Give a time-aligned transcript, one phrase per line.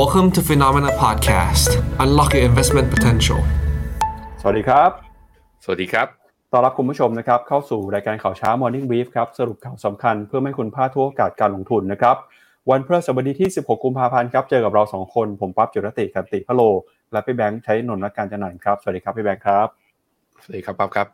[0.00, 1.70] Welcome to Phenomena Podcast
[2.02, 3.40] Unlock your investment potential
[4.40, 4.90] สวัสดีครับ
[5.64, 6.06] สวัสดีครับ
[6.52, 12.16] ต้อนรับคุณผู้ชมนะครับ เข้าสู่รายการข่าวเช้า Morning Brief ครับ สรุปข่าวสำคัญเพื่อไม่ให้คุณพลาดทุกโอกาสการลงทุนนะครับ
[12.70, 16.62] วันพฤหัสบดีที่ 16 กุมภาพันธ์ครับ เจอกับเรา 2 คน ผมปั๊บจุรติครับติพะโล
[17.12, 19.68] และพี่แบงค์ใช้นนท์และการจันหนครับ สวัสดีครับพี่แบงค์ครับ
[20.42, 21.08] สวัสดีครับปั๊บครับ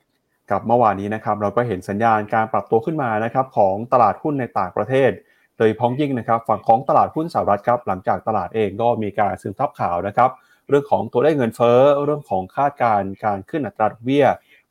[0.50, 10.30] กับเมื่อวานนี้นะครับเราก็เห็นสัญญาณการปรับตัวขึ้นมานะครับของตลาดหุ้นในต่างประเทศโดยพ้องยิ่งนะครับฝั่งของตลาดหุ้นสหรัฐครับหลังจากตลาดเองก็มีการซึมซับข่าวนะครับ
[10.68, 14.26] เรื่องของตัวเลขเงินเฟ้อเรื่องของคาดการณ์การขึ้นอัตราดอกเบี้ย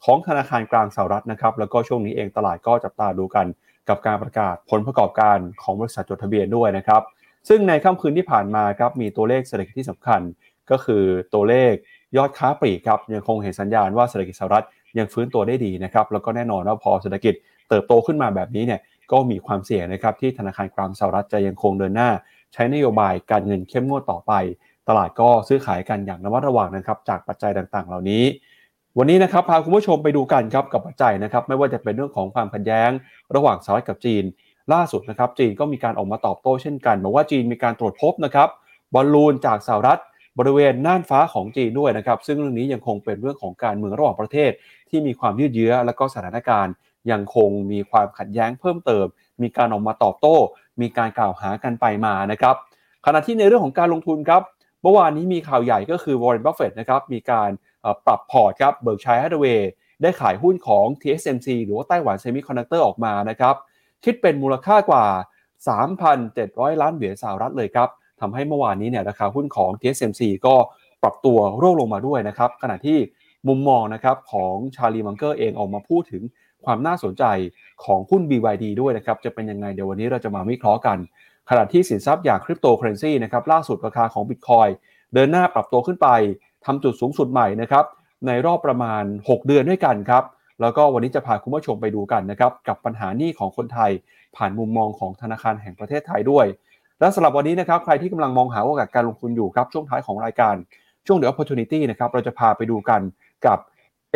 [0.05, 3.45] ของธนาคารกลางสหรัฐนะครับแล้วก็ช่วงนี้เองตลาดก็จับตาดูกัน
[3.89, 7.01] กับการประกาศผลประกอบการของบริษัทจดทะเบียนด้วยนะครับ
[7.49, 10.21] ซึ่งในค่ำคืนที่ผ่านมาครับมีตัวเลขเศรษฐกิจที่สำคัญ
[10.71, 11.73] ก็คือตัวเลข
[12.17, 14.65] ยอดค้าปลีกครับยังคงเห็นสัญญาณว่าเศรษฐกิจสหรัฐ
[14.97, 17.33] ยังฟื้นตัวได้ดีนะครับแล้วก็แน่นอนว่าพอเศรษฐกิจ
[17.69, 18.79] เติบโตขึ้นมาแบบนี้เนี่ย
[19.11, 22.09] ก็มีความเสี่ยงนะครับที่ธนาคารกลางสหรัฐจะยังคงเดินหน้า
[22.53, 24.33] ใช้นโยบายการเงินเข้มงวดต่อไป
[24.87, 28.23] ตลาดก็ซื้อขายกันอย่างระมัดระวังนะครับจากปัจจัยต่างๆ เหล่านี้
[28.97, 32.89] วันนี้นะครับพาคุณผู้ชมไปดูกันครับกับปัจจัยนะครับไม่ว่าจะเป็นเรื่องของความขัดแย้ง
[33.35, 34.23] ระหว่างสหรัฐกับจีน
[34.73, 38.49] ล่าสุดนะครับจีนก็มีการออกมาตอบโต้เช่นกันบอกว่าจีนมีการตรวจพบนะครับ
[38.93, 39.99] บอลลูนจากสหรัฐ
[40.39, 44.51] บริเวณน่านฟ้าของจีนด้วยนะครับ ซึ่งเรื่องนี้ยังคงเป็นเรื่องของการเมืองระหว่างประเทศ
[44.89, 46.73] ที่มีความยืดเยื้อ และก็สถานการณ์
[47.11, 49.05] ยังคงมีความขัดแย้งเพิ่มเติม
[49.41, 50.35] มีการออกมาตอบโต้
[50.81, 52.55] มีการกล่าวหากันไปมานะครับ
[53.05, 54.41] ขณะที่ในเรื่องของการลงทุนครับ
[54.83, 57.49] เมื่อวานนี้มีข่าวใหญ่ก็คือวอร์เรนบัฟเฟตนะครับมีการ
[58.05, 59.69] ปรับพอร์ตครับ Berkshire Hathaway
[60.01, 63.55] ได้ขายหุ้นของ TSMC หรือว่า Taiwan Semiconductor ออกมานะครับ
[64.03, 65.05] คิดเป็นมูลค่ากว่า
[65.93, 67.89] 3,700 ล้านเหรียญสหรัฐเลยครับ
[68.21, 70.55] ทำให้เมื่อวานนี้เนี่ยราคาหุ้นของ TSMC ก็
[71.03, 72.97] ปรับตัวร่วงลงมาด้วยนะครับขณะที่
[73.47, 76.23] มุมมองนะครับของชาลีมังเกอร์เองออกมาพูดถึง
[76.65, 77.23] ความน่าสนใจ
[77.85, 80.97] ของหุ้น BYD ด้วยนะครับ จะเป็นยังไงเดี๋ยววันนี้เราจะมาวิเคราะห์กัน
[81.49, 84.69] ขณะที่สินทรัพย์อย่างคริปโตเคอเรนซีนะครับล่าสุดราคาของ Bitcoin
[85.13, 86.07] เดินหน้าปรับตัวขึ้นไป
[86.65, 87.85] ทำจุดสูงสุดใหม่นะครับ
[88.27, 90.23] ในรอบประมาณ 6 เดือนด้วยกันครับ
[90.61, 93.91] แล้วก็วันนี้จะพาคุณผู้ชมไปดูกันนะครับกับปัญหาหนี้ของคนไทย
[94.35, 96.45] ผ่านมุมมองของธนาคารแห่งประเทศไทยด้วย
[96.99, 100.55] และสำหรับวันนี้นะครับใครที่กำลังมองหาโอกาสการลงทุนอยู่ครับช่วงท้ายของรายการ
[101.07, 103.01] ช่วงเดี๋ยว opportunity นะครับเราจะพาไปดูกัน
[103.45, 103.57] กับ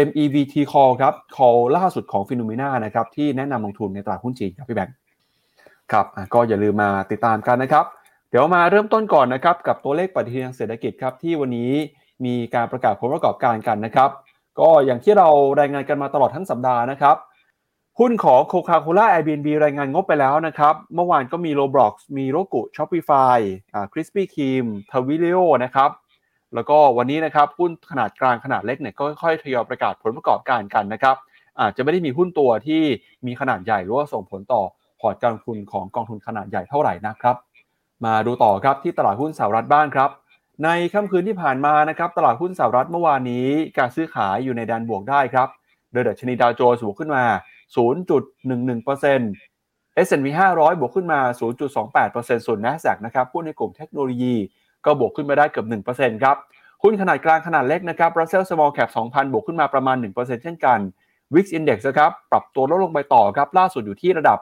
[0.07, 4.95] MEVT call ครับ call ล่าสุดของฟิโนเมนานะครับที่แนะนำลงทุนในตลาดหุ้นจีนครับพี่แบงค์
[5.91, 7.85] ครับก็อย่าลืมมาติดตามกันนะครับ
[8.29, 11.71] เดี๋ยวมาเริ่มต้นก่อนนะครับกับตัวเลขปฏิทินทางเศรษฐกิจครับที่วันนี้
[12.25, 14.09] มีการประกาศผลประกอบการกันนะครับ
[14.59, 15.27] ก็อย่างที่เรา
[15.59, 17.17] รายงานกันมาตลอดทั้งสัปดาห์นะครับ
[17.99, 23.39] หุ้นของ Coca-Cola Airbnb รายงานงบไปแล้วนะครับ เมื่อวานก็มี Roblox มีโรกุ Shopify
[23.73, 25.89] อ่า Krispy Kreme t w i l i o นะครับ
[26.55, 31.15] แล้วก็วันนี้นะครับหุ้นขนาดกลางขนาดเล็กเนี่ยก็ค่อยๆทยอยประกาศผลประกอบการกันนะครับ
[31.59, 32.81] อาจจะไม่ได้มีหุ้นตัวที่
[33.25, 34.61] มีขนาดใหญ่หรือว่าส่งผลต่อ
[34.99, 37.35] พอร์ตการลงทุนของกองทุนขนาดใหญ่เท่าไหร่นะครับ
[38.05, 40.09] มาดูต่อครับที่ตลาดหุ้นสหรัฐบ้างครับ
[40.63, 43.47] ในค่ำคืนที่ผ่านมานะครับตลาดหุ้นสหรัฐเมื่อวานนี้
[43.77, 45.47] การซื้อขายอยู่ในแดนบวกได้ครับ
[45.91, 47.23] โดยดัชนีดาวโจนส์บวกขึ้นมา
[47.75, 51.19] 0.11% S&P 500 บวกขึ้นมา
[51.83, 54.35] 0.28%ส่วน NASDAQ นะครับหุ้นในกลุ่มเทคโนโลยี
[54.85, 56.37] ก็บวกขึ้นมาได้เกือบ1%ครับ
[56.83, 60.79] หุ้นขนาดกลางขนาดเล็กนะครับ Russell Small Cap 2,000 บวกขึ้นมาประมาณ 1%เช่นกัน
[61.33, 64.39] Wix Index นะครับปรับตัวลดลงไปต่อครับล่าสุดอยู่ที่ระดับ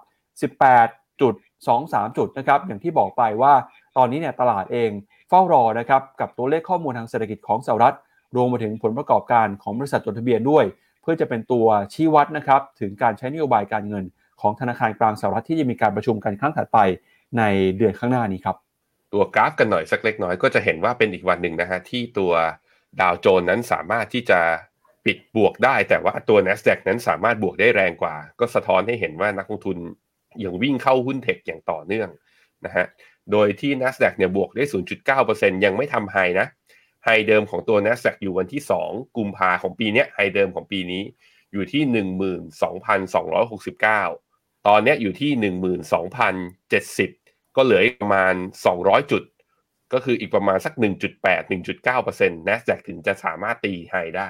[0.62, 3.54] 18.23 จุดนะครับอย่างที่บอกไปว่า
[3.98, 4.90] ตอนนี้เนี่ยตลาดเอง
[5.30, 7.96] เฝ้ารอนะครับกับตัวเลขข้อมูลทางเศรษฐกิจของสหรัฐ
[8.36, 10.66] รวมไปถึงผลประกอบการของบริษัทจดทะเบียนด้วย
[11.02, 14.04] เพื่อจะเป็นตัวชี้วัดนะครับถึงการใช้นโยบายการเงิน
[14.42, 16.78] ของธนาคารกลางสหรัฐที่จะมีการประชุมกันครั้งถัดไป
[17.38, 17.44] ใน
[17.78, 18.58] เดือนข้างหน้านี้ครับ
[19.14, 22.34] ตัวกราฟกันหน่อยสักเล็กน้อยก็จะเห็นว่าเป็นอีกวันหนึ่งนะฮะที่ตัว
[23.02, 24.40] ดาวโจนส์นั้นสามารถที่จะ
[25.06, 29.78] ปิดบวกได้ แต่ว่าตัว NASDAQ นั้นสามารถบวกได้แรงกว่า ก็สะท้อนให้เห็นว่านักลงทุน
[30.44, 32.10] ยังวิ่งเข้าหุ้นเทคอย่างต่อเนื่อง
[32.66, 32.86] นะฮะ
[33.32, 34.64] โดยที่ NASDAQ เนี่ยบวกได้
[35.14, 36.48] 0.9%ยังไม่ทำไฮนะ
[37.06, 41.04] ไฮเดิมของตัว NASDAQ อยู่วันที่ 2 กุมภาของปีนี้ไฮเดิมของปีนี้
[41.54, 41.84] อยู่ที่
[43.90, 45.32] 12,269 ตอนนี้อยู่ที่
[46.80, 47.21] 12,070
[47.56, 48.34] ก็เหลือประมาณ
[48.74, 49.24] 200 จุด
[49.94, 54.30] ก็คืออีกประมาณสัก 1.8 1.9% NASDAQ ถึงจะสามารถตีไฮได้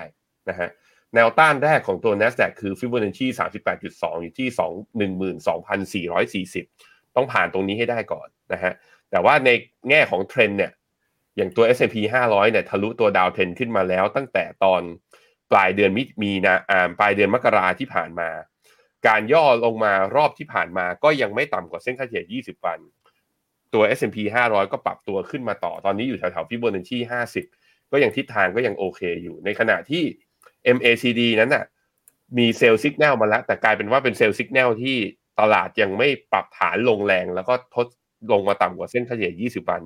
[0.50, 0.69] นะฮะ
[1.13, 3.28] แนวต้านแรกของตัว NASDAQ คือ Fibonacci
[3.75, 4.50] 38.2 อยู่ที่
[6.54, 8.74] 12,440 ต้องผ่านตรงนี้ให้ได้ก่อนนะฮะ
[9.12, 9.50] แต่ว่าใน
[9.90, 10.72] แง่ของเทรนเนี่ย
[11.38, 11.96] อย่างตัว S&P
[12.28, 14.81] 500เนี่ยทะลุตัว downtrend ขึ้นมาแล้วตั้งแต่ตอน
[15.51, 18.30] ปลายเดือนมีมีนาอ่าปลายเดือนมกราที่ผ่านมา
[19.07, 22.80] การย่อลงมารอบที่ผ่านมาก็ยังไม่ต่ำกว่าเส้นค่าเฉลี่ย 20 วัน
[23.74, 24.18] ตัว S&P
[24.50, 26.98] 500 ก็ปรับตัวขึ้นมาต่อตอนนี้อยู่แถวๆฟิโบนัชชี
[27.46, 30.04] 50 ก็ยังทิศทางก็ยังโอเคอยู่ ในขณะที่
[30.76, 31.66] MACD นั้นน่ะ
[32.38, 34.98] มี sell สัญญาณมาแล้ว แต่กลายเป็นว่าเป็น sell สัญญาณที่
[35.40, 37.88] ตลาดยังไม่ปรับฐานลงแรง แล้วก็หลุด
[38.32, 39.82] ลงมาต่ำกว่าเส้นเฉลี่ย 20 วัน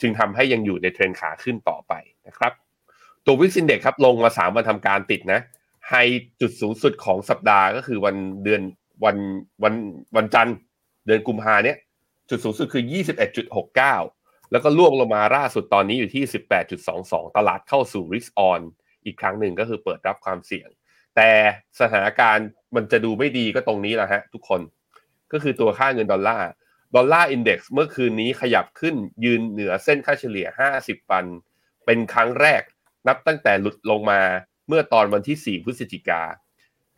[0.00, 1.92] จึงทำให้ยังอยู่ในเทรนขาขึ้นต่อไป
[2.26, 2.52] นะครับ
[3.24, 5.40] ตัว VIX Index ครับลงมา 3 วันทำการติดนะ
[5.88, 5.94] high
[6.40, 8.62] จุดสูงสุดของสัปดาห์ก็คือวันเดือน
[9.04, 9.16] วัน
[9.62, 9.74] วัน
[10.16, 10.56] วันจันทร์
[11.06, 11.76] เดือนกุมภาเนี่ย
[12.30, 12.84] จุดสูงสุดคือ
[13.66, 16.24] 21.69 แล้วก็ร่วงลงมาล่าสุดตอนนี้อยู่ที่
[16.80, 18.60] 18.22 ตลาดเข้าสู่ risk on
[19.04, 20.68] อีกครั้งหนึ่งก็คือเปิดรับความเสี่ยง
[21.16, 21.30] แต่
[21.80, 24.60] สถานการณ์มันจะดูไม่ดีก็ตรงนี้แหละฮะทุกคน
[25.32, 26.50] ก็คือตัวค่าเงินดอลลาร์
[26.96, 28.94] Dollar Index เมื่อคืนนี้ขยับขึ้น
[29.24, 30.46] ยืนเหนือเส้นค่าเฉลี่ย
[30.78, 31.24] 50วัน
[31.86, 32.62] เป็นครั้งแรก
[33.08, 34.22] นับตั้งแต่หลุดลงมา
[34.68, 36.22] เมื่อตอนวันที่ 4 พฤศจิกา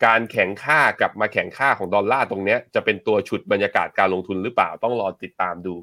[0.05, 5.75] การแข็งค่ากลับมาแข็งค่าของดอลลาร์ตรงนี้จะเป็นตัวฉุดบรรยากาศการลงทุนหรือเปล่าต้องรอติดตามดู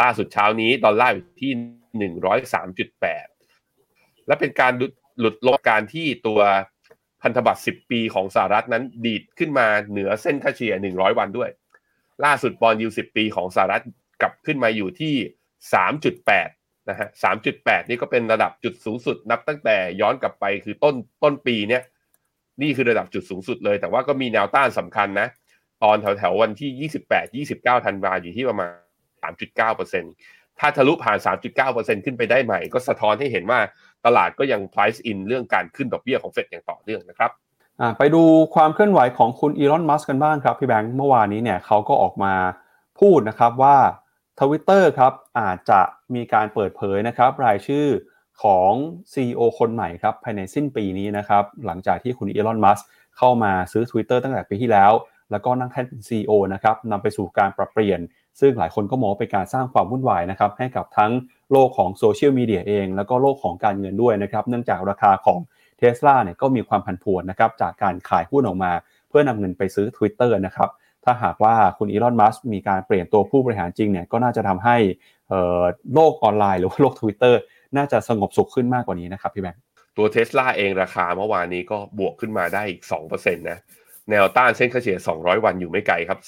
[0.00, 2.10] ล่าสุดเช้านี้ดอลลาร์อยู่ที่
[3.50, 4.72] 103.8และเป็นการ
[5.20, 6.40] หลุดลงการที่ตัว
[7.22, 11.50] พันธบัตร10ปีของสหรัฐนั้นดีดขึ้นมาเหนือเส้นค่าเฉลี่ย100วันด้วย
[12.24, 13.82] ล่าสุดบอลยู10ปีของสหรัฐ
[14.22, 15.14] กลับขึ้นมาอยู่ที่
[16.02, 17.08] 3.8นะฮะ
[17.48, 21.82] 3.8นี่ก็เป็นระดับจุดสูงสุดนับตั้งแต่ย้อนกลับไปคือต้นต้นปีเนี่ย
[22.62, 25.28] นี่คือระดับจุดสูงสุดเลย แต่ว่าก็มีแนวต้านสำคัญนะ
[25.82, 26.90] ตอนแถวแถววันที่
[27.40, 28.70] 28 29 ธันวาอยู่ที่ประมาณ
[29.22, 31.18] 3.9%ถ้าทะลุผ่าน
[31.60, 33.60] 3.9%ขึ้นไปได้ใหม่ ก็สะท้อนให้เห็นว่า
[34.06, 37.30] ตลาดก็ยัง price in เรื่องการขึ้นดอกเบี้ยของเฟดอย่างต่อเนื่องนะครับ
[37.98, 38.22] ไปดู
[38.54, 42.34] ความเคลื่อนไหวของคุณอีลอน มัสก์กันบ้างครับพี่แบงค์เมื่อวานนี้เนี่ยเขาก็ออกมา
[43.00, 43.76] พูดนะครับว่า
[44.40, 45.80] ทวิตเตอร์ครับอาจจะ
[46.14, 47.86] มีการเปิดเผยนะครับรายชื่อ
[48.42, 48.72] ของ
[49.12, 52.80] CEO คนใหม่ครับภายในสิ้นปีนี้นะครับหลังจากที่คุณอีลอน มัส
[53.18, 54.92] เข้ามาซื้อ Twitter ตั้งแต่ปีที่แล้ว
[55.30, 58.00] แล้วก็นั่งแท่นเป็น CEO นะครับนำไปสู่การปรับเปลี่ยน
[58.40, 61.12] ซึ่งหลายคนก็มองเป็นการสร้างความวุ่นวายนะครับให้กับทั้ง
[61.52, 65.40] โลกของโซเชียลมีเดียเอง แล้วก็โลกของการเงินด้วยนะครับเนื่องจากราคาของ
[65.78, 68.72] เทสลาเนี่ยก็มีความผันผวนนะครับจากการขายหุ้นออกมา
[69.08, 70.70] เพื่อนำเงินไปซื้อ Twitter นะครับ
[71.04, 74.76] ถ้าหากว่าคุณอีลอนมัสมีการเปลี่ยนตัวผู้บริหารจริงเนี่ยก็น่าจะทำให้
[75.94, 77.34] โลกออนไลน์ หรือว่าโลก Twitter
[77.76, 79.62] น่าจะสงบสุขขึ้นมากกว่านี้นะครับพี่แบงค์
[79.96, 83.58] ตัวเทสลาเองราคาเมื่อวานนี้ก็บวกขึ้นมาได้อีก2%นะ
[84.10, 86.18] แนวต้านเส้นเฉลี่ย200 วันอยู่ไม่ไกลครับ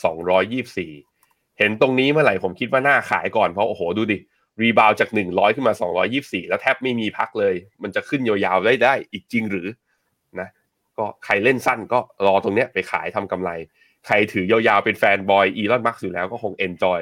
[0.95, 4.19] 224 เห็นตรงนี้เมื่อไหร่ผมคิดว่าน่าขายก่อนเพราะโอ้โหดูดิ
[4.61, 5.75] rebound จาก 100 ขึ้นมา
[6.13, 9.69] 224 แล้วแทบไม่มีพักเลย มันจะขึ้นยาวๆได้ได้อีกจริงหรือ
[10.41, 10.49] นะ
[10.99, 13.51] ก็ใครเล่นสั้นก็รอตรงเนี้ยไปขายทำกำไร
[14.07, 17.01] ใครถือยาวๆเป็น fanboy อีลอนมัสก์อยู่แล้วก็คง enjoy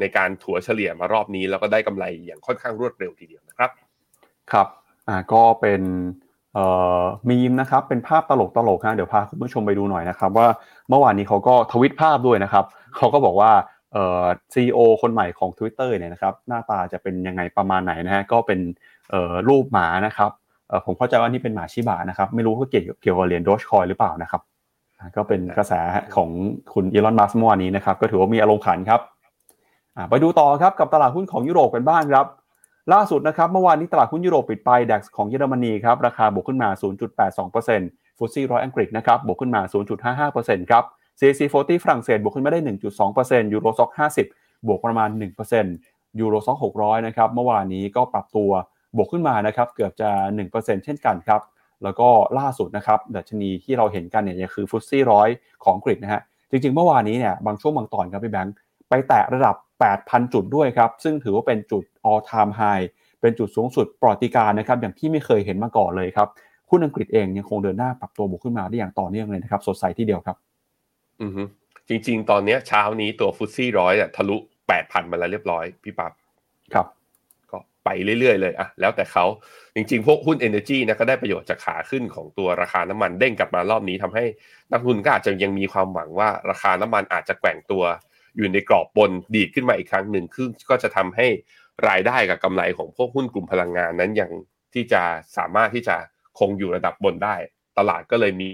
[0.00, 3.70] ในการถัวเฉลี่ยมารอบนี้ แล้วก็ได้กำไรอย่างค่อนข้างรวดเร็วทีเดียวนะครับ
[4.52, 4.66] ครับ
[5.08, 5.82] อ่าก็เป็น
[6.54, 6.66] เอ่
[6.98, 10.48] อมีมนะครับเป็นภาพตลกตลกนะเดี๋ยวพาคุณผู้ชมไปดูหน่อยนะครับ ว่า
[10.88, 12.64] เมื่อวานนี้เขาก็ทวิตภาพด้วยนะครับ
[12.96, 13.52] เขาก็บอกว่า
[13.92, 14.24] เอ่อ
[14.54, 18.60] ซีอคนใหม่ของ Twitter เนี่ยนะครับหน้าตาจะเป็นยังไงประมาณไหนนะฮะก็เป็น
[19.10, 20.30] เอ่อรูปหมานะครับ
[20.68, 24.42] เอ่อผมเข้าใจว่านี่เป็นหมาชิบะนะครับไม่รู้ว่าเกี่ยวเกี่ยวกับเหรียญโดชคอยหรือเปล่านะครับ
[25.16, 25.72] ก็เป็นกระแส
[26.16, 26.30] ของ
[26.74, 29.00] คุณอีลอนมัสก์เมื่อวานนี้นะครับ ก็ถือว่ามีอารมณ์ขันครับ
[30.10, 32.26] ไปดูต่อครับกับตลาดหุ้นของยุโรปกันบ้างครับ
[32.92, 36.68] ล่าสุดนะครับเมื่อวานนี้ตลาดหุ้นยุโรปปิดไป DAX ของเยอรมนีครับราคาบวกขึ้นมา
[37.44, 39.62] 0.82% FTSE ร้อยอังกฤษนะครับบวกขึ้นมา
[40.16, 40.84] 0.55%ครับ
[41.20, 42.60] CAC 40ฝรั่งเศสบวกขึ้นมาได้
[43.06, 43.90] 1.2% Euro Stoxx
[44.28, 45.08] 50 บวกประมาณ
[45.64, 48.50] 1% Euro Stoxx 600นะครับเมื่อวานนี้ก็ปรับตัว
[48.96, 50.10] บวกขึ้นมานะครับเกือบจะ
[50.48, 51.40] 1%เช่นกันครับ
[51.82, 52.08] แล้วก็
[52.38, 55.28] ล่าสุดนะครับดัชนีที่เราเห็นกันเนี่ยคือ FTSE ร้อย
[55.64, 56.20] ของอังกฤษนะฮะ
[56.50, 58.54] จริงๆ เมื่อวานนี้เนี่ยบางช่วงบางตอนครับพี่แบงค์
[58.88, 62.84] ไปแตะระดับ 8,000 จุดด้วยครับ ซึ่งถือว่าเป็นจุด all time high
[63.20, 66.28] เป็นจุดสูงสุดปรติการนะครับ อย่างที่ไม่เคยเห็นมาก่อนเลยครับ
[66.70, 70.36] หุ้นอังกฤษเองยังคงเดินหน้าปรับตัวบวกขึ้นมาได้อย่างต่อเนื่องเลยนะครับ สดใสที่เดียวครับ
[71.22, 71.42] อือฮึ
[71.88, 74.36] จริง ๆ ตอนนี้เช้านี้ตัวฟุตซี่ร้อยทะลุ
[74.72, 76.12] 8,000มาแล้วเรียบร้อยพี่ปับ๊บ
[76.74, 76.86] ครับ
[77.50, 79.24] ก็ไปเรื่อยๆเลยอะแล้วแต่เขา
[79.76, 84.24] จริงๆ พวกหุ้น Energy นะก็ได้ประโยชน์จากขาขึ้นของตัวราคาน้ำมันเด้งกลับมารอบนี้ทำให้
[84.70, 87.82] นักลงทุนก็อาจจะยังมีความหวังว่าราคาน้ำมันอาจจะแกว่งตัว
[88.36, 91.26] อยู่ในกรอบบนดีดขึ้นมาอีกครั้งหนึ่งคือก็จะทำให้
[91.88, 94.30] รายได้กับกำไรของพวกหุ้นกลุ่มพลังงานนั้นยัง
[94.74, 95.02] ที่จะ
[95.36, 95.96] สามารถที่จะ
[96.38, 97.36] คงอยู่ระดับบนได้
[97.78, 98.50] ตลาดก็เลยมี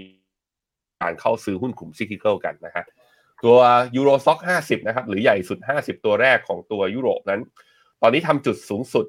[1.01, 2.85] การเข้าซื้อหุ้นกลุ่ม cyclical กันนะฮะ
[3.43, 3.59] ตัว
[3.95, 7.41] Euro Stoxx 50 นะครับ หรือใหญ่สุด 50 ตัวแรกของตัวยุโรปนั้น
[8.01, 9.05] ตอนนี้ทำจุดสูงสุด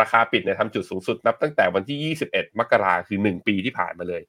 [0.00, 4.22] ราคาปิดเนี่ยทำจุดสูงสุดนับตั้งแต่วันที่ 21 มกราคือ 1 ปีที่ผ่านมาเลย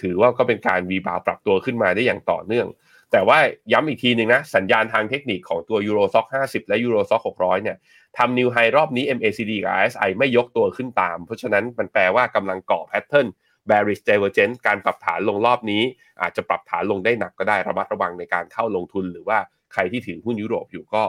[0.00, 2.66] ถือว่าก็เป็นการวีบาวปรับตัวขึ้นมาได้อย่างต่อเนื่อง
[3.12, 3.38] แต่ว่า
[3.72, 7.76] ย้ำอีกทีหนึ่งนะ สัญญาณทางเทคนิคของตัว Euro Stock 50 และ Euro Stock 600 เนี่ย
[8.18, 13.26] ทำนิวไฮรอบนี้ MACD กับ RSI ไม่ยกตัวขึ้นตาม เพราะฉะนั้นมันแปลว่ากำลังก่อแพทเทิร์น
[13.68, 15.82] bearish divergence การปรับฐานลงรอบนี้
[16.22, 19.38] อาจจะปรับฐานลงได้หนักก็ได้ระมัดระวังในการเข้าลงทุน หรือว่า
[19.72, 21.02] ใครที่ถือหุ้นยุโรปอยู่ก็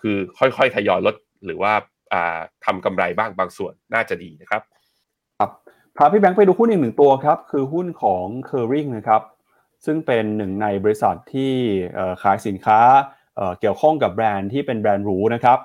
[0.00, 1.14] คือค่อยๆทยอยลด
[1.46, 1.72] หรือว่า
[2.64, 4.62] ทำกำไรบ้างบางส่วนน่าจะดีนะครับ
[5.38, 5.50] ครับ
[5.96, 9.22] พาพี่แบงค์ไปดูหุ้นอีกหนึ่งตัวครับ คือหุ้นของ c u r r i n g นะครับ
[9.86, 11.52] ซึ่งเป็นหนึ่งในบริษัทที่
[12.22, 12.80] ขายสินค้า
[13.60, 15.58] เกี่ยวข้องกับแบรนด์ที่เป็นแบรนด์หรูนะครับ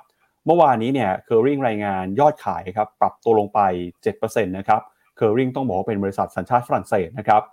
[0.45, 3.59] เมื่อวานนี้เนี่ยเคอริงรายงานยอดขายครับปรับตัวลงไป
[4.05, 4.81] 7%นะครับ
[5.15, 7.43] เคอริงต้องบอกว่าเป็นบริษัทสัญชาติฝรั่งเศสนะครับ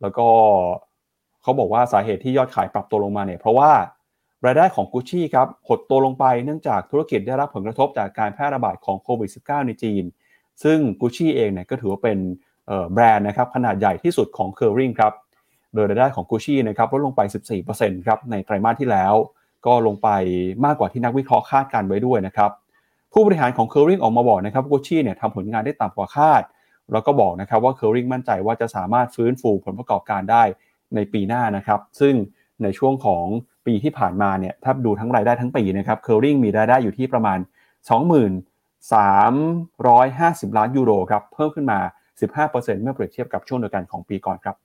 [0.00, 0.26] แล้วก็
[1.42, 3.70] เขาบอกว่าสาเหตุที่ยอดขายปรับตัวลงมาเนี่ยเพราะว่า
[4.46, 10.04] รายได้ของกุชชี่ครับหดตัวลงไปเนื่องจากธุรกิจได้รับผลกระทบจากการแพร่ระบาดของโควิด -19 ในจีน
[10.62, 12.18] ซึ่งกุชชี่เองเนี่ยก็ถือว่าเป็น
[12.92, 15.12] แบรนด์นะครับขนาดใหญ่ที่สุดของเคอริงครับ
[15.74, 17.20] โดยรายได้ของกุชชี่นะครับลดลงไป
[17.64, 19.14] 14%ครับในไตรมาสที่แล้ว
[19.66, 20.08] ก็ลงไป
[20.64, 22.50] มากกว่าที่นักวิเคราะห์คาดการณ์ไว้ด้วยนะครับ
[23.12, 26.42] ผู้บริหารของเคอริงออกมาบอกนะครับกุชชี่เนี่ยทำผลงานได้ต่ำกว่าคาด
[26.92, 30.42] แล้วก็บอกนะครับว่าเคอริงมั่นใจว่าจะสามารถฟื้นฟูผลประกอบการได้
[30.94, 32.14] ในปีหน้านะครับ ซึ่ง
[32.62, 33.24] ในช่วงของ
[33.66, 37.38] ปีที่ผ่านมาเนี่ยถ้าดูทั้งรายได้ทั้งปีนะครับเคอริงมีรายได้อยู่ที่ประมาณ
[40.48, 41.78] 2350 ล้านยูโรครับเพิ่มขึ้นมา
[42.30, 44.56] 15%เมื่อเปรียบเทียบกับช่วงเดียวกันของปีก่อนครับ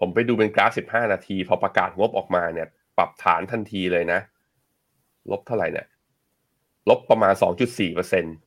[0.00, 4.20] ผมไปดูเป็นกราฟ15นาที พอประกาศงบออกมาเนี่ย ปรับฐานทันทีเลยนะ
[5.30, 5.86] ลบเท่าไหร่เนี่ย
[6.88, 7.34] ลบประมาณ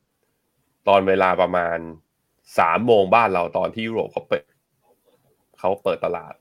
[0.08, 1.78] 2.4%ตอนเวลาประมาณ
[2.32, 4.44] 3โมงบ้านเราตอนที่ยุโรปเขาเปิด
[5.60, 6.34] เขาเปิดตลาด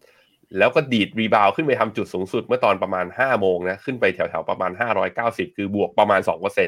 [0.58, 4.72] แล้วก็ดีด rebound ขึ้นไปทำจุดสูงสุดเมื่อตอนประมาณ5โมงนะ ขึ้นไปแถวๆประมาณ
[5.14, 6.20] 590คือบวกประมาณ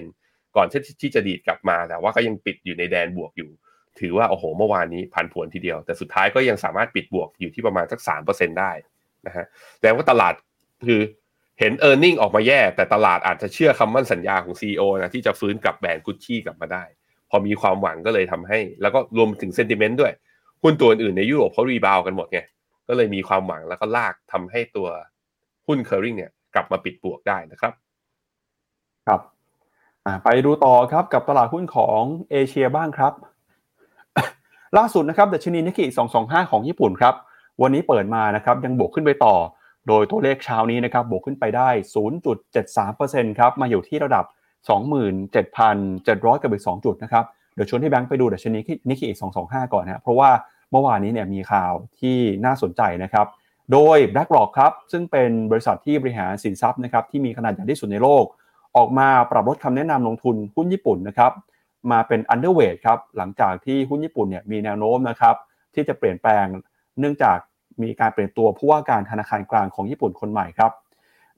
[0.05, 0.67] 2%ก่อน
[1.01, 3.51] ที่จะดีดกลับมาแต่ว่าก็ยังปิดอยู่ในแดนบวกอยู่
[4.00, 8.73] ถือว่าโอ้โหเมื่อวานนี้พันผวนทีเดียว แต่สุดท้ายก็ยังสามารถปิดบวกอยู่ที่ประมาณสัก3%ได้
[9.26, 9.45] นะฮะ
[9.81, 10.35] แต่ว่าตลาด
[10.87, 11.00] คือ
[11.61, 16.85] เห็น e a r n i n g ออกมาแย่ แต่ตลาดอาจจะเชื่อคำมั่นสัญญาของ CEO นะที่จะฟื้นกลับแบรนด์กุชชี่กลับมาได้
[17.31, 20.12] พอมีความหวังก็เลยทำให้ แล้วก็รวมถึงเซนติเมนต์ด้วย
[20.62, 22.41] หุ้นตัวอื่นในยุโรปเขารีบาวกันหมดไง
[22.88, 24.88] ก็เลยมีความหวังแล้วก็ลากทำให้ตัว
[25.67, 27.73] หุ้นเคอร์ริงเนี่ยกลับมาปิดบวกได้นะครับ
[29.07, 29.21] ครับ
[30.25, 33.12] ไปดูต่อครับกับตลาดหุ้นของเอเชียบ้างครับ
[34.79, 35.85] ล่าสุดนะครับดัชนีนิกเกิ
[36.19, 37.15] 225 ของญี่ปุ่นครับ
[37.63, 39.35] วันนี้เปิดมานะครับยังบวกขึ้นไปต่อ
[39.89, 41.69] โดยตัวเลขเช้านี้นะครับบวกขึ้นไปได้
[42.31, 44.25] 0.73%ครับมาอยู่ที่ระดับ
[45.35, 48.59] 27,700 กับอีก2จุดนะครับเดี๋ยวชวนที่แบงค์ไปดูดัชนี
[48.89, 49.11] นิกเกิ
[49.43, 50.31] 225 ก่อนนะเพราะว่า
[50.71, 53.27] เมื่อวานนี้เนี่ยมีข่าวที่น่าสนใจนะครับ
[53.73, 58.25] โดย BlackRock ครับซึ่งเป็นบริษัทที่บริหารสินทรัพย์นะครับที่มีขนาดใหญ่ที่สุดในโลก
[58.77, 61.33] ออกมาปรับลดคำแนะนำลงทุนหุ้นญี่ปุ่นนะครับ
[61.93, 65.35] มาเป็น underweight ครับหลังจากที่หุ้นญี่ปุ่นเนี่ยมีแนวโน้มนะครับ
[65.75, 66.47] ที่จะเปลี่ยนแปลง
[67.00, 67.38] เนื่องจาก
[67.83, 70.73] มีการเปลี่ยนตัวผู้ว่าการธนาคารกลางของญี่ปุ่นคนใหม่ครับ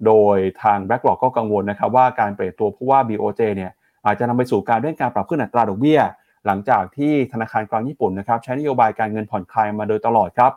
[0.06, 3.72] โดยทาง BlackRock ก็กังวลนะครับว่าการเปลี่ยนตัวผู้ว่า BOJ เนี่ย
[4.06, 6.00] อาจจะนำไปสู่การเร่งการปรับขึ้นอัตราดอกเบี้ย
[6.46, 10.52] หลังจากที่ธนาคารกลางญี่ปุ่นนะครับใช้นโยบายการเงินผ่อนคลายมาโดยตลอดครับ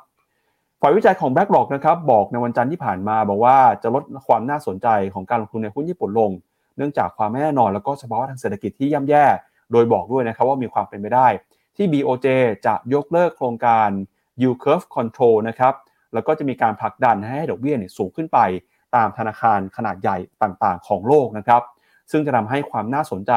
[0.82, 6.32] ฝ่ายวิจัยของ BlackRock นะครับบอกในวันจันทร์ที่ผ่านมาบอกว่าจะลดความน่าสนใจของการลงทุนในหุ้นญี่ปุ่นลง
[6.78, 9.26] เนื่องจากความไม่แน่นอนแล้วก็สภาวะทางเศรษฐกิจที่ย่ำแย่
[9.72, 11.28] โดยบอกด้วยนะครับว่ามีความเป็นไปได้
[11.76, 12.28] ที่ BOJ
[12.66, 13.90] จะยกเลิกโครงการ
[14.42, 15.74] yield curve control นะครับ
[16.14, 18.40] แล้วก็จะมีการผลักดันให้ดอกเบี้ยสูงขึ้นไป
[18.96, 21.62] ตามธนาคารขนาดใหญ่ต่างๆ ของโลกนะครับ
[22.12, 23.32] ซึ่งจะทำให้ความน่าสนใจ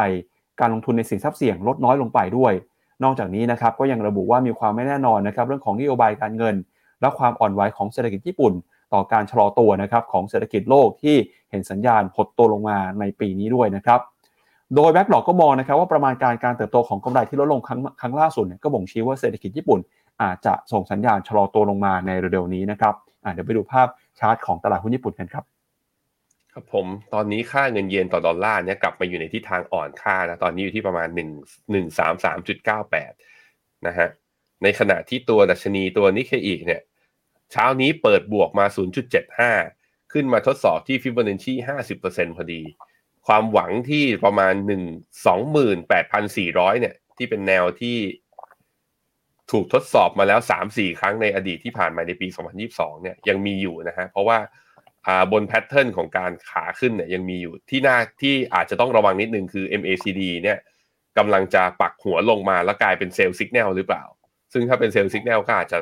[0.61, 2.53] การลงทุนในสินทรัพย์เสี่ยงลดน้อยลงไปด้วย
[3.05, 6.55] นอกจากนี้นะครับก็ยังระบุว่ามีความไม่แน่นอนนะครับเรื่องของนโยบายการเงิน
[7.00, 8.53] และความอ่อนไหวของเศรษฐกิจญี่ปุ่น
[8.93, 11.17] ต่อการชะลอตัวนะครับของเศรษฐกิจโลกที่
[11.50, 14.00] เห็นสัญญาณหดตัวลงมาในปีนี้ด้วยนะครับ
[14.75, 19.80] โดยแบ็กหลอกก็มองนะครับว่าประมาณการการเติบโตของกำไรที่ลดลงครั้งครั้งล่าสุดเนี่ยก็บ่งชี้ว่าเศรษฐกิจญี่ปุ่น
[20.23, 22.94] อาจจะส่งสัญญาณชะลอตัวลงมาในเร็วๆนี้นะครับ
[23.33, 25.44] เดี๋ยวไปดูภาพชาร์ตของตลาดหุ้นญี่ปุ่นกันครับ
[26.52, 32.37] ครับผมตอนนี้ค่าเงินเยนต่อดอลลาร์เนี่ยกลับมาอยู่ในทิศทางอ่อนค่านะตอนนี้อยู่ที่ประมาณ 1 1 3 3
[32.68, 34.09] 9 8นะฮะ
[34.62, 36.83] ในขณะที่ตัวดัชนีตัวนิเคอีเนี่ย
[37.52, 38.66] เช้านี้เปิดบวกมา
[39.38, 41.54] 0.75 ขึ้นมาทดสอบที่ฟิบเบอนัชชี
[41.94, 42.62] 50%พอดี
[43.26, 44.73] ความหวังที่ประมาณ1
[45.95, 47.97] 28,400เนี่ย ที่เป็นแนวที่
[49.50, 50.40] ถูกทดสอบมาแล้ว
[50.71, 52.28] 3-4ครั้งในอดีตที่ผ่านมาในปี
[52.64, 54.38] 2022เนี่ยยังมีอยู่นะฮะเพราะว่า
[55.33, 60.59] บนแพทเทิร์นของการขาขึ้นเนี่ยยังมีอยู่ที่หน้าที่อาจจะต้องระวังนิดนึงคือ MACD เนี่ย
[61.19, 64.04] กำลังจะปักหัวลงมาแล้วกลายเป็นเซลล์สัญญาณหรือเปล่า
[64.52, 65.78] ซึ่งถ้าเป็นเซลล์สัญญาณก็อาจจะ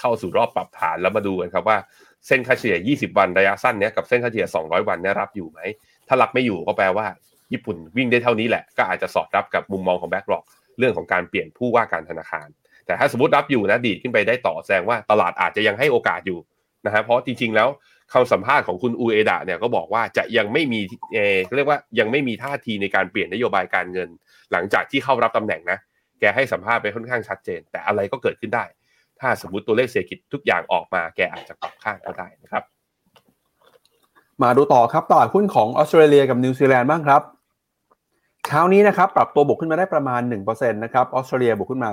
[0.00, 1.78] เข้าสู่รอบปรับฐานแล้วมาดูกันครับว่า
[2.26, 5.60] เส้นค่าเฉลี่ย 20 วันระยะสั้นเนี้ยกับเส้นค่าเฉลี่ย 200 วันเนี่ยรับอยู่ไหม
[6.08, 7.06] ถ้ารับไม่อยู่ก็แปลว่า
[7.52, 10.44] ญี่ปุ่นวิ่งได้เท่านี้แหละ ก็อาจจะสอดรับกับมุมมองของแบ็กหลอก
[10.78, 12.48] เรื่องของการเปลี่ยนผู้ว่าการธนาคาร
[12.86, 16.38] แต่ถ้าสมมติรับอยู่นะดีดขึ้นไปได้ต่อแสดงว่าตลาดอาจจะยังให้โอกาสอยู่
[16.86, 17.68] นะฮะเพราะจริง ๆ แล้ว
[18.12, 20.80] คำสัมภาษณ์ของคุณอูเอดะเนี่ยก็บอกว่าจะยังไม่มี
[21.12, 21.18] เอ
[21.56, 24.08] เรียกว่ายังไม่มีท่าทีในการเปลี่ยนนโยบายการเงิน
[24.52, 25.78] หลังจากที่เข้ารับตำแหน่งนะ
[26.20, 28.64] แกให้สัมภาษณ์ไปค่อนข้างชัดเจน แต่อะไรก็เกิดขึ้นได้
[29.20, 32.64] ถ้าสมมติตัวเลขเศรษฐกิจทุกอย่างออกมาแกอาจจะปรับค่างก็ได้นะครับ
[34.42, 37.22] มาดูต่อครับตลาดหุ้นของออสเตรเลียกับนิวซีแลนด์บ้างครับ
[38.46, 41.90] เช้านี้นะครับปรับตัวบวกขึ้นมาได้ประมาณ1%นะครับออสเตรเลียบวกขึ้นมา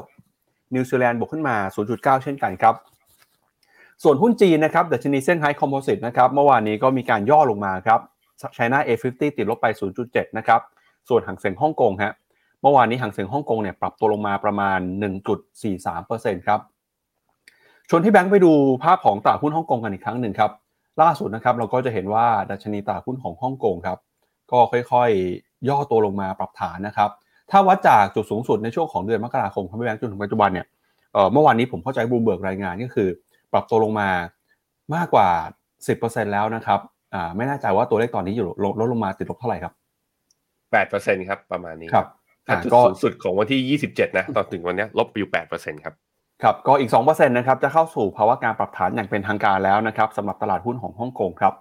[0.00, 1.56] 0.9 นิวซีแลนด์บวกขึ้นมา
[1.90, 2.74] 0.9 เช่นกันครับ
[4.02, 8.00] ส่วนหุ้นจีนนะครับดัชนีเซี่ยงไฮ้ Composite นะครับเมื่อวานนี้ก็มีการย่อลงมาครับ
[8.56, 9.66] China A50 ติดลบไป
[10.02, 10.60] 0.7 นะครับ
[11.08, 12.12] ส่วนฮั่งเส็งฮ่องกงฮะ
[12.62, 14.78] เมื่อวานนี้ฮั่งเส็งฮ่องกงเนี่ยปรับตัวลงมาประมาณ
[15.62, 16.60] 1.43%ครับ
[17.88, 18.52] ชวนที่แบงค์ไปดู
[18.84, 20.50] ภาพของตลาดหุ้นฮ่องกงกันอีกครั้งหนึ่งครับ
[21.02, 23.98] ล่าสุดนะครับเราก็จะเห็นว่าดัชนีตลาดหุ้นของฮ่องกงครับ
[24.52, 27.10] ก็ค่อยๆ ย่อตัวลงมาปรับฐานนะครับ
[27.50, 30.66] ถ้าวัดจากจุดสูงสุดในช่วงของเดือนมกราคมครับพี่แบงค์จนถึงปัจจุบันเนี่ย
[31.32, 33.08] เมื่อวานนี้ผมเข้าใจบูมเบิร์กรายงานก็คือ
[33.52, 34.08] ปรับตัวลงมา
[34.94, 35.28] มากกว่า
[35.80, 36.80] 10%แล้วนะครับ
[37.14, 38.46] อ่าไม่แน่ใจว่าตัวเลขตอนนี้อยู่
[38.80, 39.72] ลดลงมาติดลบเท่าไหร่ครับ
[40.70, 42.06] 8%ครับประมาณนี้ครับ
[42.46, 45.94] ถ้าจุดก็สูงสุดของวันที่ 27 นะตอนถึงวันเนี้ยลบไปอยู่8%ครับ
[46.42, 51.54] ครับก็อีก2%นะครับจะเข้าสู่ภาวะการปรับฐานอย่างเป็นทางการแล้วนะครับสำหรับตลาดหุ้นของฮ่องกงครับ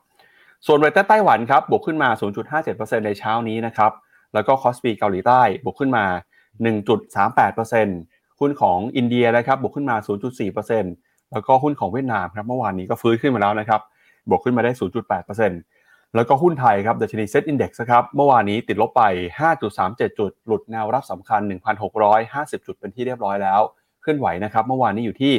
[0.65, 2.09] ส่วนเรทไต้หวันครับบวกขึ้นมา
[2.57, 3.91] 0.57%ในเช้านี้นะครับ
[4.33, 6.05] แล้วก็คอสปีเกาหลีใต้บวกขึ้นมา
[6.81, 9.95] 1.38%หุ้นของอินเดียนะครับบวกขึ้นมา
[10.63, 13.81] 0.4%แล้วก็หุ้นของเวียดนามครับเมื่อวานนี้ก็ฟื้นขึ้นมาแล้วนะครับ
[14.29, 14.71] บวกขึ้นมาได้
[15.43, 19.03] 0.8%แล้วก็หุ้นไทยครับดัชนีเซ็ตอินดี x ครับเมื่อวานนี้ติดลบไป
[19.61, 21.41] 5.37 จุด หลุดแนวรับสำคัญ
[22.03, 23.61] 1,650 จุดเป็นที่เรียบร้อยแล้ว
[24.01, 25.33] เคลื่อนไหวนะครับ เมื่อวานนี้อยู่ที่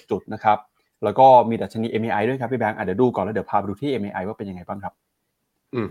[0.00, 0.58] 1,647 จุดนะครับ
[1.04, 4.94] แล้วก็มีดัชนี MAI ด้วยครับพี่แบงค์อะเดี๋ยวดูก่อนแล้วเดี๋ยวพาไปดูที่ MAI ว่าเป็นยังไงบ้างครับ
[5.74, 5.88] อืม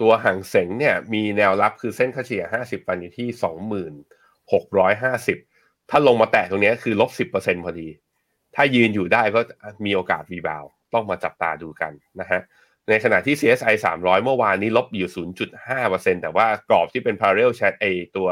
[0.00, 3.28] ตัวห่างเสงเนี่ยมีแนวรับคือเส้นค่าเฉลี่ย 50 วันอยู่ที่
[5.38, 7.88] 2650 ถ้าลงมาแตะตรงนี้คือลบ 10%พอดี
[8.54, 9.40] ถ้ายืนอยู่ได้ก็
[9.86, 10.64] มีโอกาสรีบาว
[10.94, 12.40] ต้องมาจับตาดูกันนะฮะ
[12.88, 15.10] ในขณะที่ CSI 300 เมื่อวานนี้ลบอยู่
[15.64, 17.84] 0.5%แต่ว่ากรอบที่เป็น parallel chat ไอ
[18.16, 18.28] ตัว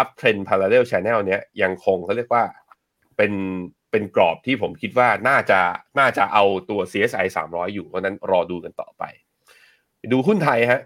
[0.00, 2.44] up trend parallel channel เนี้ยยังคงเขาเรียกว่า
[3.16, 3.32] เป็น
[3.90, 5.60] เป็นกรอบที่ผมคิดว่าน่าจะ
[5.98, 9.02] น่าจะเอาตัว CSI 300 อยู่เพราะนั้นรอดูกันต่อไป
[10.12, 10.80] ดูหุ้นไทยฮะ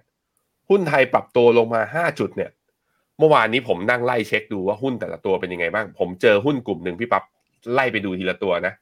[0.71, 2.51] หุ้นไทยปรับตัวลงมา 5 จุดเนี่ย
[3.19, 7.25] เมื่อวานนี้ผมนั่งไล่เช็คดูว่าหุ้นแต่ละตัวเป็นยังไงบ้าง ผมเจอหุ้นกลุ่มหนึ่งพี่ปั๊บ
[7.73, 8.75] ไล่ไปดูทีละตัวนะ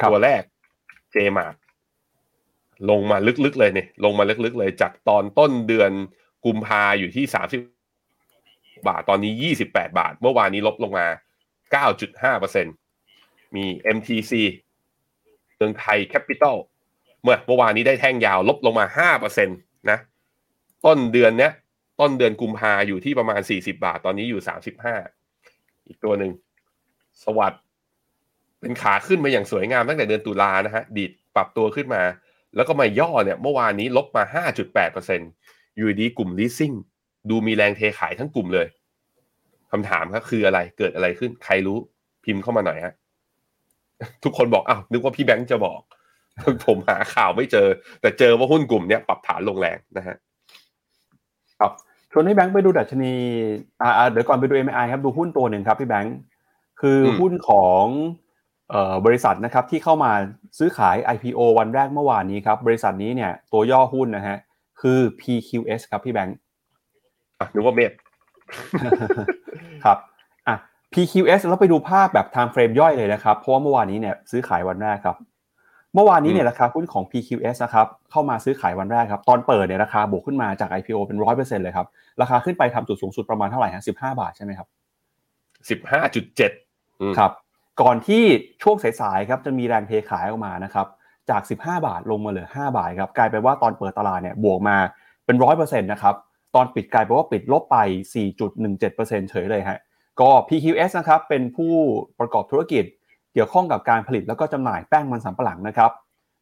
[0.00, 0.42] ครับตัวแรก
[1.12, 1.52] เจมาร์
[2.90, 5.90] ลงมาลึกๆเลยเนี่ยลงมาลึกๆเลยจากตอนต้นเดือน
[6.46, 7.62] กุมภาอยู่ที่30บ
[8.88, 11.06] บาทตอนนี้ 28 บาท เมื่อวานนี้ลบลงมา
[12.46, 13.64] 9.5%มี
[13.96, 14.32] MTC
[15.56, 16.56] เมืองไทยแคปิตอล
[17.22, 18.86] เมื่อเมื่อวานนี้ได้แท่งยาวลบลงมา
[19.18, 19.98] 5%นะ
[20.86, 21.52] ต้นเดือนเนี้ย
[22.00, 24.42] ต้นเดือนกุมภาอยู่ที่ประมาณ 40 บาท ตอนนี้อยู่
[25.14, 26.32] 35 อีกตัวหนึ่ง
[27.24, 27.54] สวัสด
[28.60, 32.02] เป็นขาขึ้นมาอย่างสวยงามตั้งแต่เดือนตุลานะฮะดีดปรับตัวขึ้นมา
[32.56, 34.42] แล้วก็มาย่อเนี่ยเมื่อวานนี้ลบมา
[35.06, 36.76] 5.8%อยู่ดีกลุ่ม leasing
[37.30, 38.66] ดูมีแรงเทขายทั้งกลุ่มเลย
[39.72, 41.78] คำถามครับคืออะไรเกิดอะไรขึ้น ใครรู้
[42.24, 42.94] พิมพ์เข้ามาหน่อยฮะ
[44.24, 45.80] ทุกคนบอกอ้าวนึกว่าพี่แบงค์จะบอก
[46.66, 47.68] ผมหาข่าวไม่เจอ
[48.00, 50.16] แต่เจอว่าหุ้นกลุ่มเนี้ยปรับฐานลงแรงนะฮะ
[51.60, 51.72] ครับ
[52.12, 53.12] ชวนให้แบงค์ไปดูดัชนี
[53.82, 56.16] อ่าเดี๋ยวก่อนไปดู MI ครับดูหุ้นตัวหนึ่งครับพี่แบงค์
[56.80, 57.84] คือหุ้นของ
[58.70, 60.12] เอ่อบริษัทนะครับที่เข้ามา
[60.58, 64.36] ซื้อขาย IPO วันแรกเมื่อวานนี้ครับ บริษัทนี้เนี่ยตัวย่อหุ้นนะฮะ
[64.80, 66.36] คือ PQS ครับพี่แบงค์
[67.54, 67.92] นึกว่าเมธ
[69.84, 69.98] ครับ
[70.48, 70.56] อะ
[70.92, 75.16] PQS แล้วไปดูภาพแบบ time frame ย่อยเลยนะครับ เพราะว่าเมื่อวานนี้เนี่ยซื้อขายวันแรกครับ
[75.94, 81.86] เมื่อวานนี้เนี่ยราคาหุ้นของ PQS นะครับเข้ามาซื้อขายวันแรกครับ ตอนเปิดเนี่ยราคาบวกขึ้นมาจาก IPO เป็นร้อยเปอร์เซ็นต์เลยครับ
[82.20, 84.68] ราคาขึ้นไปทำจุดสูงสุดประมาณเท่าไหร่ฮะสิบห้าบาทใช่ไหมครับ
[85.70, 86.52] สิบห้าจุดเจ็ด
[87.18, 87.32] ครับ
[87.80, 88.22] ก่อนที่
[88.62, 90.86] ช่วงสายๆครับจะมีแรงเทขายออกมานะครับ
[91.30, 91.54] จาก 15
[91.86, 94.76] บาทลงมาเหลือ 5 บาทครับ กลายเป็นว่าตอนเปิดตลาดเนี่ยบวกมา
[95.24, 96.14] เป็นร้อยเปอร์เซ็นต์นะครับ
[96.54, 97.76] ตอนปิดกลายเป็นว่าปิดลบไป
[98.54, 99.78] 4.17%เฉยเลยฮะ
[100.20, 101.72] ก็ PQS นะครับเป็นผู้
[102.18, 102.84] ประกอบธุรกิจ
[103.32, 105.90] เกี่ยวข้องกับการผลิตแล้วก็จำหน่ายแป้งมันสำปะหลังนะครับ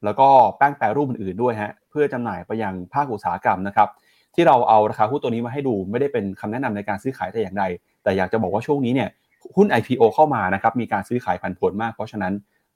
[0.04, 3.88] แล้วก็แป้งแปรรูปอื่นๆด้วยฮะเพื่อจำหน่ายไปยังภาคอุตสาหกรรมนะครับ
[4.34, 7.64] ที่เราเอาราคาหุ้นตัวนี้มาให้ดูไม่ได้เป็นคำแนะนำในการซื้อขายแต่อย่างใด
[8.02, 9.08] แต่อยากจะบอกว่าช่วงนี้เนี่ย
[9.56, 12.32] หุ้น IPO เข้ามานะครับมีการซื้อขายผันผวนมาก เพราะฉะนั้น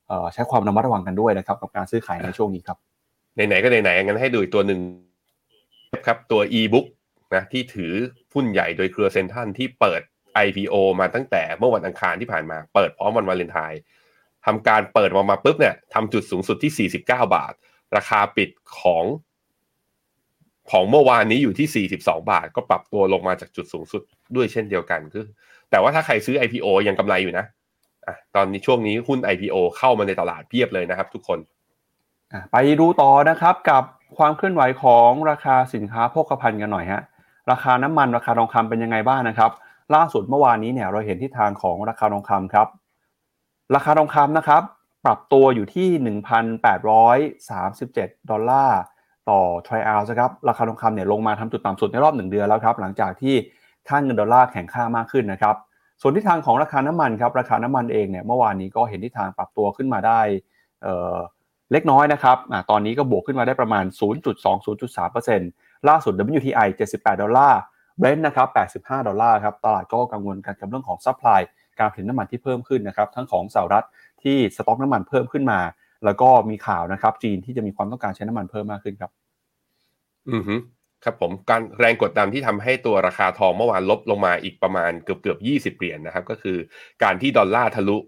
[0.08, 2.78] เอ่อใช้ความระมัดระวังกันด้วยนะครับกับการซื้อขายในช่วงนี้ครับ
[3.34, 4.80] ไหนๆก็ไหนๆงั้นให้ดูอีกตัวหนึ่ง
[6.06, 6.86] ครับตัว e-book
[7.34, 7.92] นะที่ถือ
[8.34, 10.00] หุ้นใหญ่โดยเครือเซนทันที่เปิด
[10.46, 13.80] IPO มาตั้งแต่เมื่อวันอังคารที่ผ่านมา เปิดพร้อมวันวาเลนไทน์
[14.46, 17.52] ทำการเปิดมามาปุ๊บเนี่ยทำจุดสูงสุดที่ 49 บาท
[17.96, 19.04] ราคาปิดของ
[20.70, 24.02] ของเมื่อวานนี้อยู่ที่ 42 บาท ก็ปรับตัวลงมาจากจุดสูงสุด
[24.36, 25.24] ด้วยเช่นเดียวกันคือ
[25.70, 27.44] แต่ว่าถ้าใครซื้อ IPO ยังกำไรอยู่นะ
[28.06, 31.38] อะตอนนี้ช่วงนี้หุ้น IPO เข้ามาในตลาดเพียบเลยนะครับ ทุกคน
[32.32, 33.82] อะไปดูต่อนะครับกับ
[34.18, 37.02] ความเคลื่อนไหวของราคาสินค้าโภคภัณฑ์กันหน่อยฮะ
[37.50, 39.50] ราคาน้ำมันราคาทองคำเป็นยังไงบ้างนะครับ
[39.94, 42.68] ล่าสุดเมื่อวานนี้เนี่ยเราเห็นทิศทางของราคาทองคำครับ
[43.74, 44.62] ราคาทองคำนะครับ
[45.04, 45.88] ปรับตัวอยู่ที่
[47.48, 48.80] 1,837 ดอลลาร์
[49.30, 53.34] ต่อทรอยออนซ์นะครับราคาทองคำเนี่ยลงมาทำจุดต่ำสุดในรอบหนึ่งเดือนแล้วครับ หลังจากที่
[53.88, 55.56] ค่าเงินดอลลาร์แข็งค่ามากขึ้นนะครับ
[56.00, 60.20] ส่วนทิศทางของราคาน้ำมันครับราคาน้ำมันเองเนี่ยเมื่อวานนี้ก็เห็นทิศทางปรับตัวขึ้นมาได้
[60.82, 67.60] เเล็กน้อยนะครับอตอนนี้ก็บวกขึ้นมาได้ประมาณ 0.2-0.3% ล่าสุด WTI 78 ดอลลาร์
[67.98, 68.48] เบรนท์นะครับ
[68.88, 71.40] 85 ดอลลาร์ครับ ตลาดก็กังวลกันกับเรื่องของ supply
[71.78, 73.86] การผลิตน้ำมันที่เพิ่มขึ้นนะครับ ทั้งของสหรัฐ
[74.22, 75.60] ที่สต็อกน้ำมันเพิ่มขึ้นมา
[76.04, 79.10] แล้วก็มีข่าวนะครับ จีนที่จะมีความต้องการใช้น้ำมันเพิ่มมากขึ้นครับ
[80.30, 80.56] อือฮึ
[81.04, 86.58] ครับผมการแรงกดดันที่ทำให้ตัวราคาทองเมื่อวานลบลงมาอีกประมาณเกือบเกือบยี่สิบเหรียญนนะครับ ก็คือ
[87.02, 87.98] การที่ดอลลาร์ทะลุ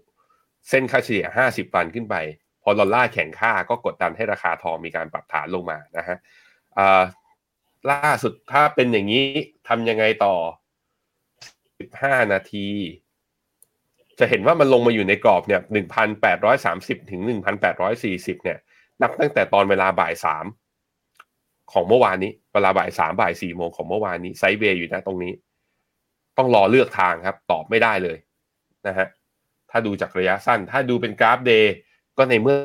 [0.69, 2.15] เส้นค่าเฉลี่ยห้าสิบวันขึ้นไป
[2.63, 6.17] พอดอลลาร์แข็งค่าก็กดดันให้ราคาทองมีการปรับฐานลงมานะฮะ
[7.91, 9.25] ล่าสุดถ้าเป็นอย่างนี้
[9.67, 10.35] ทำยังไงต่อ
[11.79, 12.67] สิบห้านาที
[14.19, 18.57] จะเห็นว่ามันลงมาอยู่ในกรอบเนี่ยหนึ่งพันแปดร้อยสามสิบถึงหนึ่งพันแปดร้อยสี่สิบเนี่ย
[19.01, 20.45] นับตั้งแต่ตอนเวลาบ่ายสาม
[21.71, 25.33] ของเมื่อวานนี้ เวลาบ่ายสามบ่ายสี่โมงของเมื่อวานนี้ไซเวย์อยู่นะตรงนี้
[26.37, 28.17] ต้องรอเลือกทางครับ ตอบไม่ได้เลย
[28.87, 29.07] นะฮะ
[29.69, 31.73] ถ้าดูจากระยะสั้น ถ้าดูเป็นกราฟเดย์
[32.17, 32.57] ก็ในเมื่อ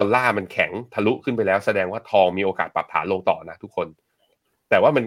[0.00, 3.86] ดอลลาร์มันแข็งทะลุขึ้นไปแล้วแสดงว่าทองมีโอกาสปรับฐานลงต่อนะทุกคน
[4.72, 5.04] แต่ว่ามัน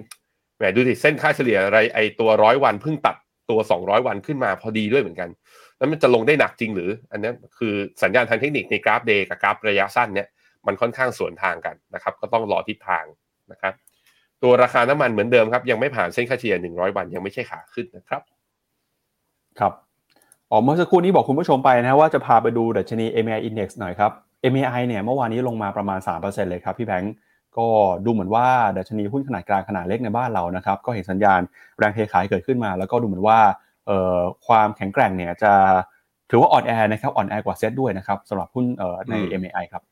[0.57, 3.15] แหมดูดิเส้นค่าเฉลี่ยอะไรไอตัวร้อยวันเพิ่งตัด
[3.49, 5.29] ตัวสองร้อยวันขึ้นมาพอดีด้วยเหมือนกัน
[5.77, 7.73] แล้วมันจะลงได้หนักจริงหรือ อันนี้คือ
[8.03, 10.27] สัญญาณทางเทคนิคในกราฟ day กับกราฟระยะสั้นเนี่ย
[10.67, 13.05] มันค่อนข้างสวนทางกันนะครับ ก็ต้องรอทิศทาง
[13.51, 13.73] นะครับ
[14.43, 18.21] ตัวราคาน้ำมันเหมือนเดิมครับ ยังไม่ผ่านเส้นค่าเฉลี่ย 100 วันยังไม่ใช่ขาขึ้นนะครับ
[19.59, 19.73] ครับ
[20.51, 24.11] อ๋อเมื่อสักครู่นี้บอกคุณผู้ชมไปนะว่าจะพาไปดูดัชนี MAI Index หน่อยครับ
[24.53, 27.13] MAI เนี่ยเมื่อวานนี้ลงมาประมาณ 3%เลยครับพี่แบงก์
[27.57, 27.67] ก็
[28.05, 31.41] ดูเหมือนว่าดัชนีหุ้นขนาดกลางขนาดเล็กในบ้านเรานะครับก็เห็นสัญญาณ
[31.77, 33.39] แรงเทขายเกิดขึ้นมา แล้วก็ดูเหมือนว่า
[34.47, 35.53] ความแข็งแกร่งเนี่ยจะ
[36.29, 38.65] ถือว่าอ่อนแอนะครับอ่อนแอกว่าเซตด้วยนะครับสำหรับหุ้น
[39.09, 39.83] ใน MAI ครับ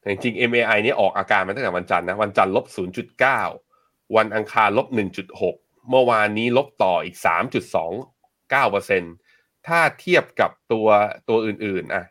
[0.00, 2.66] แต่จริง MAI นี่ออกอาการมาตั้งแต่วันจันทร์นะวันจันทร์ลบ
[3.40, 4.86] 0.9 วันอังคารลบ
[5.38, 7.16] 1.6 เมื่อวานนี้ลบต่ออีก
[8.46, 10.88] 3.29%ถ้าเทียบกับตัว
[11.28, 12.04] ตัวอื่นๆอะ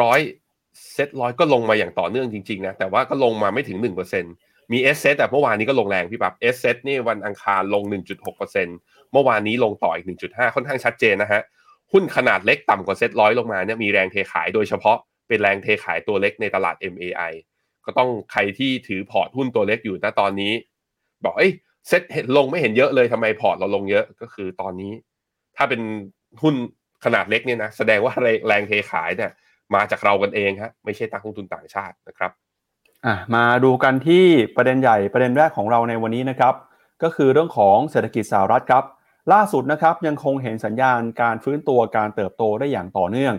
[0.00, 0.20] ร้อย
[0.94, 3.78] เซตร้อยก็ลงมาอย่างต่อเนื่องจริงๆนะแต่ว่าก็ลงมาไม่ถึง
[4.24, 7.82] 1%มี S เซตแต่เมื่อวานนี้ก็ลงแรงพี่ปับ๊บ S เซตนี่วันอังคารลง
[8.48, 11.42] 1.6%เมื่อวานนี้ลงต่ออีก 1.5 ค่อนข้างชัดเจนนะฮะ
[11.92, 14.96] หุ้นขนาดเล็กต่ำกว่าเซตร้อยลงมาเนี่ยมีแรงเทขายโดยเฉพาะ
[15.28, 17.32] เป็นแรงเทขายตัวเล็กในตลาด MAI
[17.84, 20.52] ก็ต้องใครที่ถือพอร์ตหุ้นตัวเล็กอยู่ณตอนนี้
[21.24, 21.52] บอกเอ้ย
[21.88, 24.92] เซ็ตเห็นลงไม่เห็นเยอะเลยทำไมพอร์ตเราลงเยอะก็คือตอนนี้
[25.56, 25.80] ถ้าเป็น
[26.42, 26.54] หุ้น
[27.04, 28.14] ขนาดเล็กเนี่ยนะแสดงว่า
[28.46, 29.30] แรงเทขายเนี่ย
[29.74, 32.30] มาจากเรากันเองฮะไม่ใช่นักลงทุนต่างชาตินะครับ
[33.06, 34.24] อะมาดูกันที่
[34.56, 36.54] ประเด็นใหญ่ประเด็นแรกของเราในวันนี้นะครับ
[37.02, 38.84] ก็คือเรื่องของเศรษฐกิจสหรัฐครับ
[39.32, 43.34] ล่าสุดนะครับยังคงเห็นสัญญาณการฟื้นตัวการเติบโตได้อย่างต่อเนื่อง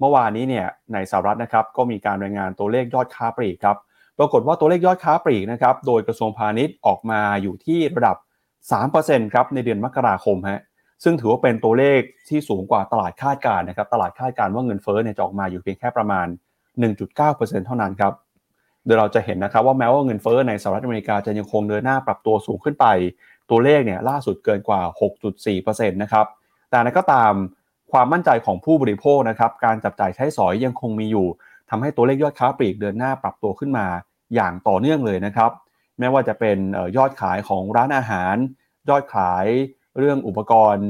[0.00, 3.76] เมื่อวานนี้เนี่ยในสหรัฐนะครับก็มีการรายงานตัวเลขยอดค้าปลีกครับ
[4.18, 8.16] ปรากฏว่าตัวเลขยอดค้าปลีกนะครับโดยกระทรวงพาณิชย์ออกมาอยู่ที่ระดับ
[8.74, 10.60] 3%ครับในเดือนมกราคมฮะ
[11.04, 16.26] ซึ่งถือว่าเป็นตัวเลขที่สูงกว่าตลาดคาดการณ์นะครับ ตลาดคาดการณ์ว่าเงินเฟ้อเนี่ยจะออกมาอยู่เพียงแค่ประมาณ
[16.96, 18.12] 1.9%เท่านั้นครับ
[18.84, 22.86] โดยเราจะเห็นนะครับว่าแม้ว่าเงินเฟ้อในสหรัฐอเมริกาจะยังคงเดินหน้าปรับตัวสูงขึ้นไป
[23.50, 24.80] ตัวเลขเนี่ยล่าสุดเกินกว่า
[25.36, 26.26] 6.4%นะครับ
[26.70, 27.32] แต่นั้นก็ตาม
[27.92, 31.26] ความมั่นใจของผู้บริโภคนะครับ การจับจ่ายใช้สอยยังคงมีอยู่
[31.70, 33.86] ทำให้ตัวเลขยอดค้าปลีกเดินหน้าปรับตัวขึ้นมา
[34.34, 35.50] อย่างต่อเนื่องเลยนะครับ
[35.98, 36.58] แม้ว่าจะเป็น
[36.96, 38.36] ยอดขายของร้านอาหาร
[38.88, 39.46] ยอดขาย
[39.98, 40.88] เรื่องอุปกรณ์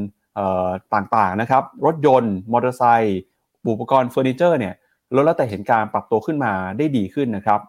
[0.94, 3.20] ต่างๆนะครับ รถยนต์ มอเตอร์ไซค์
[3.72, 4.74] อุปกรณ์เฟอร์นิเจอร์เนี่ย
[5.14, 7.60] ลดแล้วแต่เห็นการปรับตัวขึ้นมาได้ดีขึ้นนะครับ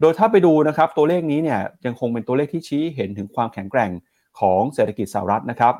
[0.00, 3.90] โดยถ้าไปดูนะครับตัวเลขนี้เนี่ยยังคงเป็นตัวเลขที่ชี้เห็นถึงความแข็งแกร่ง
[4.40, 5.74] ของเศรษฐกิจสหรัฐนะครับ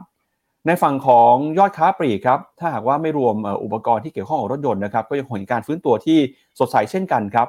[0.67, 6.19] ในฝั่งของยอดค้าปลีกครับถ้าหากว่าไม่รวมอุปกรณ์ที่เกี่ยวข้องกับรถยนต์นะครับก็ยังคงเห็นการฟื้นตัวที่
[6.59, 7.49] สดใสเช่นกันครับ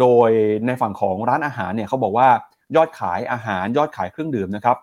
[0.00, 0.30] โดย
[0.66, 2.28] ในฝั่งของร้านอาหารเนี่ยเขาบอกว่า
[2.76, 4.76] ยอดขายอาหารยอดขายเครื่องดื่มนะครับ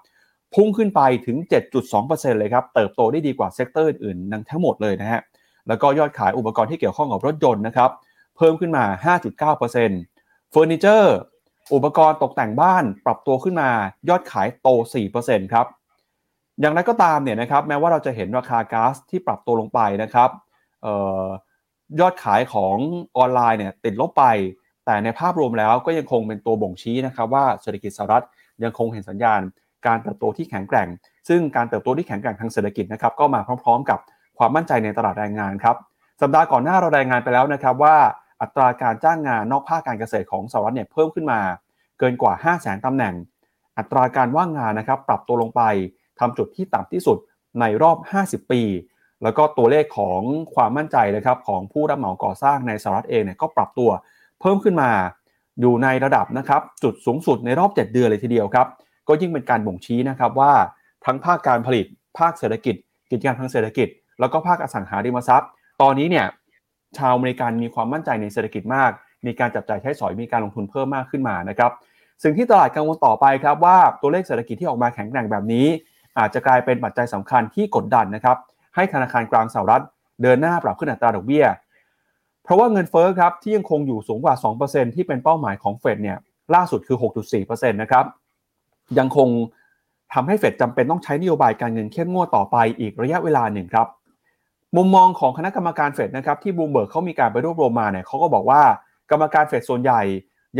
[0.55, 1.37] พุ่งขึ้นไปถึง
[1.89, 5.21] 7.2%เลยครับ เติบโตได้ดีกว่า sector อื่นๆทั้งหมดเลยนะฮะ
[5.67, 7.89] แล้วก็ยอดขายอุปกรณ์ที่เกี่ยวข้องกับรถยนต์นะครับ
[8.37, 8.83] เพิ่มขึ้นมา
[9.17, 11.15] 5.9%เฟอร์นิเจอร์
[11.73, 13.69] อุปกรณ์ตกแต่งบ้านปรับตัวขึ้นมา
[14.09, 14.67] ยอดขายโต
[15.11, 15.65] 4%ครับ
[16.61, 20.29] อย่างไรก็ตามเนี่ยนะครับ แม้ว่าเราจะเห็นราคาก๊าซที่ปรับตัวลงไปนะครับ
[20.85, 20.87] อ
[21.25, 21.27] อ
[21.99, 22.77] ยอดขายของ
[23.17, 24.25] ออนไลน์เนี่ยติดลบไป
[24.85, 28.25] แต่ในภาพรวมแล้วก็ยังคงเป็นตัวบ่งชี้นะครับว่าเศรษฐกิจสหรัฐ
[28.63, 29.41] ยังคงเห็นสัญญาณ
[29.87, 30.87] การเติบโตที่แข็งแกร่ง
[31.29, 33.99] ซึ่งการเติบโตที่แข็งแกร่งทางเศรษฐกิจนะครับก็มาพร้อมๆ กับ
[34.37, 35.75] ความมั่นใจในตลาดแรงงานครับ
[36.21, 37.97] สัปดาห์ก่อนหน้าเรารายงานไปแล้วนะครับว่า
[38.41, 41.39] อัตราการจ้างงานนอกภาคการเกษตรของสหรัฐเนี่ยเพิ่มขึ้นมา
[41.99, 43.13] เกินกว่า 5 0 0 0 0 0ตำแหน่ง
[43.77, 45.61] อัตราการว่างงานนะครับปรับตัวลงไป
[46.19, 47.17] ทำจุดที่ต่ำที่สุด
[47.59, 48.61] ในรอบ 50 ปี
[49.23, 50.21] แล้วก็ตัวเลขของ
[50.55, 53.89] ความมั่นใจนะครับของผู้รับเหมาก่อสร้างในสหรัฐเองเนี่ยก็ปรับตัว
[54.41, 54.91] เพิ่มขึ้นมา
[55.61, 58.67] อยู่ในระดับนะครับจุดสูงสุดในรอบ 7 เดือนเลยทีเดียวครับ
[59.09, 60.53] ก็ยิ่งเป็นการบ่งชี้นะครับว่า
[61.05, 61.85] ทั้งภาคการผลิต
[62.19, 62.75] ภาคเศรษฐกิจ
[63.11, 63.87] กิจการทางเศรษฐกิจ
[64.19, 65.49] แล้วก็ภาคอสังหาริมทรัพย์
[65.81, 66.25] ตอนนี้เนี่ย
[66.97, 68.91] ชาวอเมริกันมีความมั่นใจในเศรษฐกิจมาก
[69.25, 71.71] มีการจับจ่ายใช้สอยมีการลงทุนเพิ่มมากขึ้นมานะครับ
[72.23, 75.65] สิ่งที่ตลาดกังวลต่อไปครับว่าตัวเลขเศรษฐกิจที่ออกมาแข็งแกร่งแบบนี้
[76.19, 78.37] อาจจะกลายเป็นปัจจัยสำคัญที่กดดันนะครับ
[78.75, 79.83] ให้ธนาคารกลางสหรัฐ
[80.21, 81.45] เดินหน้าปรับขึ้นอัตราดอกเบี้ย
[82.43, 86.17] เพราะว่าเงินเฟ้อครับที่ยังคงอยู่สูงกว่า 2%ที่เป็นเป้าหมายของเฟดเนี่ย
[86.55, 86.97] ล่าสุดคือ
[87.33, 88.05] 6.4%นะครับ
[88.97, 89.29] ยังคง
[90.13, 93.87] ทำให้เฟดจำเป็นต้องใช้นโยบายการเงินเข้มงวดต่อไปอีกระยะเวลาหนึ่งครับ
[94.75, 98.61] มุมมองของคณะกรรมการเฟดนะครับที่บลูมเบิร์กเขามีการไปรวบรวมมาเนี่ยเขาก็บอกว่า
[99.11, 100.01] กรรมการเฟดส่วนใหญ่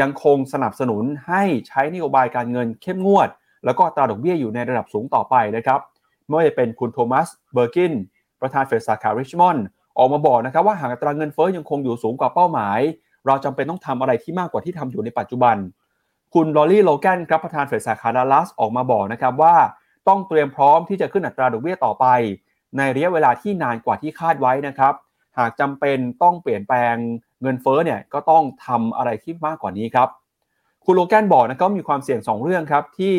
[0.02, 3.30] ยังคงสนับสนุนให้ใช้นโยบายการเงินเข้มงวด
[3.66, 5.80] แล้วก็อัตราดอกเบี้ยอยู่ในระดับสูงต่อไปนะครับ
[6.28, 7.94] ไม่ว่าจะเป็นคุณโทมัสเบอร์กิน
[8.42, 9.66] ประธานเฟดสาขาริชมอนด์
[9.98, 12.80] ออกมาบอกนะครับว่าหากอัตราเงินเฟ้อยังคงอยู่สูงกว่าเป้าหมาย
[13.26, 15.56] เราจำเป็นต้องทำอะไรที่มากกว่าที่ทำอยู่ในปัจจุบัน
[16.34, 19.56] คุณลอรี่โลแกนครับประธานเฟดสาขาดัลลัสออกมาบอกนะครับว่า
[20.08, 22.06] ต้องเตรียมพร้อมที่จะขึ้นอัตราดอกเบี้ยต่อไป
[22.78, 24.94] ในระยะเวลาที่นานกว่าที่คาดไว้นะครับ
[25.38, 26.96] หากจำเป็นต้องเปลี่ยนแปลง
[27.42, 30.10] เงินเฟ้อเนี่ยก็ต้องทำอะไรที่มากกว่านี้ครับ
[30.86, 33.16] คุณโลแกนบอกนะครับมีความเสี่ยง 2 เรื่องครับที่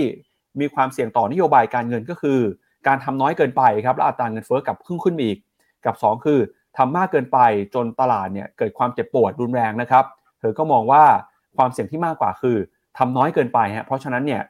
[0.61, 2.38] มีความเสี่ยงต่อนโยบายการเงินก็คือ
[2.87, 5.37] การทำน้อยเกินไปครับและอัตราเงินเฟ้อกับขึ้นขึ้นอีก
[5.85, 6.38] กับ 2 คือ
[6.77, 7.38] ทำมากเกินไป
[7.75, 10.05] จนตลาดเนี่ยเกิดความเจ็บปวดรุนแรงนะครับ
[10.40, 11.05] เธอก็มองว่า
[11.57, 12.57] ความเสี่ยงที่มากกว่าคือ
[13.01, 14.43] ทำน้อยเกินไปฮะเพราะฉะนั้นเนี่ย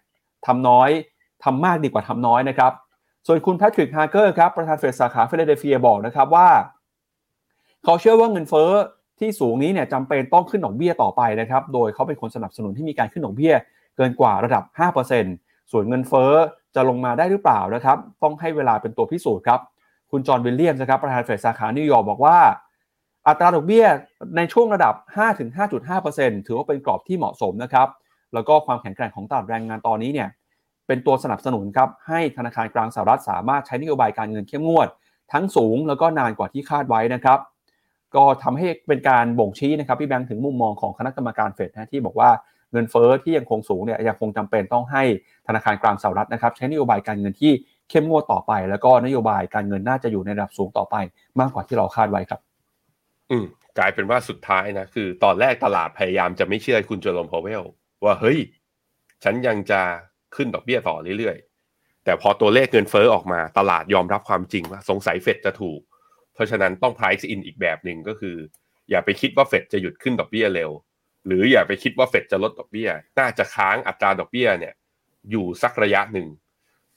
[0.46, 0.90] ทำน้อย
[1.44, 2.72] ทำมากดีกว่าทำน้อยนะครับ
[3.26, 6.48] ส่วนคุณแพทริกฮาร์เกอร์ครับประธานเฟดสาขาเฟิลาเดเฟียบอกนะครับว่า
[7.84, 8.70] เขาเชื่อว่าเงินเฟ้อ
[9.18, 13.54] ที่สูงนี้เนี่ยจำเป็นต้องขึ้นดอกเบี้ยต่อไปนะครับ โดยเขาเป็นคนสนับสนุนที่มีการขึ้นดอกเบี้ย
[13.96, 14.62] เกินกว่าระดับ
[15.18, 16.32] 5%ส่วนเงินเฟ้อ
[16.74, 19.60] จะลงมาได้หรือเปล่านะครับ ต้องให้เวลาเป็นตัวพิสูจน์ครับ
[20.10, 22.38] คุณจอห์นวิลเลียมส์นะครับประธานเฟดสาขานิวยอร์กบอกว่า
[23.28, 23.86] อัตราดอกเบี้ย
[24.36, 24.94] ในช่วงระดับ
[25.70, 27.88] 5-5.5%ถือว่าเป็นกรอบที่เหมาะสมนะครับ
[28.34, 30.28] แล้วก็ความแข็งแกร่งของตลาดแรงงานตอนนี้เนี่ย
[30.86, 34.88] เป็นตัวสนับสนุนครับให้ธนาคารกลางสหรัฐสามารถใช้นโยบายการเงินเข้มงวด
[35.32, 37.38] ทั้งสูงแล้วก็นานกว่าที่คาดไว้นะครับ
[38.16, 42.30] ก็ทำให้เป็นการบ่งชี้นะครับพี่แบงค์ถึงมุมมองของคณะกรรมการเฟดนะที่บอกว่า
[42.72, 45.02] เงินเฟ้อที่ยังคงสูงเนี่ยยังคงจำเป็นต้องให้
[45.46, 47.52] ธนาคารกลางสหรัฐนะครับใช้นโยบายการเงินที่
[47.90, 50.96] เข้มงวดต่อไป แล้วก็นโยบายการเงินน่าจะอยู่ในระดับสูงต่อไป
[51.40, 52.40] มากกว่าที่เราคาดไว้ครับ
[53.30, 53.44] อืม
[53.78, 57.62] กลายเป็นว่าสุดท้ายนะคือ ตอนแรกตลาดพยายามจะไม่เชื่อคุณจอร์มพาวเวล
[58.04, 58.38] ว่าเฮ้ย
[59.24, 59.80] ฉันยังจะ
[60.36, 65.80] ขึ้นดอกเบี้ยต่อเรื่อยๆ แต่พอตัวเลขเงินเฟ้อออกมาตลาดยอมรับความจริงว่าสงสัยเฟดจะถูก
[66.34, 68.36] เพราะฉะนั้นต้อง price in อีกแบบหนึ่งก็คือ
[68.90, 70.70] อย่าไปคิดว่าเฟดจะหยุดขึ้นดอกเบี้ยเร็ว
[71.26, 74.74] หรืออย่าไปคิดว่าเฟดจะลดดอกเบี้ย น่าจะค้างอัตราดอกเบี้ยเนี่ย
[75.30, 76.28] อยู่สักระยะหนึ่ง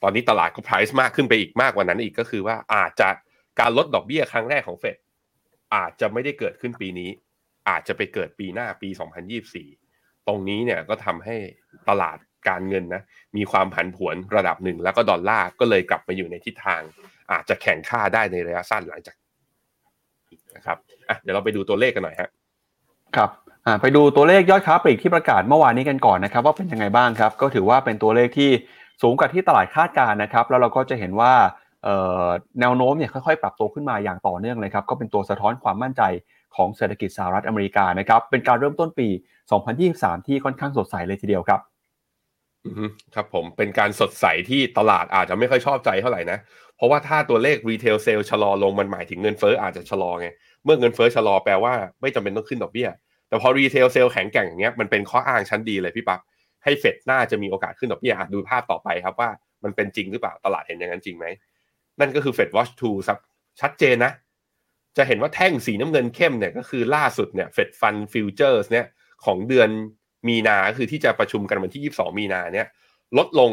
[0.02, 3.08] ตอนนี้ตลาดก็ price มากขึ้นไปอีกมากกว่านั้นอีกก็คือว่าอาจจะ
[3.60, 4.96] การลดดอกเบี้ยครั้งแรกของเฟด
[5.74, 7.10] อาจจะไม่ได้เกิดขึ้นปีนี้
[7.68, 8.88] อาจจะไปเกิดปีหน้าปี
[9.42, 9.83] 2024
[10.26, 11.36] ตรงนี้เนี่ยก็ทำให้
[11.88, 13.02] ตลาดการเงินนะ
[13.36, 16.80] มีความผันผวนระดับหนึ่ง แล้วก็ดอลลาร์ก็เลยกลับมาอยู่ในทิศทาง
[17.32, 19.16] อาจจะแข่งค่าได้ในระยะสั้นหลังจาก
[20.56, 22.30] นะครับอะเดี๋ยวเราไปดูตัวเลขกันหน่อยฮะ
[23.16, 23.30] ครับ
[23.82, 28.50] ไปดูตัวเลขยอดค้าปลีกที่ประกาศเมื่อวานนี้กันก่อนนะครับ ว่าเป็นยังไงบ้างครับ ก็ถือว่าเป็นตัวเลขที่
[29.02, 31.32] สูงกว่าที่ตลาดคาดการณ์นะครับ แล้วเราก็จะเห็นว่า
[32.60, 36.02] แนวโน้มเนี่ยค่อยๆ ปรับตัวขึ้นมาอย่างต่อเนื่องเลยครับ ก็เป็นตัวสะท้อนความมั่นใจ
[36.56, 39.08] ของเศรษฐกิจสหรัฐอเมริกานะครับ เป็นการเริ่มต้นปี
[39.68, 41.60] 2023 ที่ค่อนข้างสดใสเลยทีเดียวครับ
[43.14, 46.38] ครับผมเป็นการสดใสที่ตลาดอาจจะไม่ค่อยชอบใจเท่าไหร่นะ
[46.76, 50.28] เพราะว่าถ้าตัวเลข retail sales ชะลอลงมันหมายถึงเงินเฟ้ออาจจะชะลอไง
[50.64, 52.88] เมื่อเงินเฟ้อชะลอแปลว่าไม่จำเป็นต้องขึ้นดอกเบี้ย
[53.28, 56.20] แต่พอ retail sales แข็งแกร่งอย่างเงี้ยมันเป็นข้ออ้างชั้นดีเลยพี่ปั๊บ
[56.64, 59.30] ให้เฟดน่าจะมีโอกาสขึ้นดอกเบี้ยดูภาพต่อไปครับว่า
[59.64, 61.26] มันเป็นจริงหรือเปล่าตลาดเห็นอย่างนั้นจริงไหม
[62.00, 63.18] นั่นก็คือ Fed Watch 2ครับ
[63.60, 64.12] ชัดเจนนะ
[64.96, 68.86] จะเห็นว่าแท่งสีน้ำเงินเข้มเนี่ยก็คือล่าสุดเนี่ย Fed Fund Futures เนี่ย
[69.24, 69.68] ของเดือน
[70.28, 72.66] มีนาคือที่จะประชุมกันวันที่ 22 มีนาเนี่ย
[73.18, 73.50] ลดลง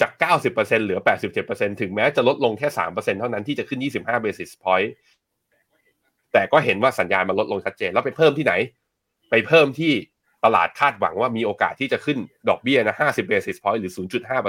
[0.00, 0.10] จาก
[0.52, 1.00] 90%เหลือ
[1.40, 4.90] 87%ถึงแม้จะลดลงแค่ 3%เท่านั้นที่จะขึ้น 25 basis point
[6.32, 8.54] แต่ก็เห็นว่าสัญญาณมันลดลงชัดเจน แล้วไปเพิ่มที่ไหน
[9.30, 9.92] ไปเพิ่มที่
[10.44, 13.92] ตลาดคาดหวังว่ามีโอกาสที่จะขึ้นดอกเบี้ยนะ50 basis point หรือ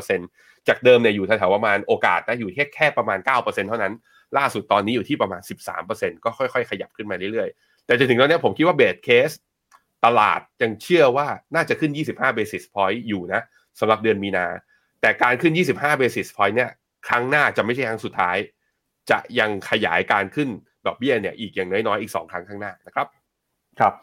[0.06, 3.93] 0.5%จากเดิมเนี่ยอยู่แถวๆประมาณโอกาสนะอยู่แค่แค่ประมาณ 9%เท่านั้น
[4.38, 5.41] ล่าสุดตอนนี้อยู่ที่ประมาณ
[5.82, 9.30] 13%ก็ค่อยๆ ขยับขึ้นมาเรื่อยๆ แต่จนถึงตอนนี้ผมคิดว่าเบสเคส
[10.06, 13.41] ตลาดยังเชื่อว่าน่าจะขึ้น 25 basis point อยู่นะ
[13.80, 14.46] สำหรับเดือนมีนา
[15.02, 16.72] แต่การขึ้น 25 basis point เนี่ย
[17.08, 18.38] ครั้งหน้าจะไม่ใช่ครั้งสุดท้าย
[19.10, 20.50] จะยังขยายการขึ้น
[20.86, 23.08] ดอกเบี้ยเนี่ยอีกอย่างน้อยๆ อีก 2 ครั้งข้างหน้านะครับ
[23.80, 23.93] ครับ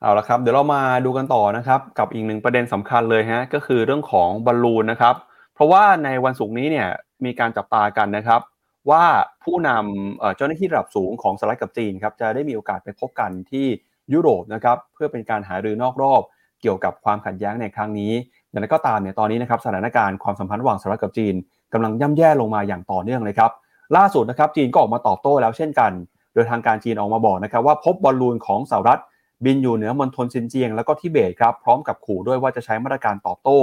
[0.00, 5.14] เอาละครับเดี๋ยวเรามาดูกันต่อนะครับกับอีกหนึ่งประเด็นสำคัญเลยฮะก็คือเรื่องของบอลลูนนะครับ
[5.54, 6.88] เพราะว่าในวันศุกร์นี้เนี่ย
[7.24, 8.40] มีการจับตากันนะครับ
[8.90, 9.04] ว่า
[9.44, 13.66] ผู้นำเจ้าหน้าที่ระดับสูงของสหรัฐกับจีนครับจะได้มีโอกาสไปพบกันที่
[14.12, 16.22] ยุโรปนะครับเพื่อเป็นการหารือนอกรอบ
[16.60, 18.12] เกี่ยวกับความขัดแย้งในครั้งนี้
[18.50, 21.34] อย่างไรก็ตามเนี่ยตอนนี้นะครับสถานการณ์ความสัมพันธ์ระหว่างสหรัฐกับจีน
[21.72, 23.50] กำลังย่ำแย่ลงมาอย่างต่อเนื่องเลยครับ
[23.96, 25.92] ล่าสุดนะครับจีนก็ออกมาตอบโต้แล้วเช่นกัน
[26.34, 29.00] โดยทางการจีนออกมาบอกนะครับว่าพบบอลลูนของสหรัฐ
[29.44, 33.58] บินอยู่เหนือมณฑลซินเจียงแล้วก็ทิเบตครับพร้อมกับขู่ด้วยว่าจะใช้มาตรการตอบโต้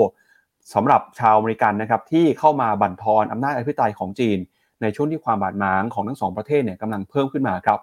[0.74, 4.38] สำหรับชาวอเมริกันนะครับที่เข้ามาบั่นทอนอำนาจอธิปไตยของจีน
[4.82, 7.80] ในช่วงที่ความบาดหมางของทั้งสองประเทศเนี่ยกำลังเพิ่มขึ้นมาครับ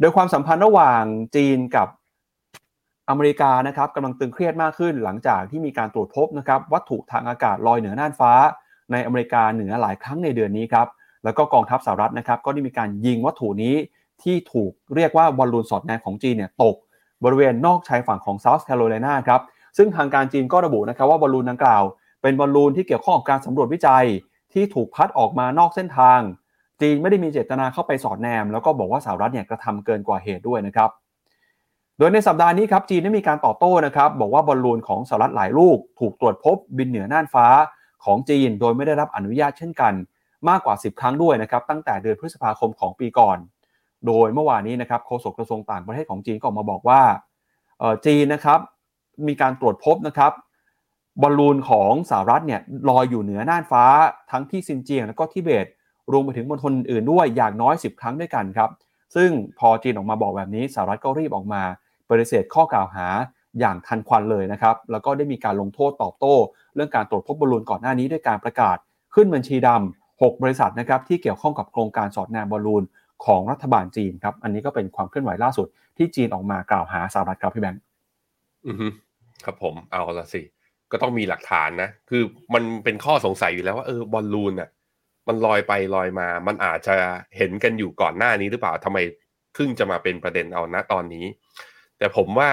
[0.00, 1.04] โดยความสัมพันธ์ระหว่าง
[1.36, 1.88] จีนกับ
[3.08, 8.32] อเมริกานะครับกำลังตึงเครียดมากขึ้นหลังจากที่มีการตรวจพบนะครับวัตถุทางอากาศลอยเหนือน่านฟ้า
[8.92, 10.86] ในอเมริกาเหนือหลายครั้งในเดือนนี้ครับ
[11.24, 13.74] แล้วก็กองทัพสหรัฐนะครับก็ได้มีการยิงวัตถุนี้
[14.22, 16.76] ที่ถูกเรียกว่าบอลลูนสอดแนมของจีนเนี่ยตก
[17.24, 19.40] บริเวณนอกชายฝั่งของเซาท์แคโรไลนาครับ
[19.76, 21.82] ซึ่งทางการจีนก็ระบุนะครับว่าบอลลูนดังกล่าว
[22.22, 24.06] เป็นบอลลูนที่เกี่ยวข้องกับการสำรวจวิจัย
[24.52, 26.20] ที่ถูกพัดออกมานอกเส้นทาง
[26.80, 30.90] จีนไม่ได้มีเจตนาเข้าไปสอดแนม แล้วก็บอกว่าสหรัฐเนี่ยกระทำเกินกว่าเหตุด้วยนะครับ
[31.98, 37.46] โดยในสัปดาห์นี้ครับจีนได้มีการตอบโต้นะครับบอกว่าบอลลูนของสหรัฐหลายลูก ถูกตรวจพบบินเหนือน่านฟ้า
[38.04, 39.92] ของจีน โดยไม่ได้รับอนุญาตเช่นกัน
[40.48, 43.38] มากกว่า 10 ครั้งด้วยนะครับตั้งแต่เดือนพฤษภาคมของปีก่อน
[44.06, 47.00] โดยเมื่อวานนี้นะครับโฆษกกระทรวงต่างประเทศของจีนก็ออกมาบอกว่า
[48.06, 48.60] จีนนะครับ
[49.28, 50.32] มีการตรวจพบนะครับ
[51.22, 53.84] บอลลูนของสหรัฐเนี่ยลอยอยู่เหนือน่านฟ้า
[54.30, 55.66] ทั้งที่ซินเจียง แล้วก็ทิเบต
[56.12, 58.70] รวมไปถึงมณฑลอื่นด้วยอย่างน้อย 10 ครั้งด้วยกันครับ
[59.14, 61.62] ซึ่งพอจีนออกมาบอกแบบนี้สหรัฐก็รีบออกมา
[62.08, 63.06] ปฏิเสธข้อกล่าวหา
[63.60, 66.34] อย่างทันควันเลยนะครับ แล้วก็ได้มีการลงโทษตอบโต้
[66.74, 68.76] เรื่องการตรวจพบบอลลูนก่อนหน้านี้ด้วยการประกาศ
[69.14, 72.84] ขึ้นบัญชีดำ6บริษัทนะครับที่เกี่ยวข้องกับโครงการสอดแนมบอลลูน
[73.26, 77.80] ของรัฐบาลจีนครับ อันนี้ก็เป็นความเคลื่อนไหวล่าสุด ที่จีนออกมากล่าวหาสหรัฐครับพี่แบงค์
[78.66, 78.76] อือ
[79.44, 80.42] ครับผมเอาละสิ
[80.92, 82.22] ก็ต้องมีหลักฐานนะ คือ
[82.54, 84.70] มันเป็นข้อสงสัยอยู่แล้วว่าเออบอลลูนอะ
[85.28, 86.94] มันลอยไปลอยมา มันอาจจะ
[87.36, 88.98] เห็นกันอยู่ก่อนหน้านี้หรือเปล่าทำไม
[89.54, 91.24] เพิ่งจะมาเป็นประเด็นเอาณตอนนี้
[91.98, 92.50] แต่ผมว่า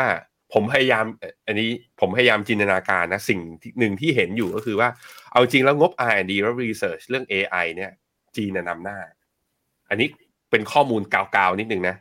[0.54, 1.06] ผมพยายาม
[1.48, 1.70] อันนี้
[2.00, 3.40] ผมพยายามจินตนาการนะสิ่ง
[3.80, 4.90] หนึ่งที่เห็นอยู่ก็คือว่า
[5.32, 7.92] เอาจริงแล้วงบ R&D และ Research เรื่อง AI เนี่ย
[8.36, 8.98] จีนนำหน้า
[9.90, 10.08] อันนี้
[10.52, 11.96] เป็นข้อมูลกาวๆนิดนึงนะ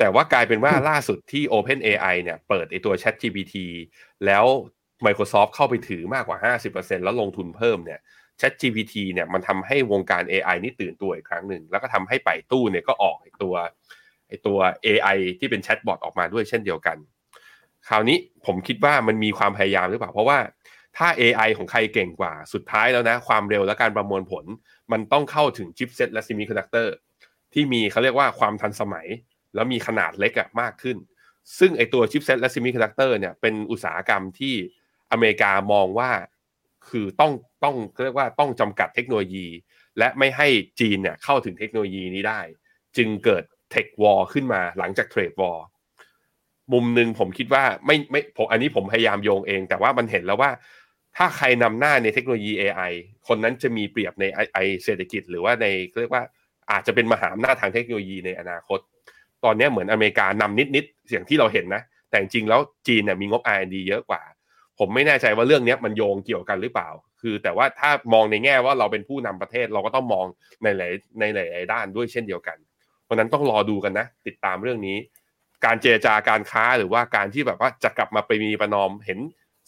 [0.00, 3.54] แต่ว่ากลายเป็นว่าล่าสุดที่ Open AI เนี่ย เปิดไอตัว Chat GPT
[4.26, 4.44] แล้ว
[5.06, 6.38] Microsoft เข้าไปถือมากกว่า
[6.72, 8.00] 50%แล้วลงทุนเพิ่มเนี่ย
[8.40, 13.54] Chat GPT เนี่ยมันทำให้วงการ AI นี่ตื่นตัวอีกครั้งหนึ่ง แล้วก็ทำให้ไปตู้เนี่ยก็ออกตัว
[14.28, 16.96] ไอตัว AI ที่เป็น chatbot ออกมาด้วยเช่นเดียวกัน
[17.88, 20.38] คราวนี้ผมคิดว่ามันมีความพยายามหรือเปล่า เพราะว่า
[20.96, 24.44] ถ้า AI ของใครเก่งกว่าสุดท้ายแล้วนะ ความเร็วและการประมวลผล
[24.92, 26.94] มันต้องเข้าถึง chipset และ semiconductor
[27.54, 29.06] ที่มีเขาเรียกว่าความทันสมัย
[29.54, 30.96] แล้วมีขนาดเล็กอะมากขึ้น
[31.58, 34.54] ซึ่งไอตัว chipset และ semiconductor เนี่ยเป็นอุตสาหกรรมที่
[35.12, 36.10] อเมริกามองว่า
[36.88, 37.32] คือต้อง
[37.64, 39.46] ต้องเรียกว่าต้องจำกัดเทคโนโลยี
[39.98, 40.48] และไม่ให้
[40.80, 42.40] จีนเนี่ยเข้าถึงเทคโนโลยีนี้ได้
[42.96, 45.58] จึงเกิดเทควอลขึ้นมาหลังจากเทรดวอล
[46.72, 50.50] มุมหนึ่งผมคิดว่าไม่ไม่ผมอันนี้ผมพยายามโยงเอง แต่ว่ามันเห็นแล้วว่า
[51.16, 52.92] ถ้าใครนำหน้าในเทคโนโลยี AI
[53.28, 55.66] คนนั้นจะมีเปรียบในไอเศรษฐกิจ หรือว่าใน
[56.00, 56.24] เรียกว่า
[56.70, 58.78] อาจจะเป็นมหาอำนาจทางเทคโนโลยีในอนาคต
[59.44, 64.22] ตอนนี้เหมือนอเมริกานำนิดๆอย่างที่เราเห็นนะ แต่จริงแล้วจีนเนี่ยมีงบ R&D เยอะกว่า
[64.78, 66.88] ผมไม่แน่ใจว่าเรื่องนี้มันโยงเกี่ยวกันหรือเปล่า
[67.20, 70.26] คือแต่ว่าถ้ามองในแง่ว่าเราเป็นผู้นำประเทศเราก็ต้องมอง
[70.62, 72.56] ในหลายในหลายด้านด้วยเช่นเดียวกัน
[73.04, 74.96] เพราะนั้นต้องรอดูกันนะ ติดตามเรื่องนี้
[75.64, 79.18] การเจรจาการค้าหรือว่าการที่แบบว่าจะกลับมาไปมีประนอมเห็น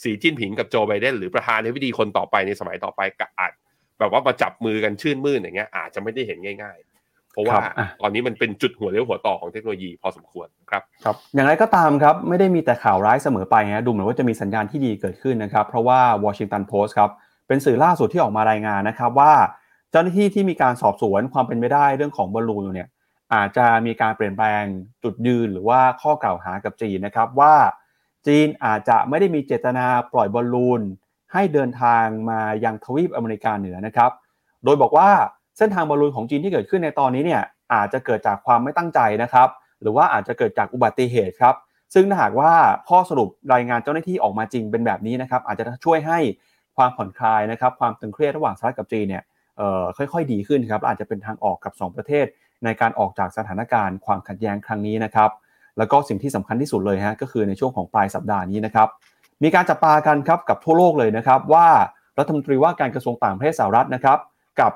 [0.03, 3.53] สีจิ้นผิงกับโจไบเดนหรือประธานาธิบดีคนต่อไปในสมัยต่อไปกอาจ
[3.99, 6.90] แบบว่ามาจับมือกันชื่นมื่นอย่างเงี้ยอาจจะไม่ได้เห็นง่าย ๆ
[7.33, 7.59] เพราะว่า
[8.01, 17.11] ตอนนี้มันเป็นจุดหัวเลี้ยวหัวต่อของเทคโนโลยีพอสมควรครับครับ อย่างไรก็ตามครับไม่ได้มีแต่ข่าวร้ายเสมอไปนะดูเหมือนว่าจะมีสัญญาณที่ดีเกิดขึ้นนะครับ เพราะว่า Washington Post ครับ
[17.49, 19.33] เป็นสื่อล่าสุดที่ออกมารายงานนะครับว่า
[19.91, 22.89] เจ้าหน้าที่ที่มีการสอบสวนความเป็นไปได้เรื่องของบอลลูนเนี่ย
[23.35, 24.65] อาจจะมีการเปลี่ยนแปลง
[25.03, 27.55] จุดยืนหรือว่าข้อกล่าวหากับจีนนะครับว่า
[28.27, 30.81] จีนอาจจะไม่ได้มีเจตนาปล่อยบอลลูน
[31.33, 34.11] ให้เดินทางมายังทวีปอเมริกาเหนือนะครับ
[34.65, 35.11] โดยบอกว่า
[35.61, 37.43] เส้นทางบอลลูนของจีนที่เกิดขึ้นในตอนนี้เนี่ย
[37.75, 39.49] อาจจะเกิดจากความไม่ตั้งใจนะครับ
[39.83, 41.55] หรือว่าอาจจะเกิดจากอุบัติเหตุครับ
[41.95, 42.53] ซึ่งถ้าหากว่า
[42.89, 46.19] ข้อสรุปรายงานเจ้าหน้าที่ออกมาจริงเป็นแบบนี้นะครับอาจจะช่วยให้
[46.77, 49.23] ความผ่อนคลายนะครับความตึงเครียดระหว่างสหรัฐกับจีนเนี่ย
[49.97, 52.27] ค่อยๆ ดีขึ้นครับอาจจะเป็นทางออกกับ 2 ประเทศ
[52.65, 55.31] ในการออกจากสถานการณ์ความขัดแย้งครั้งนี้นะครับ
[55.79, 58.89] แล้วก็สิ่งที่สำคัญที่สุดเลยฮะก็คือในช่วงของปลายสัปดาห์นี้นะครับ
[59.43, 61.69] มีการจับตากันครับกับทั่วโลกเลยนะครับว่า
[62.19, 64.19] รัฐมนตรีว่าการกระทรวงต่างประเทศสหรัฐนะครับ
[64.61, 64.73] กับ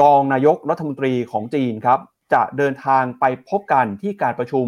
[0.00, 1.98] รองนายกรัฐมนตรีของจีนครับ
[2.32, 4.66] จะเดินทางไปพบกันที่การประชุม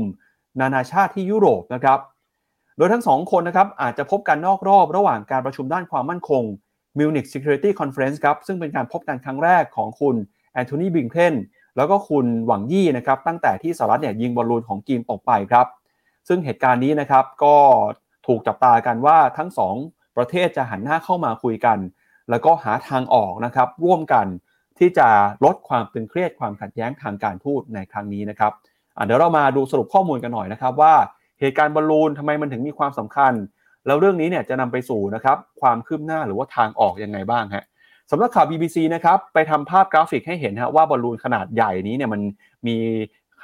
[0.60, 1.98] นานาชาติที่ยุโรปนะครับ
[2.76, 6.42] โดยทั้งสองคนนะครับอาจจะพบกันนอกรอบระหว่างการประชุมด้านความมั่นคง
[6.98, 10.16] Munich Security Conference ครับซึ่งเป็นการพบกันครั้งแรกของคุณ
[10.52, 11.34] แอนโทนีบิงเคน
[11.76, 15.66] แล้วก็คุณหวังยี่นะครับตั้งแต่ที่สหรัฐเนี่ยยิงบอลลูนของจีนตกไปครับ
[16.28, 17.56] ซึ่งเหตุการณ์นี้นะครับก็
[18.26, 19.74] ถูกจับตากันว่าทั้งสอง
[20.16, 21.78] ประเทศจะหันหน้าเข้ามาคุยกัน
[22.30, 24.26] แล้วก็หาทางออกนะครับร่วมกัน
[24.80, 25.08] ที่จะ
[25.44, 28.52] ลดความตึงเครียดความขัดแย้งทางการทูตในครั้งนี้นะครับ
[29.06, 30.94] เดี๋ยวเรามาดูสรุปข้อมูลกันหน่อยนะครับว่า
[31.40, 33.32] เหตุการณ์บอลลูนทำไมมันถึงมีความสำคัญ
[33.86, 37.64] แล้วเรื่องนี้เนี่ยจะนำไปสู่นะครับความคืบหน้าหรือว่าทางออกยังไงบ้างฮะ
[38.10, 42.20] สำนักข่าว BBC นะครับไปทำภาพกราฟิกให้เห็นฮะว่าบอลลูนขนาดใหญ่นี้เนี่ยมัน
[42.66, 42.76] มี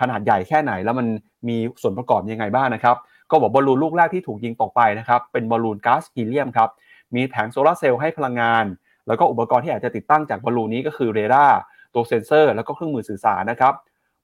[0.01, 1.07] ขนาดใหญ่แค่ไหน แล้วมัน
[1.49, 2.97] มีส่วนประกอบยังไงบ้างนะครับ
[3.31, 6.69] ก็บอกบอลลูนลูกแรกที่ถูกยิงตกไปนะครับเป็นบอลลูนก๊าซฮีเลียมครับ
[7.15, 8.65] มีแผงโซลาร์เซลล์ให้พลังงาน
[9.07, 11.59] แล้วก็อุปกรณ์ที่อาจจะติดตั้งจากบอลลูนนี้ก็คือเรดาร์
[11.95, 13.75] ตัวเซ็นเซอร์ แล้วก็เครื่องมือสื่อสารนะครับ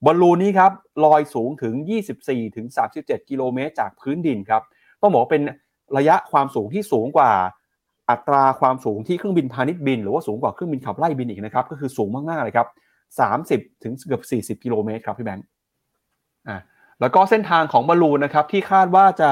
[0.05, 0.73] บอลลูนนี้ครับ
[1.05, 1.75] ลอยสูงถึง
[2.19, 2.67] 24 ถึง
[2.99, 4.63] 37 กิโลเมตรจากพื้นดินครับ
[5.03, 5.43] ต้องบอกว่าเป็น
[5.97, 7.33] ระยะความสูงที่สูงกว่า
[8.11, 12.69] อัตราความสูงที่เครื่องบินพาณิชย์บิน หรือว่าสูงกว่าเครื่องบินขับไล่บินอีกนะครับก็คือสูงมากๆเลยครับ
[13.71, 15.47] 30 ถึงเกือบ 40 กิโลเมตรครับพี่แบงค์
[16.49, 16.59] อ่า
[17.01, 19.31] แล้วก็เส้นทางของบอลลูนนะครับที่คาดว่าจะ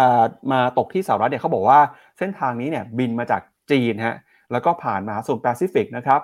[0.52, 1.80] มาตกที่สหรัฐเนี่ยเขาบอกว่า
[2.18, 4.16] เส้นทางนี้เนี่ยบินมาจากจีนฮะ
[4.52, 6.20] แล้วก็ผ่านมหาสมุทรแปซิฟิกนะครับ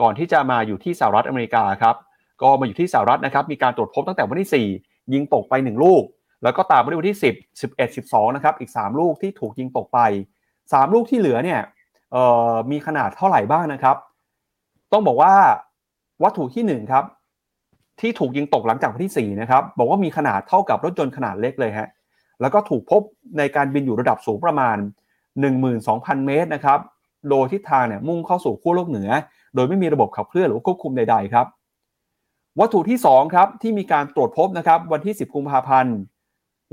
[0.00, 1.96] ก่อนที่จะมาอยู่ที่สหรัฐอเมริกาครับ
[2.42, 6.02] ก็มาอยู่ที่สหรัฐนะครับมีการตรวจพบตั้งแต่วันที่ 4 ยิงตกไป 1 ลูก
[6.42, 9.98] แล้วก็ตามมาด้วยวันที่ 10 11 12นะครับอีก 3 ลูกที่ถูกยิงตกไป
[10.50, 11.60] 3 ลูกที่เหลือเนี่ย
[12.70, 13.96] มีขนาดเท่าไหร่บ้างนะครับ
[14.92, 15.34] ต้องบอกว่า
[16.22, 17.04] วัตถุที่ 1 ครับ
[18.00, 21.88] ที่ถูกยิงตกหลังจากวันที่ 4 นะครับบอกว่ามีขนาดเท่ากับรถยนต์ขนาดเล็กเลยฮะ
[22.40, 23.02] แล้วก็ถูกพบ
[23.38, 24.76] ในการบินอยู่ระดับสูงประมาณ
[25.50, 26.78] 12,000 เมตรนะครับ
[27.28, 29.10] โดยทิศทางเนี่ยมุ่งเข้าสู่ขั้วโลกเหนือ
[29.54, 31.46] โดยไม่มีระบบขับเคลื่อนหรือควบคุมใดๆครับ
[32.60, 35.96] วัตถุที่2ครับที่มีการตรวจพบนะครับวันที่ 10 กุมภาพันธ์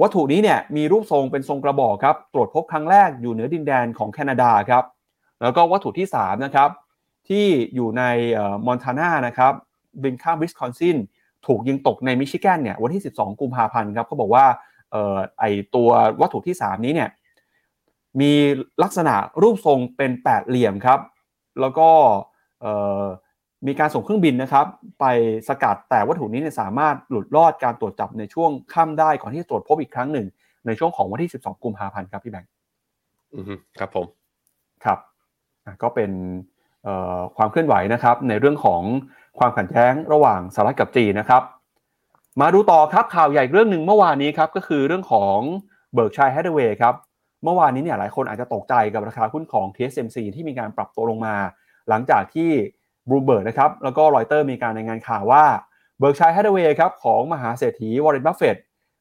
[0.02, 4.84] วัตถุนี้เนี่ยมีรูปทรงเป็นทรงกระบอกครับ ตรวจพบครั้งแรกอยู่เหนือดินแดนของแคนาดาครับ
[5.42, 6.70] แล้วก็วัตถุที่3นะครับ
[7.30, 7.46] ที่
[7.76, 8.04] อยู่ใน
[8.66, 9.54] มอนทานานะครับ
[10.04, 10.98] บินข้ามวิสคอนซิน
[11.48, 14.46] ถูกยิงตกในมิชิแกนเนี่ยวันที่ 12 กุมภาพันธ์ครับเขาบอกว่า
[14.94, 15.44] ออไอ
[15.76, 15.90] ตัว
[16.22, 17.10] วัตถุที่ 3 นี้เนี่ย
[18.22, 18.32] มี
[18.84, 21.00] ลักษณะรูปทรงเป็นแปดเหลี่ยมครับ
[21.62, 21.90] แล้วก็
[23.68, 24.66] มีการส่งเครื่องบินนะครับ
[25.00, 25.06] ไป
[25.48, 30.28] สกัดแต่วัตถุนี้เนี่ยสามารถหลุดรอดการตรวจจับในช่วงค่ำได้ก่อนที่จะตรวจพบอีกครั้งหนึ่ง
[30.66, 32.50] ในช่วงของวันที่ 12 กุมภาพันธ์ครับพี่แบงค์
[33.34, 33.44] อืม
[33.80, 34.06] ครับผม
[34.86, 35.00] ครับ
[35.82, 36.12] ก็เป็น
[37.38, 38.82] ความเคลื่อนไหวนะครับ ในเรื่องของ
[39.40, 41.44] ความขัดแย้งระหว่างสหรัฐกับจีนนะครับ
[42.42, 45.38] มาดูต่อครับข่าวใหญ่เรื่องหนึ่งเมื่อวานนี้ครับก็คือเรื่องของ
[45.94, 46.94] Berkshire Hathaway ครับ
[47.44, 51.36] เมื่อวานนี้เนี่ยหลายคนอาจจะตกใจกับราคาหุ้นของ TSMC ที่มีการปรับตัวลงมา
[51.90, 52.50] หลังจากที่
[53.10, 55.46] บรูเบิร์กนะครับแล้วก็รอยเตอร์มีการรายงานข่าวว่า
[56.00, 58.58] Berkshire Hathaway ครับของมหาเศรษฐีวอร์เรนบัฟเฟต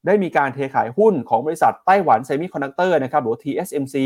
[0.06, 3.96] ได้มีการเทขายหุ้นของบริษัท Taiwan Semiconductor นะครับหรือ TSMC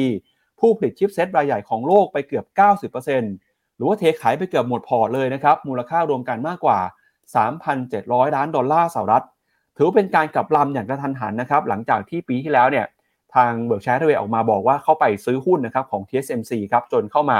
[0.60, 2.44] ผู้ผลิตชิปเซตรายใหญ่ของโลกไปเกือบ
[3.10, 6.78] 90%หรือว่าเทขายไปเกือบหมดพอร์ตเลยนะครับมูลค่ารวมกันมากกว่า
[7.56, 9.24] 3,700 ล้านดอลลาร์สหรัฐ
[9.76, 12.86] ถือเป็นการกลับลำอย่างกระทันหันนะครับหลังจากที่ปีที่แล้วเนี่ย
[13.34, 17.38] ทาง Berkshire Hathaway ออกมาบอกว่าเข้าไปซื้อหุ้นนะครับของ TSMC ครับจนเข้ามา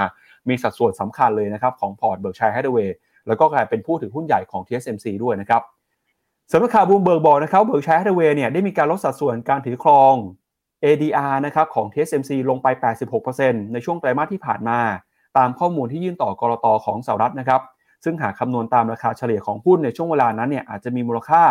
[0.48, 2.96] มีสัดส่วนสำคัญเลยนะครับของพอร์ต Berkshire Hathaway
[3.26, 5.62] แล้วก็กลายเป็นผู้ถือหุ้นใหญ่ของ TSMC ด้วยนะครับ
[6.52, 10.14] สำนักข่าวบูมเบิร์กบอกนะครับ Berkshire Hathaway เนี่ยได้มีการลดสัดส่วนการถือครอง
[10.84, 12.66] ADR นะครับของ TSMC ลงไป
[13.20, 14.78] 86%ในช่วงไตรมาสที่ผ่านมา
[15.38, 17.60] ตามข้อมูลที่ยื่นต่อกรตอของสหรัฐนะครับ
[18.04, 21.42] ซึ่งหากคำนวณตามราคาเฉลี่ยของหุ้นในช่วงเวลานั้นเนี่ยอาจจะมีมูลค่า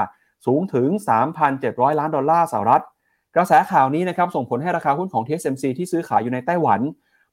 [0.46, 0.88] สูงถึง
[1.46, 2.84] 3,700 ล้านดอลลาร์สหรัฐ
[3.36, 6.80] กระแสข่าวนี้นะครับส่งผลให้ราคาหุ้นของ TSMC ที่ซื้อขายอยู่ในไต้หวัน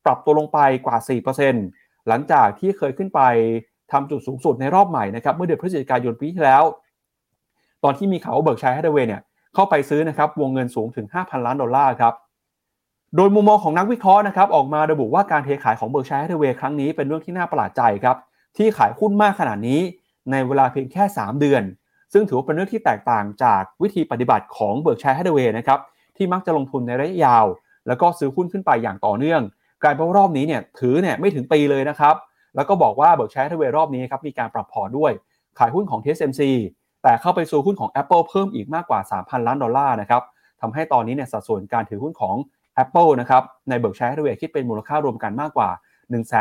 [0.05, 0.97] ปรับตัวลงไปกว่า
[1.53, 3.21] 4%หลังจากที่เคยขึ้นไป
[3.93, 6.65] ทำจุดสูงสุดในรอบใหม่นะครับเมื่อเดือนพฤศจิกายนปีที่แล้ว
[7.85, 9.23] ตอนที่มีข่าวว่า Berkshire Hathaway เนี่ย
[9.55, 12.15] เข้าไปซื้อนะครับวงเงินสูงถึง 5,000 ล้านดอลลาร์ครับ
[13.17, 18.17] โดยมุมมองของนักวิเคราะห์นะครับออกมาระบุว่าการเทขายของ Berkshire Hathaway ครั้งนี้เป็นเรื่องที่น่าประหลาดใจครับ
[18.57, 19.81] ที่ขายหุ้นมากขนาดนี้
[20.31, 21.63] ในเวลาเพียงแค่ 3 เดือน
[22.19, 25.79] ซึ่งถือว่าเป็นเรื่องที่แตกต่างจากวิธีปฏิบัติของ Berkshire Hathaway นะครับ
[26.17, 27.47] ที่มักจะลงทุนในระยะยาว
[27.87, 29.41] แล้วก็ซื้อหุ้นขึ้นไปอย่างต่อเนื่อง
[29.83, 32.15] กลายเป็นว่ารอบนี้เนี่ยถือเนี่ยไม่ถึงปีเลยนะครับ
[32.57, 35.13] แล้วก็บอกว่า Berkshire Hathaway รอบนี้ครับมีการปรับพอร์ตด้วย
[35.59, 36.43] ขายหุ้นของ TSMC
[37.03, 40.23] แต่เข้าไปซื้อหุ้นของ Apple เพิ่มอีกมากกว่า 3,000 ล้านดอลลาร์นะครับ
[40.61, 42.37] ทำให้ตอนนี้เนี่ยสัดส่วนการถือหุ้นของ
[42.83, 45.71] Apple นะครับใน Berkshire Hathaway คิดเป็นมูลค่ารวมกันมากกว่า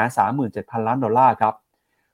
[0.08, 1.54] 137,000 ล้านดอลลาร์ครับ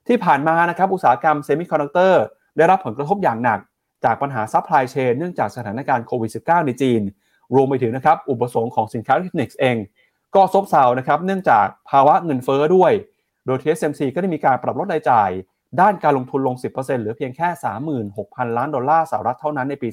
[0.07, 2.23] ที่ผ่านมานะครับอุตสาหกรรม semiconductor
[2.57, 3.59] ได้รับผลกระทบอย่างหนัก
[4.05, 7.01] จากปัญหา supply chain เนื่องจากสถานการณ์โควิด -19 ในจีน
[7.55, 9.77] รวมไปถึงนะครับอุปสงค์ของสินค้าอิเล็กทรอนิกส์เอง
[10.35, 12.91] ก็ซบเซานะครับเนื่องจากภาวะเงินเฟ้อด้วย
[13.45, 15.29] โดย TSMC ก็ได้มีการปรับลดรายจ่าย
[15.81, 17.47] ด้านการลงทุนลง 10%เหลือเพียงแค่
[18.03, 19.89] 36,000 ล้านดอลลาร์สหรัฐเท่านั้นในปี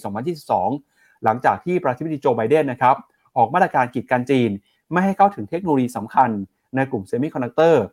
[0.58, 2.96] 2022 หลังจากที่ประธานาธิบดีโจไบเดนนะครับ
[3.36, 4.50] ออกมาตรการกีดกันจีน
[4.92, 6.30] ไม่ให้เข้าถึงเทคโนโลยีสำคัญ
[6.76, 7.84] ในกลุ่ม semiconductor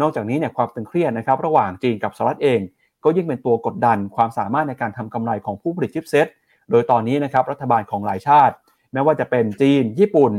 [0.00, 2.60] นอกจากนี้เนี่ยความตึงเครียดนะครับระหว่างจีนกับสหรัฐเอง
[3.04, 6.26] ก็ยิ่งเป็นตัวกดดันความสามารถในการทำกำไรของผู้ผลิตชิปเซต
[6.70, 8.54] โดยตอนนี้นะครับรัฐบาลของหลายชาติ
[8.92, 10.32] แม้ว่าจะเป็นจีน ญี่ปุ่น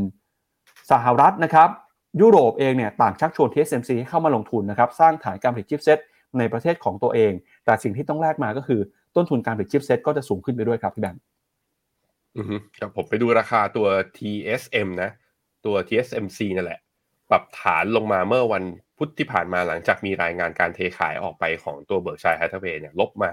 [0.91, 1.69] สหรัฐนะครับ
[2.21, 5.99] ยุโรปเองเนี่ยต่างชักชวน TSMC ให้เข้ามาลงทุนนะครับสร้างฐานการผลิตชิปเซต
[6.37, 7.31] ในประเทศของตัวเอง
[7.65, 8.81] แต่สิ่งที่ต้องแลกมาก็คือ
[9.15, 11.21] ต้นทุนการผลิตชิปเซตก็จะสูงขึ้นไปด้วยครับพี่แบงค์
[12.37, 12.45] อือ
[12.77, 13.87] ครับผมไปดูราคาตัว
[14.17, 15.11] TSM นะ
[15.65, 16.79] ตัว TSMC นั่นแหละ
[17.29, 18.63] ปรับฐานลงมาเมื่อวัน
[18.97, 23.29] พุธที่ผ่านมาหลังจากมีรายงานการเทขายออกไปของตัว Berkshire Hathaway เนี่ยลบมา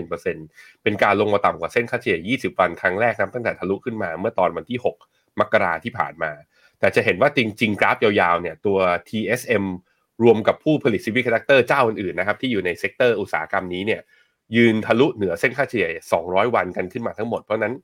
[0.00, 4.78] 5.31%เป็นการลงมาต่ำกว่าเส้นค่าเฉลี่ย 20 วันครั้งแรกนะตั้งแต่ทะลุขึ้นมาเมื่อตอนวันที่
[5.08, 6.30] 6 มกราที่ผ่านมา
[6.78, 8.78] แต่จะเห็นว่าจริง ๆ กราฟยาวๆเนี่ยตัว
[9.08, 9.64] TSM
[10.22, 14.00] รวมกับผู้ผลิต semiconductor เจ้าอื่นๆนะครับที่อยู่ใน sector อุตสาหกรรมนี้เนี่ย
[14.56, 15.88] ยืนทะลุเหนือเส้นค่าเฉลี่ย
[16.22, 17.74] 200 วันกันขึ้นมาทั้งหมด เพราะนั้น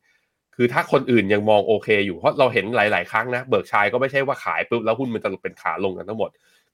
[0.56, 6.30] คือถ้าคนอื่นยังมองโอเคอยู่ เพราะเราเห็นหลาย ๆ ครั้งนะ Berkshire ก็ไม่ใช่ว่าขายปุ๊บแล้วหุ้นมันจะเป็นขาลงกันทั้งหมด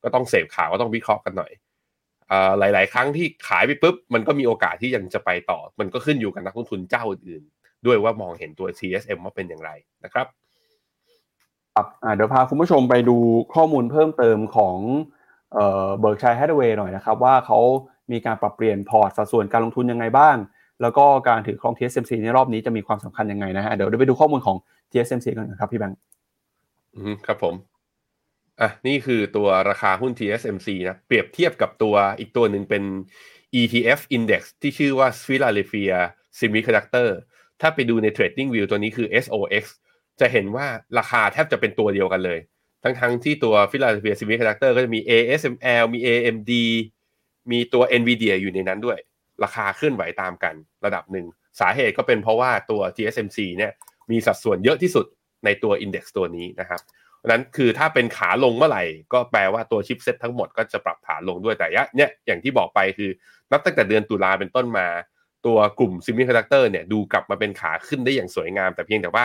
[0.06, 1.52] ก็ต้องเสพข่าวก็ต้องวิเคราะห์กันหน่อย
[2.58, 9.70] หลาย ๆ ครั้งที่ขายไปปุ๊บมันก็มีโอกาสที่ยังจะไปต่อ มันก็ขึ้นอยู่กับนักลงทุนเจ้าอื่นๆ ด้วยว่ามองเห็นตัว TSM ว่าเป็นอย่างไร
[10.04, 10.26] นะครับ
[11.74, 13.16] ครับเดี๋ยวพาคุณผู้ชมไปดู
[13.54, 14.76] ข้อมูลเพิ่มเติมของ
[15.52, 17.58] Berkshire Hathaway หน่อยนะครับ ว่าเขา
[18.12, 20.36] มีการปรับเปลี่ยนพอร์ตสัดส่วนการลงทุนยังไงบ้าง
[20.82, 24.56] แล้วก็การถือครอง TSMC ในรอบนี้จะมีความสำคัญยังไงนะฮะเดี๋ยวไปดูข้อมูลของ
[24.90, 25.98] TSMC กันนะครับพี่แบงค์
[26.94, 27.54] อืมครับผม
[28.60, 32.84] อะนี่คือตัวราคาหุ้น TSMC นะเปรียบเทียบกับตัวอีกตัวหนึ่งเป็น
[33.60, 35.96] ETF Index ที่ชื่อว่า Philadelphia
[36.38, 37.08] Semiconductor
[37.60, 39.64] ถ้าไปดูใน Trading View ตัวนี้คือ SOX
[40.20, 40.66] จะเห็นว่า
[40.98, 42.38] ราคาแทบจะเป็นตัวเดียวกันเลย
[42.82, 46.52] ทั้งทั้งที่ตัว Philadelphia Semiconductor ก็จะมี ASML มี AMD
[47.50, 48.98] มีตัว NVIDIA อยู่ในนั้นด้วย
[49.44, 50.54] ราคาเคลื่อนไหวตามกัน
[50.84, 51.26] ระดับหนึ่ง
[51.60, 53.72] สาเหตุก็เป็นเพราะว่าตัว TSMC เนี่ย
[54.10, 55.06] มีสัดส่วนเยอะที่สุด
[55.44, 56.80] ในตัว Index ตัวนี้นะครับ
[57.30, 61.66] นั้นคือถ้าเป็นขาลงเมื่อไหร่ ก็แปลว่าตัวชิปเซ็ตทั้งหมดก็จะปรับฐานลงด้วยแต่
[61.96, 63.10] เนี่ยอย่างที่บอกไปคือ
[63.52, 64.86] นับตั้งแต่เดือนตุลาเป็นต้นมา
[65.46, 69.24] ตัวกลุ่ม semiconductor เนี่ยดูกลับมาเป็นขาขึ้นได้อย่างสวยงาม แต่เพียงแต่ว่า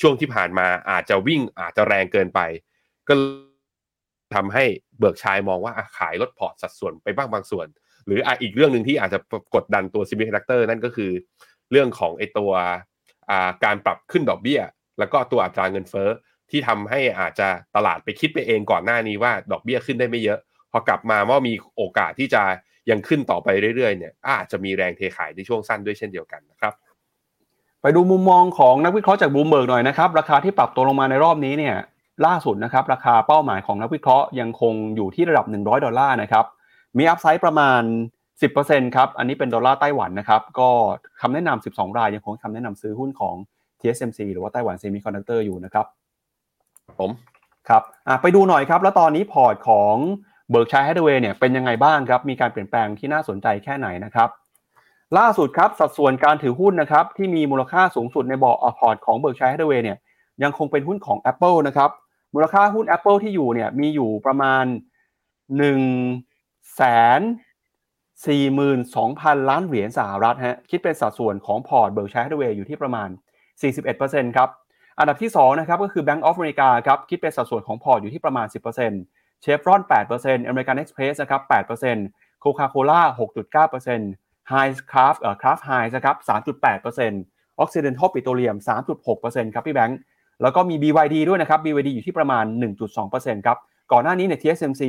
[0.00, 2.40] ช่วงที่ผ่านมาอาจจะวิ่งอาจจะแรงเกินไป
[3.08, 3.14] ก็
[4.34, 4.64] ทำให้
[4.98, 7.66] Berkshire มองว่าขายลดพอร์ตสัดส่วนไปบ้างบางส่วน
[8.06, 9.18] หรืออีกเรื่องหนึ่งที่อาจจะ
[9.54, 11.10] กดดันตัว semiconductor นั่นก็คือ
[11.70, 12.50] เรื่องของไอตัว
[13.64, 14.60] การปรับขึ้นดอกเบี้ย
[14.98, 16.08] แล้วก็ตัวอัตราเงินเฟ้อ
[16.50, 20.38] ที่ทำให้อาจจะตลาดไปคิดไปเองก่อนหน้านี้ว่าดอกเบี้ยขึ้นได้ไม่เยอะ
[20.70, 22.42] พอกลับมาว่ามีโอกาสที่จะ
[22.90, 26.72] ยังขึ้นต่อไปเรื่อยๆเนี่ยอาจจะมีแรงเทขายในช่วงสั้นด้วยเช่นเดียวกันนะครับ
[27.82, 31.76] ไปดูมุมมองของนักวิเคราะห์จากบลูมเบิร์กหน่อยนะครับ ราคาที่ปรับตัวลงมาในรอบนี้เนี่ย
[32.26, 36.44] ล่าสุดนะครับราคาเป้าหมายของนักวิเคราะห์ยังคงอยู่ที่ระดับ 100 ดอลลาร์นะครับ
[36.98, 37.82] มี upside ประมาณ
[38.38, 40.68] 10%ครับอันนี้เป็นดอลลาร์ไต้หวันนะครับก็
[41.20, 43.36] คำแนะนำ12 รายยังคงคำแนะนำซื้อหุ้นของ
[43.80, 45.86] TSMC หรือว่าไต้หวันเซมิคอนดักเตอร์อยู่นะครับ
[47.00, 47.10] ผม
[47.68, 47.82] ครับ
[48.22, 49.94] ไปดูหน่อยครับ แล้วตอนนี้พอร์ตของ
[50.50, 54.28] เบิร์กเชียร์แฮธาเวย์เนี่ยเป็นยังไงบ้างครับ มีการเปลี่ยนแปลงที่น่าสนใจแค่ไหนนะครับ
[55.18, 59.98] ล่าสุดครับสัดส่วนการถือหุ้นนะครับที่มีมูลค่าสูงสุดในบอร์ดพอร์ตของเบิร์กเชียร์แฮธาเวย์เนี่ย
[60.42, 61.90] ยังคงเป็นหุ้นของ Apple นะครับ
[62.34, 64.64] มูลค่าหุ้น Apple ที่อยู่เนี่ยมีอยู่ประมาณ
[65.90, 66.82] 1แส
[67.18, 67.20] น
[68.34, 73.08] 42,000ล้านเหรียญสหรัฐฮะคิดเป็นสัดส่วนของพอร์ตเบิร์กเชียร์แฮธาเวย์อยู่ที่ประมาณ
[73.72, 74.48] 41%ครับ
[75.00, 78.46] อันดับที่ 2 นะครับ ก็คือ Bank of America ครับ คิดเป็นสัดส่วนของพอร์ตอยู่ที่ประมาณ
[78.94, 79.80] 10%เชฟรอน
[80.16, 81.42] 8% American Express นะครับ
[81.92, 86.16] 8% Coca-Cola 6.9% Heinz Craft เอ่อ Kraft Heinz นะครับ
[86.78, 89.98] 3.8% Occidental Petroleum 3.6%ครับพี่แบงค์
[90.42, 92.44] แล้วก็มี BYD ด้วยนะครับ BYD อยู่ที่ประมาณ
[92.96, 93.58] 1.2%ครับ
[93.92, 94.82] ก่อนหน้านี้เนี่ย TSMC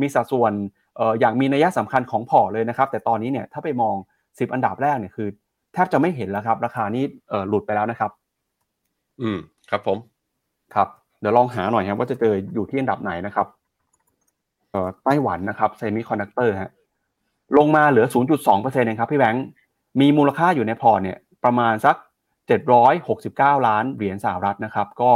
[0.00, 0.52] มีสัดส่วน
[0.96, 3.94] เอ่ออย่างมีนัยสำคัญของพอร์ตเลยนะครับ แต่ตอนนี้เนี่ยถ้าไปมอง
[4.28, 5.28] 10 อันดับแรกเนี่ยคือ
[5.74, 8.10] แทบจะไม่เห็นแล้วครับ ราคานี้เอ่อหลุดไปแล้วนะครับ
[9.22, 9.38] อืม
[9.70, 9.98] ครับผม
[10.74, 10.88] ครับ
[11.20, 13.46] เดี๋ยวลองหาหน่อยครับว่าจะเจออยู่ที่อันดับไหนนะครับ
[14.70, 16.72] เอ่อไต้หวันนะครับเซมิคอนดักเตอร์ฮะ
[17.58, 19.44] ลงมาเหลือ 0.2%เองครับพี่แบงค์
[20.00, 21.96] มีมูลค่าอยู่ในพอร์ตเนี่ย ประมาณสัก
[22.80, 25.10] 769 ล้านเหรียญสหรัฐนะครับ ก็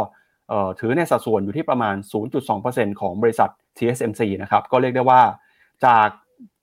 [0.80, 1.96] ถือในสัดส่วนอยู่ที่ประมาณ
[2.48, 5.22] 0.2%ของบริษัท TSMC นะครับ ก็เรียกได้ว่า
[5.86, 6.08] จาก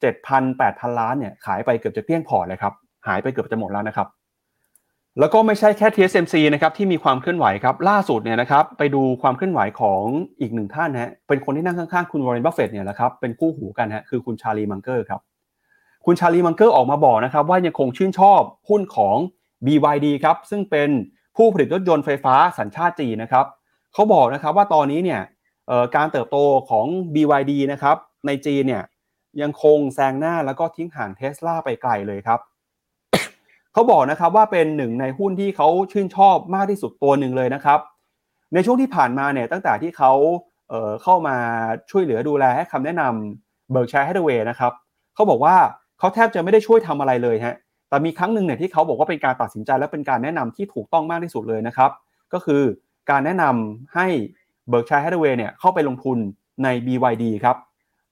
[0.03, 2.73] 7,000-8,000 ล้านเนี่ย ขายไปเกือบจะเกลี้ยงพอร์ตเลยครับ
[3.07, 4.07] หายไปเกือบจะหมดแล้วนะครับ
[5.19, 10.01] แล้วก็ไม่ใช่แค่ TSMC นะครับที่มีความเคลื่อนไหวครับล่าสุดเนี่ยนะครับไปดูความเคลื่อนไหวของ
[10.41, 15.21] อีกหนึ่งท่านฮะเป็นคนที่นั่งข้างๆคุณวอร์เรนบัฟเฟตต์เนี่ยแหละครับเป็นคู่หูกันฮะคือคุณชาร์ลีมังเกอร์ครับ
[16.05, 19.17] คุณชาร์ลีมังเกอร์ออกมาบอกนะครับว่ายังคงชื่นชอบหุ้นของ
[19.65, 20.89] BYD ครับซึ่งเป็น
[21.35, 23.45] ผู้ผลิตรถยนต์ไฟฟ้าสัญชาติจีนนะครับ
[23.93, 25.21] เขาบอกนะครับว่าตอนนี้เนี่ย
[25.95, 26.37] การเติบโต
[26.69, 27.97] ของ BYD นะครับ
[28.27, 28.83] ในจีนเนี่ย
[29.41, 32.39] ยังคงแซงหน้าแล้วก็ทิ้งห่างเทสลาไปไกลเลยครับ
[33.75, 37.79] เขาบอกนะครับว่าเป็นหนึ่งในหุ้นที่เขาชื่นชอบมากที่สุดตัวหนึ่งเลยนะครับ
[38.53, 40.11] ในช่วงที่ผ่านมาเนี่ยตั้งแต่ที่เขา
[40.69, 41.37] เข้ามา
[41.91, 44.71] ช่วยเหลือดูแลให้คำแนะนำเบิร์กเชียร์แฮธาเวย์นะครับ
[45.15, 45.55] เขาบอกว่า
[45.99, 47.55] เขาแทบจะไม่ได้ช่วยทำอะไรเลยฮะ
[47.89, 51.91] แต่มีครั้งหนึ่งเนี่ยที่เขาบอกว่าเป็นการตัดสินใจและเป็นการแนะนำที่ถูกต้องมากที่สุดเลยนะครับ
[52.33, 52.61] ก็คือ
[53.09, 54.07] การแนะนำให้
[54.69, 56.17] เบิร์กชัยฮัตเวย์เนี่ยเข้าไปลงทุน
[56.63, 57.57] ใน BYD ครับ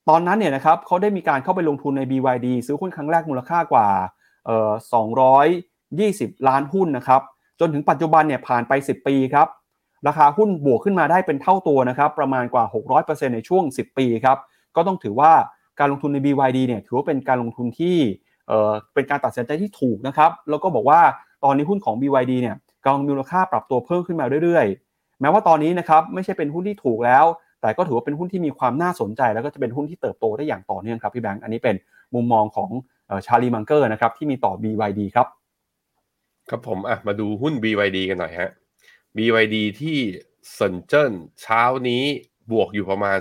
[0.09, 3.87] ตอนนั้นเนี่ยนะครับเขาได้มีการเข้าไปลงทุนใน BYD ซื้อหุ้นครั้งแรกมูลค่ากว่า
[4.43, 7.21] 220 ล้านหุ้นนะครับ
[7.59, 9.47] จนถึงปัจจุบันเนี่ยผ่านไป 10 ปีครับ
[10.07, 12.63] ราคาหุ้นบวกขึ้นมาได้เป็นเท่าตัวนะครับ ประมาณกว่า
[12.99, 14.37] 600%ในช่วง 10 ปีครับ
[14.75, 15.31] ก็ต้องถือว่า
[15.79, 17.95] การลงทุนใน BYD เนี่ยถือว่าเป็นการลงทุนที่
[18.47, 20.99] เเป็นการตัดสินใจที่ถูกนะครับ แล้วก็บอกว่า
[21.43, 27.25] ตอนนี้หุ้นของ BYD เนี่ยกำลังมีมูลค่าปรับตัวเพิ่มขึ้นมาเรื่อยๆ แม้ว่าตอนนี้นะครับไม่ใช่เป็นหุ้นที่ถูกแล้ว
[27.61, 31.75] แต่ก็ถือว่าเป็นหุ้นที่มีความน่าสนใจ แล้วก็จะเป็นหุ้นที่เติบโตได้อย่างต่อเนื่องครับพี่แบงค์ อันนี้เป็น
[32.15, 32.69] มุมมองของ
[33.25, 35.27] ชาลีมังเกอร์นะครับที่มีต่อ BYD ครับ
[36.49, 38.49] ครับผมอะมาดูหุ้น BYD กันหน่อยฮะ
[39.17, 39.97] BYD ที่
[40.53, 42.03] เซินเจิ้นเช้านี้
[42.51, 43.17] บวกอยู่ประมาณ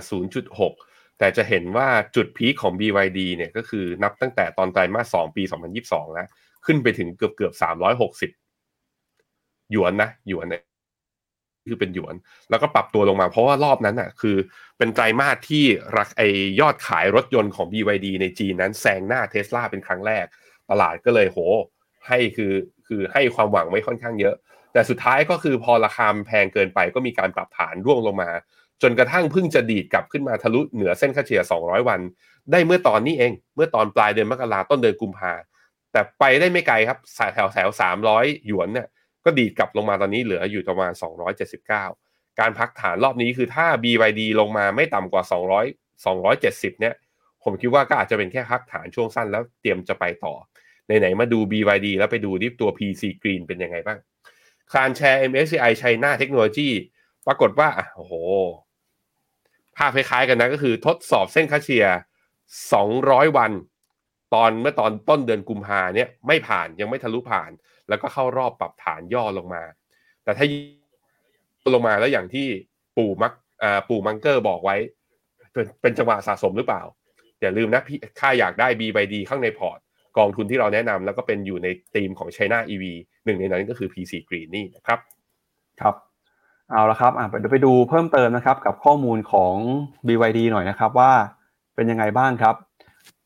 [0.59, 5.43] 0.6 แต่จะเห็นว่าจุดพีคของ BYD เนี่ยก็คือนับตั้งแต่ตอนไตรมาส 2 ปี
[5.79, 6.27] 2022 แล้ว
[6.65, 7.61] ขึ้นไปถึงเกือบเกือบ360
[9.71, 10.63] หยวนนะ หยวนเนี่ย
[11.69, 12.15] คือเป็นหยวน
[12.49, 14.37] แล้วก็ปรับตัวลงมา เพราะว่ารอบนั้นอะคือ
[14.77, 15.65] เป็นไตรมาสที่
[15.97, 16.21] รักไอ
[16.59, 20.25] ยอดขายรถยนต์ของ BYD ในจีนนั้นแซงหน้าเทสลาเป็นครั้งแรก
[20.69, 21.39] ตลาดก็เลยโห
[22.07, 22.53] ให้คือ
[22.87, 24.35] คือให้ความหวังไว้ค่อนข้างเยอะ
[24.73, 28.29] แต่สุดท้ายก็คือพอราคาแพงเกินไปก็มีการปรับฐานร่วงลงมา
[28.81, 31.99] จนกระทั่งเพิ่งจะดีดกลับขึ้นมาทะลุเหนือเส้นค่าเฉลี่ย 200 วัน
[32.51, 35.33] ได้เมื่อตอนนี้เอง เมื่อตอนปลายเดือนมกราต้นเดือนกุมภา
[35.91, 36.99] แต่ไปได้ไม่ไกลครับ
[37.33, 37.69] แถวแถว
[38.07, 38.87] 300 หยวนเนี่ย
[39.25, 40.93] ก็ดีดกลับลงมาตอนนี้เหลืออยู่ประมาณ
[41.65, 45.23] 279 การพักฐานรอบนี้คือถ้า BYD ลงมาไม่ต่ำกว่า
[45.63, 46.95] 200 270 เนี่ย
[47.43, 50.33] ผมคิดว่าก็อาจจะเป็นแค่พักฐานช่วงสั้นแล้วเตรียมจะไปต่อ
[50.85, 53.99] ไหนๆมาดู BYD แล้วไปดูที่ตัว PC Green เป็นยังไงบ้าง
[54.71, 56.69] คานแชร์ MSCI China Technology
[57.27, 58.13] ปรากฏว่าโอ้โห
[59.77, 61.85] ภาพคล้ายๆกันนะก็คือทดสอบเส้นค่าเฉลี่ย
[62.61, 63.51] 200 วัน
[64.33, 67.51] ตอนเมื่อตอนต้นเดือนกุมภาเนี่ยไม่ผ่านยังไม่ทะลุผ่าน
[67.89, 69.63] แล้วก็เข้ารอบปรับฐานย่อลงมา
[70.23, 70.45] แต่ถ้า
[71.73, 72.47] ลงมาแล้วอย่างที่
[72.97, 73.33] ปู่มัก
[73.89, 74.75] ปู่มังเกอร์บอกไว้
[75.53, 76.81] เป็นเป็นจังหวะสะสมหรือเปล่า
[77.41, 79.79] อย่าลืมนะพี่ค่าอยากได้ BYD ข้างในพอร์ต
[80.17, 82.83] กองทุนที่เราแนะนำแล้วก็เป็นอยู่ในธีมของ China EV
[83.25, 84.99] หนึ่งในนั้นก็คือ PC Green นี่นะครับ
[85.81, 85.95] ครับ
[86.71, 89.55] เอาละครับอะเดี๋ยวไปดูเพิ่มเติมนะครับ กับข้อมูลของ
[90.07, 91.11] BYD หน่อยนะครับว่า
[91.75, 92.55] เป็นยังไงบ้างครับ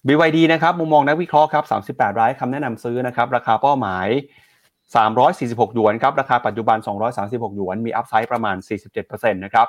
[0.07, 1.63] BYD นะครับมุมมองนักวิเคราะห์ครับ
[1.97, 4.07] 38 รายคำแนะนำซื้อนะครับราคาเป้าหมาย
[4.95, 6.77] 346 หยวนครับราคาปัจจุบัน
[7.17, 8.55] 236 หยวน มีอัพไซด์ประมาณ
[8.95, 9.67] 47%นะครับ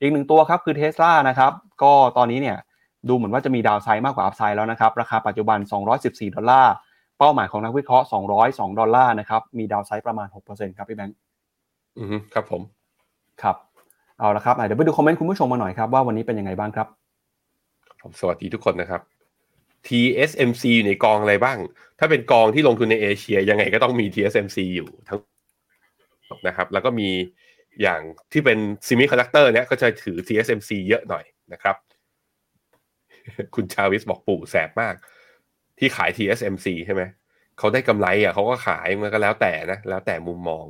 [0.00, 2.56] อีกหนึ่งตัวครับคือ Tesla นะครับก็ตอนนี้เนี่ย
[3.08, 5.58] ดูเหมือนว่าจะมีดาวไซด์มากกว่าอัพไซด์แล้วนะครับราคาปัจจุบัน
[5.96, 6.72] 214 ดอลลาร์
[7.18, 8.06] เป้าหมายของนักวิเคราะห์
[8.42, 11.16] 202 ดอลลาร์นะครับมี downside ประมาณ 6%ครับพี่แบงค์
[11.98, 12.62] อือครับผม
[13.42, 13.56] ครับ
[14.18, 16.86] เอาละครับเดี๋ยวไปดูคอมเมนต์คุณผู้ชมมาหน่อยครับว่าวันนี้เป็นยังไงบ้างครับ
[18.02, 19.00] ผมสวัสดีทุกคนนะครับ
[19.88, 21.58] TSMC อยู่ในกองอะไรบ้าง
[21.98, 25.18] ถ้าเป็นกองที่ลงทุนในเอเชีย ยังไงก็ต้องมี TSMC อยู่ทั้ง
[26.46, 27.10] นะครับ แล้วก็มี
[27.82, 28.00] อย่าง
[28.32, 31.76] ที่เป็นเซมิคอนดักเตอร์เนี่ยก็จะถือ TSMC เยอะหน่อยนะครับ
[33.54, 34.94] คุณชาวิสบอกปู่แสบมาก
[35.78, 37.02] ที่ขาย TSMC ใช่ไหม
[37.58, 40.64] เขาได้กำไรอะเขาก็ขายมันก็แล้วแต่นะ แล้วแต่มุมมอง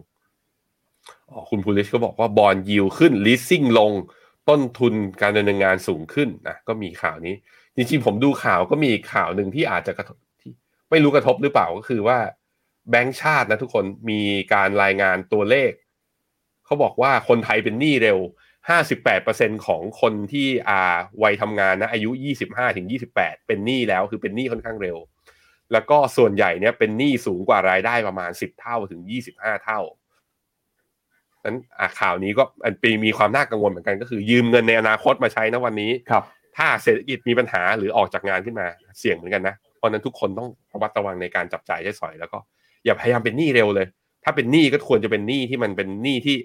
[1.31, 3.93] อ๋อคุณพูลิชก็บอกว่าบอลยิวขึ้นลิสซิ่งลง
[4.49, 7.35] ต้นทุนการดำเนินงานสูงขึ้นนะก็มีข่าวนี้
[7.81, 10.53] จริงๆผมดูข่าวก็มีข่าวหนึ่งที่อาจจะกระทบที่
[10.91, 12.18] ไม่รู้กระทบหรือเปล่าก็คือว่า
[12.91, 14.20] แบงก์ชาตินะทุกคนมี
[14.55, 15.72] การรายงานตัวเลข
[16.64, 18.18] เขาบอกว่าคนไทยเป็นหนี้เร็ว
[18.93, 20.81] 58%ของคนที่อา
[21.22, 22.11] วัยทำงานนะอายุ
[22.45, 24.97] 25ถึง28 เป็นหนี้แล้วคือเป็นหนี้ค่อนข้างเร็ว
[25.72, 29.01] แล้วก็ส่วนใหญ่เนี่ยเป็นหนี้สูงกว่ารายได้ประมาณ 10 เท่าถึง
[29.33, 29.81] 25 เท่า
[31.45, 31.57] นั้น
[32.01, 36.24] ข่าวนี้ก็อันปีมีความน่ากังวลเหมือนกันก็คือยืมเงินในอนาคตมาใช้นะวันนี้ครับ
[36.61, 38.67] ถ้าเศรษฐกิจมีปัญหาหรือออกจากงานขึ้นมา
[38.99, 42.39] เสี่ยงเหมือนกันนะ เพราะนั้นทุกคนต้องระมัดระวังในการจับจ่ายใช้สอยแล้วก็
[42.85, 43.87] อย่าพยายามเป็นหนี้เร็วเลย
[44.25, 46.37] ถ้าเป็นหนี้ก็ควรจะเป็นหนี้ที่มันเป็นหนี้ที่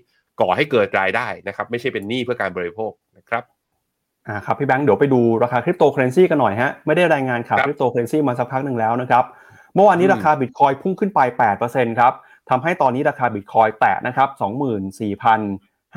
[0.42, 3.44] ก่อให้เกิดรายได้นะครับ ไม่ใช่เป็นหนี้เพื่อการบริโภคนะครับ
[4.28, 9.24] อ่าครับพี่แบงค์เดี๋ยวไปดูราคาคริปโตเคอร์เรนซีกันหน่อยฮะไม่ได้รายงานข่าวคริปโตเคอร์เรนซีมาสักพักหนึ่งแล้วนะครับ
[9.76, 11.20] เมื่อวานนี้ราคาบิตคอยน์พุ่งขึ้นไป
[11.60, 12.14] 8%ครับ
[12.50, 14.30] ทำให้ตอนนี้ราคาบิตคอยน์แตะนะครับ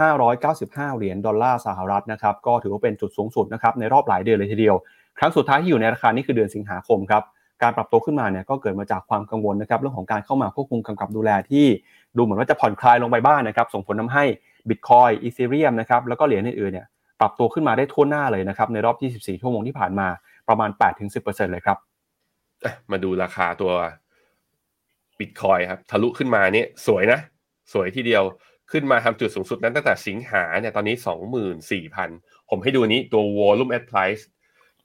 [0.06, 4.76] 595 เหรียญดอลลาร์สหรัฐนะครับก็ถือว่าเป็นจุดสูงสุดนะครับในรอบหลายเดือนเลยทีเดียว
[5.18, 7.22] ครั้งสุดท้ายที่อยู่ในราคานี้คือเดือนสิงหาคมครับ
[7.62, 11.66] การปรับตัวขึ้นมาเนี่ยก็เกิดมาจากความกังวลนะครับเรื่องของการเข้ามาควบคุมกำกับดูแลที่
[12.16, 14.24] ดูเหมือนว่าจะผ่อนคลายลงไปบ้างนนะครับส่งผลทาให้
[14.68, 16.86] บิตคอยอีเธเรียมนะครับแล้วก็เหรียญอื่นๆเนี่ย
[17.20, 20.08] ปรับตัวขึ้นมาได้ทั่วหน้าเลยนะครับในรอบ 24 ชั่วโมงที่ผ่านมา
[20.48, 20.70] ประมาณ
[21.10, 21.78] 8-10%เลยครับ
[22.90, 23.72] มาดูราคาตัว
[25.18, 27.20] บิตคอยครับทะลุขึ้นมาเนี่ยสวยนะ
[27.72, 28.22] สวยทีเดียว
[28.70, 30.96] ขึ้นมาทำจุดสูงสุดนั้นตั้งแต่สิงหาเนี่ยตอนนี้
[31.72, 34.22] 24,000 ผมให้ดูนี้ตัว volume at price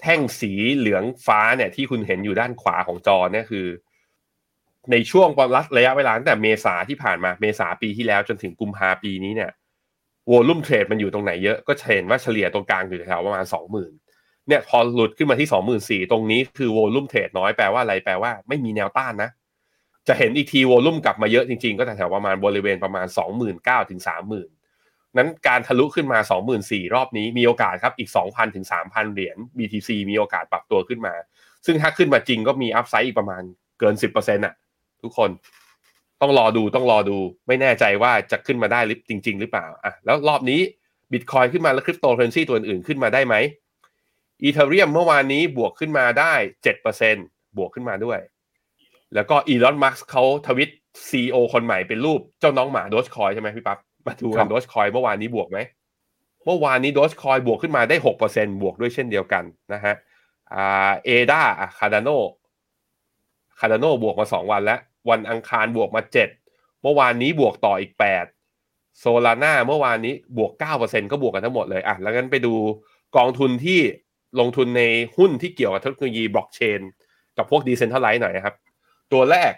[0.01, 3.67] แท่งสีเหลืองฟ้าเนี่ยที่คุณเห็นอยู่ด้านขวาของจอเนี่ยคือ
[4.91, 9.51] ในช่วงความรัดระยะเวลาตั้งแต่เมษาที่ผ่านมาเมษาปีที่แล้วจนถึงกุมภาปีนี้เนี่ย
[10.31, 13.45] วอลุ่มเทรดมันอยู่ตรงไหนเยอะก็เห็นว่าเฉลี่ยตรงกลางอยู่แถวประมาณ
[13.95, 15.49] 20,000เนี่ยพอหลุดขึ้นมาที่
[16.01, 19.29] 24,000ตรงนี้คือวอลุ่มเทรดน้อยแปลว่าอะไรแปลว่า ไม่มีแนวต้านนะ
[20.07, 23.07] จะเห็นอีกทีวอลุ่มกลับมาเยอะจริงๆ ก็แถวๆประมาณบริเวณประมาณ
[23.49, 26.19] 29,000ถึง30,000 นั้นการทะลุขึ้นมา
[26.57, 31.13] 24,000 รอบนี้มีโอกาสครับอีก 2,000ถึง3,000 เหรียญ BTC มีโอกาสปรับตัวขึ้นมา
[31.65, 33.43] ซึ่งถ้าขึ้นมาจริงก็มี upside อีกประมาณ
[33.79, 34.55] เกิน 10%น่ะ
[35.03, 35.29] ทุกคน
[36.21, 40.61] ต้องรอดูต้องรอดูไม่แน่ใจว่าจะขึ้นมาได้หรือจริง ๆ หรือเปล่าอะแล้วรอบนี้
[41.11, 43.35] บิตคอยน์ขึ้นมาแล้วคริปโตเคอร์เรนซีตัวอื่นๆขึ้นมาได้ไหม
[44.43, 46.33] อีเธอเรียมเมื่อวานนี้บวกขึ้นมาได้
[46.95, 48.19] 7%บวกขึ้นมาด้วย
[49.15, 50.69] แล้วก็อีลอนมัสก์เขาทวีต
[51.09, 55.59] ซีอีโอคนใหม่เป็นรูปเจ้าน้องหมาโดชคอยน์ใช่ไหมพี่ปั๊บมาดูกันครับโดชคอยน์เมื่อวานนี้บวกไหม
[56.45, 57.95] เมื่อวานนี้โดชคอยน์บวกขึ้นมาได้
[58.29, 59.43] 6%บวกด้วยเช่นเดียวกัน
[59.73, 59.95] นะฮะ
[60.53, 61.41] อ่า ADA
[61.77, 62.09] คาร์ดาโน
[63.59, 67.93] คาร์ดาโนบวกมา2วันแล้ว วันอังคารบวกมา7เมื่อวานนี้บวกต่ออีก
[68.43, 70.51] 8โซลานาเมื่อวานนี้บวก
[70.81, 72.53] 9%ก็บวกกันทั้งหมดเลยอะแล้วงั้นไปดู
[73.17, 73.79] กองทุนที่
[74.39, 74.83] ลงทุนใน
[75.17, 76.79] หุ้นที่เกี่ยวกับเทคโนโลยีบล็อกเชน
[77.37, 78.55] กับพวก decentralized หน่อยนะครับ
[79.13, 79.53] ตัวแรก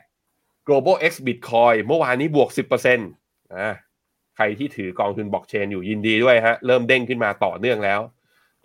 [0.68, 3.74] global x bitcoin เมื่อวานนี้บวก 10%อ่า
[4.36, 8.00] ใครที่ถือกองทุนบล็อกเชนอยู่ยินดีด้วยฮะ เริ่มเด้งขึ้นมาต่อเนื่องแล้ว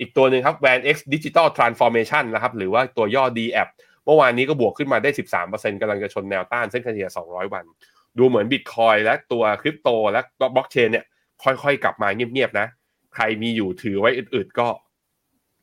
[0.00, 3.70] อีกตัวหนึ่งครับ van x digital transformation นะครับ หรือว่าตัวย่อ d app
[4.04, 5.10] เมื่อวานนี้ก็บวกขึ้นมาได้
[5.44, 7.64] 13%กำลังจะชนแนวต้านเส้นเฉลี่ย200 วัน
[8.18, 10.20] ดูเหมือนบิตคอยและตัวคริปโตและ
[10.54, 11.04] บล็อกเชนเนี่ย
[11.44, 12.66] ค่อยๆ กลับมาเงียบๆนะ
[13.14, 14.68] ใครมีอยู่ถือไว้อึดๆก็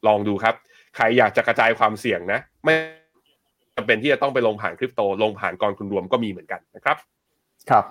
[0.07, 0.55] ลองดูครับ
[0.95, 2.73] ใครอยากจะกระจายความเสี่ยงนะ ไม่
[3.78, 6.97] จำเป็นที่จะต้องไปลงผ่านคริปโต ลงผ่านกองทุนรวมก็มีเหมือนกันนะครับ
[7.69, 7.86] ครับ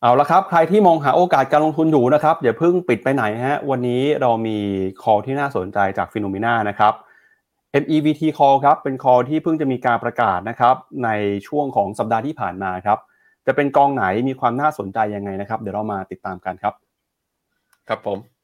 [0.00, 4.58] เอาละครับใครที่มองหาโอกาสการลงทุนอยู่นะครับอย่าเพิ่งปิดไปไหนฮะวันนี้เรามี
[5.02, 6.92] call ที่น่าสนใจจากฟิโนเมนานะครับ
[7.82, 11.08] MEVT call ครับเป็น call ที่เพิ่งจะมีการประกาศนะครับใน
[11.46, 12.98] ช่วงของสัปดาห์ที่ผ่านมาครับ
[13.46, 16.74] จะเป็นกองไหนมีความน่าสนใจยังไงนะครับ เดี๋ยวเรามาติดตามกันครับ
[17.88, 18.39] ครับผมอะ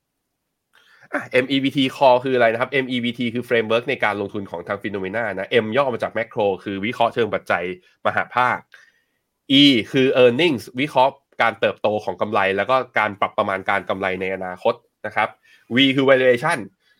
[1.44, 7.64] MEVT call คืออะไรนะครับ MEVT คือ framework ในการลงทุนของทางฟินโนมีนานะ M ย่อมาจากแมกโ o คือวิเคราะห์เชิงปัจจัย
[8.06, 8.58] มหภาค
[9.60, 14.74] E คือ earnings วิเคราะห์การเติบโตของกำไร แล้วก็การปรับประมาณการกำไรในอนาคต
[15.06, 15.28] นะครับ
[15.74, 16.58] V คือ valuation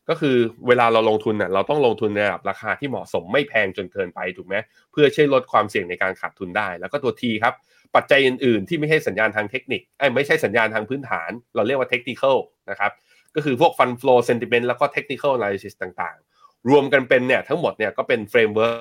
[0.09, 0.37] ก็คือ
[0.69, 4.55] เวลาเราลงทุนเน่ะเราต้องลงทุนในระดับราคาที่เหมาะสมไม่แพงจนเกินไปถูกไหม
[4.93, 7.55] เพื่อช่วยลดความเสี่ยงในการขาดทุนได้ แล้วก็ตัว T ครับ
[7.97, 12.37] ปัจจัยอื่น ๆ ที่ไม่ใช่สัญญาณทางเทคนิคเอ้ไม่ใช่สัญญาณทางพื้นฐาน เราเรียกว่า technical
[12.71, 12.93] นะครับ
[13.37, 18.79] ก็คือพวก fund flow sentiment แล้วก็ technical analysis ต่างๆ รวมกันเป็นเนี่ยทั้งหมดเนี่ยก็เป็น framework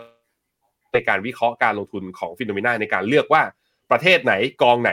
[0.93, 3.43] ในการวิเคราะห์การลงทุนของฟิโนเมนาในการเลือกว่า
[3.91, 4.91] ประเทศไหนกองไหน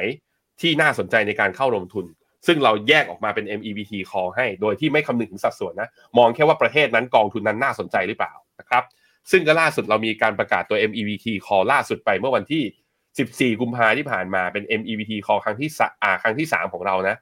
[0.61, 2.07] ที่น่าสนใจในการเข้าลงทุน
[2.47, 5.89] ซึ่งเราแยกออกมาเป็น MEVT call ให้ โดยที่ไม่คำนึงถึงสัดส่วนนะ
[6.19, 8.85] มองแค่ว่าประเทศนั้นกองทุนนั้นน่าสนใจหรือเปล่านะครับ
[9.31, 17.17] ซึ่งก็ล่าสุดเรามีการประกาศตัว MEVT call ล่าสุดไปเมื่อวันที่ 14 กุมภาที่ผ่านมาเป็น MEVT call ครั้งที่สะอ่าครั้งที่ 3 ของเรานะ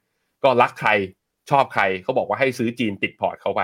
[0.44, 0.90] ก็รักใคร
[1.50, 3.62] ชอบใครเขาบอกว่าให้ซื้อจีนติดพอร์ตเข้าไป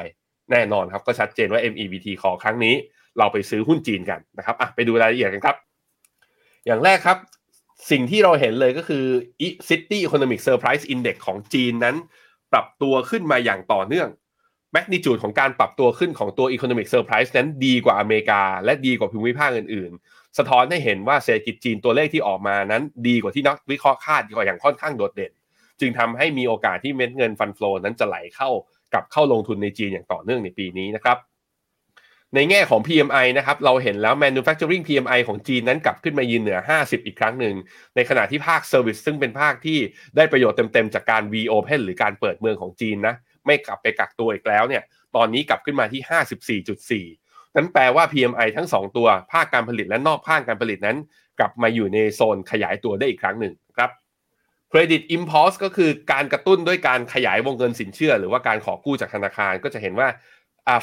[0.50, 2.74] แน่นอนครับก็ชัดเจนว่า MEVT call ครั้งนี้
[3.18, 5.56] เราไปซื้อหุ้นจีนกันนะครับอะไปดูรายละเอียดกันครับ
[6.66, 7.18] อย่างแรกครับ
[7.90, 9.04] สิ่งที่เราเห็นเลยก็คือ
[9.68, 11.96] City Economic Surprise Index ของจีนนั้น
[12.52, 14.08] ปรับตัวขึ้นมาอย่างต่อเนื่อง
[14.72, 25.32] แมกนิจูดของการปรับตัวขึ้นของตัว Economic Surprise นั้นดีกว่าอเมริกา และดีกว่าภูมิภาคอื่น ๆ สะท้อนให้เห็นว่าเศรษฐกิจจีนตัวเลขที่ออกมานั้น ดีกว่าที่นักวิเคราะห์คาดกว่าอย่างค่อนข้างโดดเด่น
[25.80, 28.50] จึงทำให้มีโอกาสที่เม็ดเงินฟันฟลอนั้นจะไหลเข้า
[28.94, 31.18] กับเข้าลงทุนในจีนอย่างต่อเนื่องในปีนี้นะครับ
[32.34, 37.54] ในแง่ของ PMI นะครับเราเห็นแล้ว manufacturing PMI ของจีนนั้นกลับขึ้นมายืนเหนือ 50 อีกครั้งหนึ่ง
[37.96, 39.78] ในขณะที่ภาค Service ซึ่งเป็นภาคที่
[40.16, 43.14] ได้ประโยชน์เต็มๆ จากการ reopen หรือการเปิดเมืองของจีนนะ
[43.46, 44.82] ไม่กลับไปกักตัวอีกแล้วเนี่ย
[45.16, 50.96] ตอนนี้กลับขึ้นมาที่ 54.4 นั้นแปลว่า PMI ทั้ง 2 ตัว ภาคการผลิตและนอกภาคการผลิตนั้น
[51.38, 53.54] กลับมาอยู่ในโซนขยายตัวได้อีกครั้งหนึ่ง
[54.72, 60.08] ครับ Credit Impulse ก็คือการกระตุ้นด้วยการขยายวงเงินสินเชื่อ หรือว่าการขอกู้จากธนาคารก็จะเห็นว่า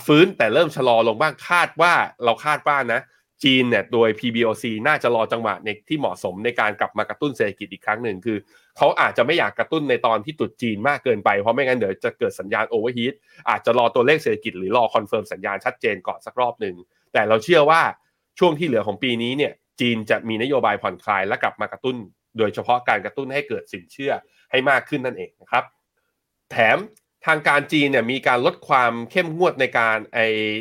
[0.06, 3.02] ฟื้นแต่เริ่มชะลอลงบ้างคาดว่าเราคาดว่านะ
[3.44, 8.38] จีนเนี่ยโดย PBOC น่าจะรอจังหวะในที่เหมาะสมในการกลับมากระตุ้นเศรษฐกิจอีกครั้งหนึ่งคือ
[8.78, 13.14] เขาอาจจะไม่อยากกระตุ้นในตอนที่ตรุษจีนมากเกินไป เพราะไม่งั้นเดี๋ยวจะเกิดสัญญาณ overheat
[13.50, 16.76] อาจจะรอตัวเลขเศรษฐกิจหรือรอ confirm สัญญาณชัดเจนก่อนสักรอบหนึ่ง
[17.14, 17.82] แต่เราเชื่อว่า
[18.40, 21.98] ช่วงที่เหลือของปีนี้เนี่ยจีนจะมีนโยบายผ่อนคลายและกลับมากระตุ้น
[22.38, 24.14] โดยเฉพาะการกระตุ้นให้เกิดสินเชื่อ
[24.52, 25.64] ให้มากขึ้นนั่นเองนะครับ
[26.52, 26.78] แถม
[27.26, 30.20] ทางการจีนเนี่ยมีการลดความเข้มงวดในการไอ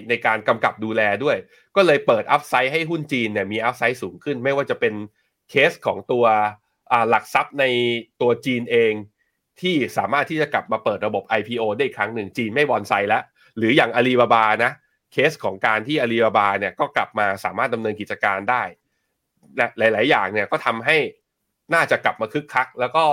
[0.09, 1.37] ในการกำกับดูแลด้วย
[1.77, 4.95] ก็เลยเปิด upside ให้หุ้นจีนเนี่ยมี upside สูงขึ้น ไม่ว่าจะเป็น
[5.51, 6.25] เคสของตัว
[7.11, 7.65] หลักทรัพย์ใน
[8.21, 8.93] ตัวจีนเอง
[9.61, 13.23] ที่สามารถที่จะกลับมาเปิดระบบ IPO ได้อีกครั้งหนึ่งจีนไม่บอนไซแล้ว
[13.57, 14.73] หรืออย่างอาลีบาบานะ
[15.13, 18.63] เคสของการที่อาลีบาบาเนี่ยก็กลับมาสามารถดำเนินกิจการได้
[19.57, 20.97] และหลาย ๆ อย่างเนี่ยก็ทำให้
[21.75, 23.05] น่าจะกลับมาคึกคัก แล้วก็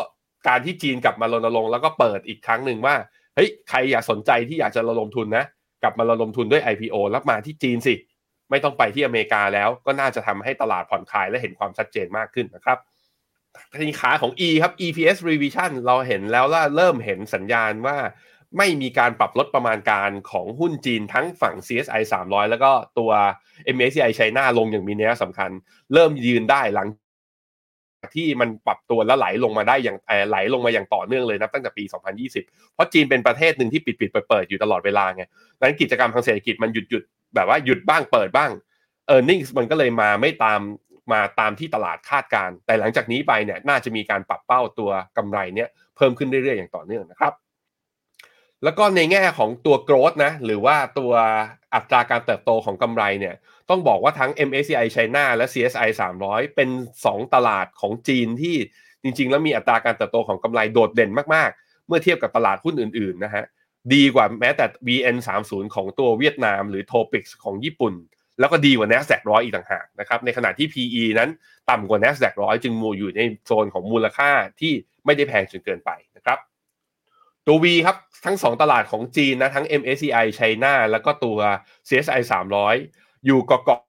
[0.48, 2.96] การที่จีนกลับมารณรงค์แล้วก็เปิดอีกครั้งหนึ่งว่า
[3.36, 5.46] เฮ้ยใครอยากสนใจที่อยากจะระดมทุนนะ
[5.84, 7.94] กลับมาระดมทุนด้วย IPO แล้วมาที่จีนสิ
[8.50, 12.78] ไม่ต้องไปที่อเมริกาแล้วก็น่าจะทำให้ตลาดผ่อนคลายและเห็นความชัดเจนมากขึ้นนะครับ
[13.82, 17.98] ทีขาของ E ครับ EPS revision เราเห็นแล้วว่าเริ่มเห็นสัญญาณว่า
[18.58, 23.12] ไม่มีการปรับลดประมาณการของหุ้นจีนทั้งฝั่ง CSI 300 แล้วก็ตัว
[23.76, 25.52] MSCI China ลงอย่างมีนัยสำคัญ
[25.94, 26.88] เริ่มยืนได้หลัง
[28.16, 29.98] ที่มันปรับตัวแล้วไหลลงมาได้อย่าง
[30.30, 31.84] ไหลลงมาอย่างต่อเนื่องเลยนะตั้งแต่ปี
[32.30, 35.24] 2020 เพราะจีนเป็นประเทศหนึ่งที่ปิดปิดเปิดเปิดอยู่ตลอดเวลาไง
[35.62, 37.04] นั้นกิจกรรมทางเศรษฐกิจมันหยุดหยุด
[37.36, 38.52] แบบว่าหยุดบ้างเปิดบ้าง
[39.08, 40.62] เออร์เน็งมันก็เลยมาไม่ตาม
[41.12, 47.34] มาตามที่ตลาดคาดการ แต่หลังจากนี้ไปเนี่ยน่าจะมีการปรับเป้าตัวกำไรเนี่ยเพิ่มขึ้นเรื่อยๆอย่างต่อเนื่องนะครับ
[48.64, 51.12] แล้วก็ในแง่ของตัวโกรดนะหรือว่าตัว
[51.74, 53.36] อัตราการเติบโตของกำไรเนี่ย
[53.70, 55.90] ต้องบอกว่าทั้ง MSCI China และ CSI
[56.22, 56.70] 300 เป็น
[57.04, 58.56] 2 ตลาดของจีนที่
[59.04, 63.46] จริง ๆ แล้วมีอัตราการเติบโตของกำไรโดดเด่นมากๆ เมื่อเทียบกับตลาดหุ้นอื่นๆนะฮะ
[63.94, 67.94] ดีกว่าแม้แต่ VN30 ของตัวเวียดนาม หรือ Topix ของญี่ปุ่น
[68.40, 71.30] แล้วก็ดีกว่า NASDAQ ร้อยอีกต่างหากนะครับในขณะที่ PE นั้น
[71.70, 74.74] ต่ำกว่า NASDAQ ร้อยจึงมูอยู่ในโซนของมูลค่าที่
[75.06, 76.38] ไม่ได้แพงจนเกินไปนะครับ
[77.48, 81.38] ตัว V ครับ ทั้ง 2 ตลาดของจีนนะทั้ง MSCI China แล้วก็ตัว
[81.88, 82.22] CSI
[82.74, 83.82] 300 อยู่เกาะ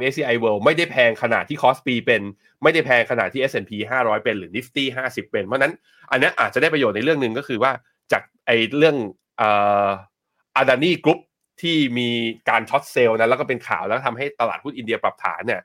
[0.00, 2.22] MSCI World ไม่ได้แพงขนาดที่คอสปีเป็น
[2.62, 3.72] ไม่ได้แพงขนาดที่ S&P
[4.02, 5.72] 500 เป็นหรือ Nifty 50 เป็น เพราะนั้น
[6.10, 7.72] อันนี้อาจจะได้ประโยชน์ในเรื่องหนึ่งก็คือว่า
[8.12, 8.96] จากไอ้เรื่อง
[9.40, 11.20] อาดานีกรุ๊ป
[11.62, 12.08] ที่มี
[12.48, 15.62] การ short sell นะแล้วก็เป็นข่าวแล้วทำให้ตลาดหุ้นอินเดียปรับฐานเนี่ย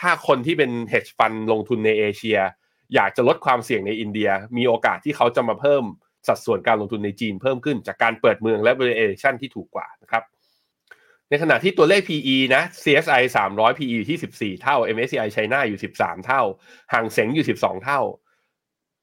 [0.00, 2.38] ถ้าคนที่เป็น hedge fund ลงทุนในเอเชีย
[2.94, 5.84] อยากจะลดความเสี่ยงในอินเดีย มีโอกาสที่เขาจะมาเพิ่ม
[6.28, 10.24] สัดส่วนการลงทุนในจีนเพิ่มขึ้นจากการเปิดเมืองและ valuation ที่ถูกกว่านะครับ
[11.28, 16.42] ในขณะที่ตัวเลข PE นะ CSI 300 PE ที่ 14 เท่า MSCI China อยู่ 13 เท่า
[16.92, 18.00] ห่างเสงอยู่ 12 เท่า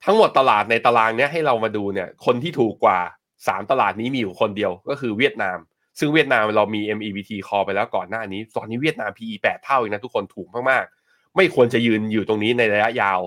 [0.06, 3.00] ทั้งหมดตลาดในตารางเนี้ยให้เรามาดูเนี่ยคนที่ถูกกว่า
[3.36, 5.58] 3 ตลาดนี้มีอยู่คนเดียวก็คือเวียดนาม
[6.00, 13.20] ซึ่งเวียดนามเรามี MEBT call ไปแล้วก่อนหน้านี้ ตอนนี้เวียดนาม PE 8 เท่าเองนะทุกคนถูกมากๆ ไม่ควรจะยืนอยู่ตรงนี้ในระยะยาว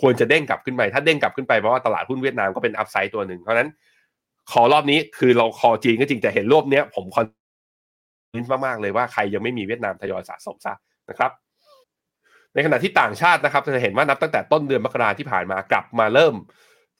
[0.00, 3.68] ควรจะเด้งกลับขึ้นไป ถ้าเด้งกลับขึ้นไปเพราะว่าตลาดหุ้นเวียดนามก็เป็นอัพไซด์ตัวหนึ่งเพราะนั้น
[4.52, 7.26] ขอรอบนี้คือเราคอจีนก็จริงแต่เห็นรอบเนี้ยผมคอน
[8.66, 10.74] มากๆเลยว่าใครยังไม่มีเวียดนามทยอยสะสมซะ
[11.10, 11.30] นะครับ
[12.54, 16.34] ในขณะที่ต่างชาตินะครับจะเห็นว่านับตั้งแต่ต้นเดือนมกราที่ผ่านมากลับมาเริ่ม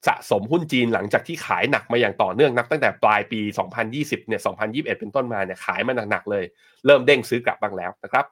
[0.07, 3.41] สะสมหุ้นจีนหลังจากที่ขายหนักมาอย่างต่อเนื่องนับตั้งแต่ปลายปี
[3.85, 6.45] 2020 เนี่ย 2021 เป็นต้นมาเนี่ยขายมาหนักๆเลย
[6.87, 8.25] เริ่มเด้งซื้อกลับบ้างแล้วนะครับ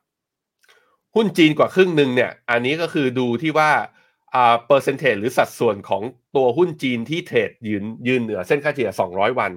[1.15, 3.71] หุ้นจีนกว่าครึ่งหนึ่งเนี่ย อันนี้ก็คือดูที่ว่า
[4.35, 6.03] อ่าเปอร์เซนเทจหรือสัดส่วนของ
[6.37, 9.53] ตัวหุ้นจีนที่เทรดยืนยืนเหนือเส้นค่าเฉลี่ย 200 วัน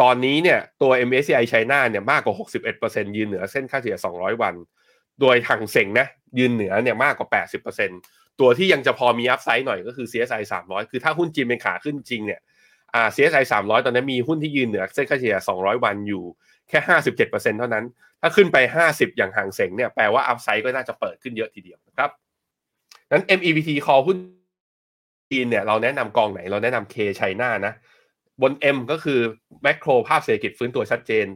[0.00, 2.34] ตอนนี้เนี่ยตัว MSCI China เนี่ยมากกว่า
[2.76, 4.54] 61%ยืนเหนือเส้นค่าเฉลี่ย 200 วัน
[5.20, 6.06] โดยทางเซ็งนะ
[6.38, 7.28] ยืนเหนือเนี่ยมากกว่า
[7.84, 12.40] 80%ตัวที่ยังจะพอมีอัพไซด์หน่อยก็คือ CSI 300 คือถ้าหุ้นจีนเป็นขาขึ้นจริงเนี่ย
[12.94, 16.24] อ่า CSI 300 ตอนนี้มีหุ้นที่ยืนเหนือเส้นค่าเฉลี่ย 200 วันอยู่
[16.68, 16.78] แค่
[17.18, 17.84] 57%เท่านั้น
[18.20, 18.56] ถ้าขึ้นไป
[18.88, 22.10] 50 อย่างห่างเซ็งเนี่ยแปลว่าอัพไซด์ก็น่าจะเปิดขึ้นเยอะทีเดียวนะครับ
[23.12, 24.16] นั้น MEVT call หุ้น
[25.30, 27.74] จีนเนี่ยเราแนะนำกองไหน เราแนะนำ K China นะ
[28.42, 29.20] บน M ก็คือ
[29.62, 31.26] แมกโครภาพเศรษฐกิจฟื้นตัวชัดเจน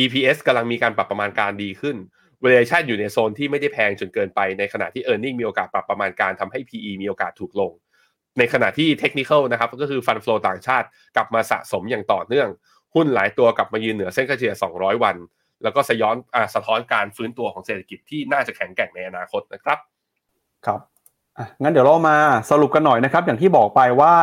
[0.00, 1.96] EPS กำลังมีการปรับประมาณการดีขึ้น
[2.42, 7.72] valuation อยู่ในโซนที่ไม่ได้แพงจนเกินไป ในขณะที่ e a r n i n g มีโอกาสปรับประมาณการทำให้ PE มีโอกาสถูกลง
[8.38, 10.86] ในขณะที่ technical นะครับก็คือ fund flow ต่างชาติ
[11.16, 12.48] กลับมาสะสมอย่างต่อเนื่อง
[12.94, 15.16] หุ้นหลายตัวกลับมายืนเหนือเส้นค่าเฉลี่ย 200 วัน
[15.62, 19.78] แล้วก็สะย้อนอสะท้อนการฟื้นตัวของเศรษฐกิจที่น่าจะแข็งแกร่งในอนาคตนะครับ
[20.66, 20.80] ครับ
[21.62, 22.16] งั้นเดี๋ยวเรามา
[22.50, 24.14] สรุปกันหน่อยนะครับ อย่างที่บอกไปว่า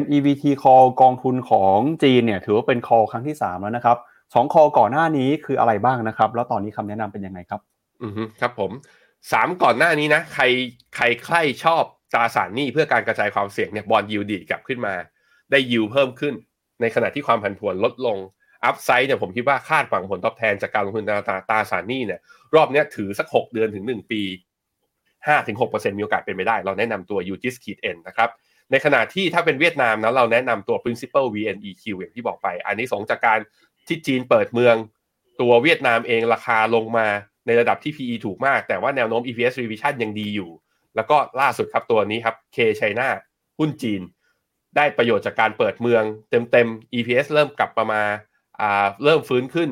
[0.00, 3.96] MEVT call กองทุนของจีนเนี่ยถือว่าเป็น call ครั้งที่ 3 แล้วนะครับ
[4.34, 7.60] สอง call ก่อนหน้านี้คืออะไรบ้างนะครับ แล้วตอนนี้คำแนะนำเป็นยังไงครับ
[8.02, 8.70] อือครับผม
[9.32, 10.44] สามก่อนหน้านี้นะ ใคร
[10.96, 11.82] ใครใครชอบ
[12.12, 14.94] ตราสารหนี้เพื่อการกระจายความเสี่ยงเนี่ยบอลยูดีกลับขึ้นมา
[15.50, 16.34] ได้ยิวเพิ่มขึ้น
[16.80, 18.18] ในขณะที่ความผันผวนลดลง
[18.64, 22.20] อัพไซด์เนี่ยผมคิดว่าคาดหวังผลตอบแทนจากการลงทุนตราตราสารหนี้เนี่ย
[22.54, 24.22] รอบนี้ถือสัก 6 เดือนถึง 1 ปี
[25.28, 28.30] 5-6%มีโอกาสเป็นไปได้ เราแนะนำตัว u g i s ขีด N นะครับ
[28.70, 33.38] ในขณะที่ถ้าเป็นเวียดนามนะเราแนะนำตัว principal VNEQ อย่างที่บอกไป อันนี้สองจากการ
[33.86, 34.76] ที่จีนเปิดเมือง
[35.40, 37.06] ตัวเวียดนามเองราคาลงมา
[37.46, 40.50] ในระดับที่ PE ถูกมาก แต่ว่าแนวโน้ม EPS revision ยังดีอยู่
[40.96, 43.08] แล้วก็ล่าสุดครับตัวนี้ครับ K China
[43.58, 44.02] หุ้นจีน
[44.76, 48.02] ได้ประโยชน์จากการเปิดเมืองเต็มๆ EPS เริ่มกลับมามา
[48.60, 49.70] อ่าเริ่มฟื้นขึ้น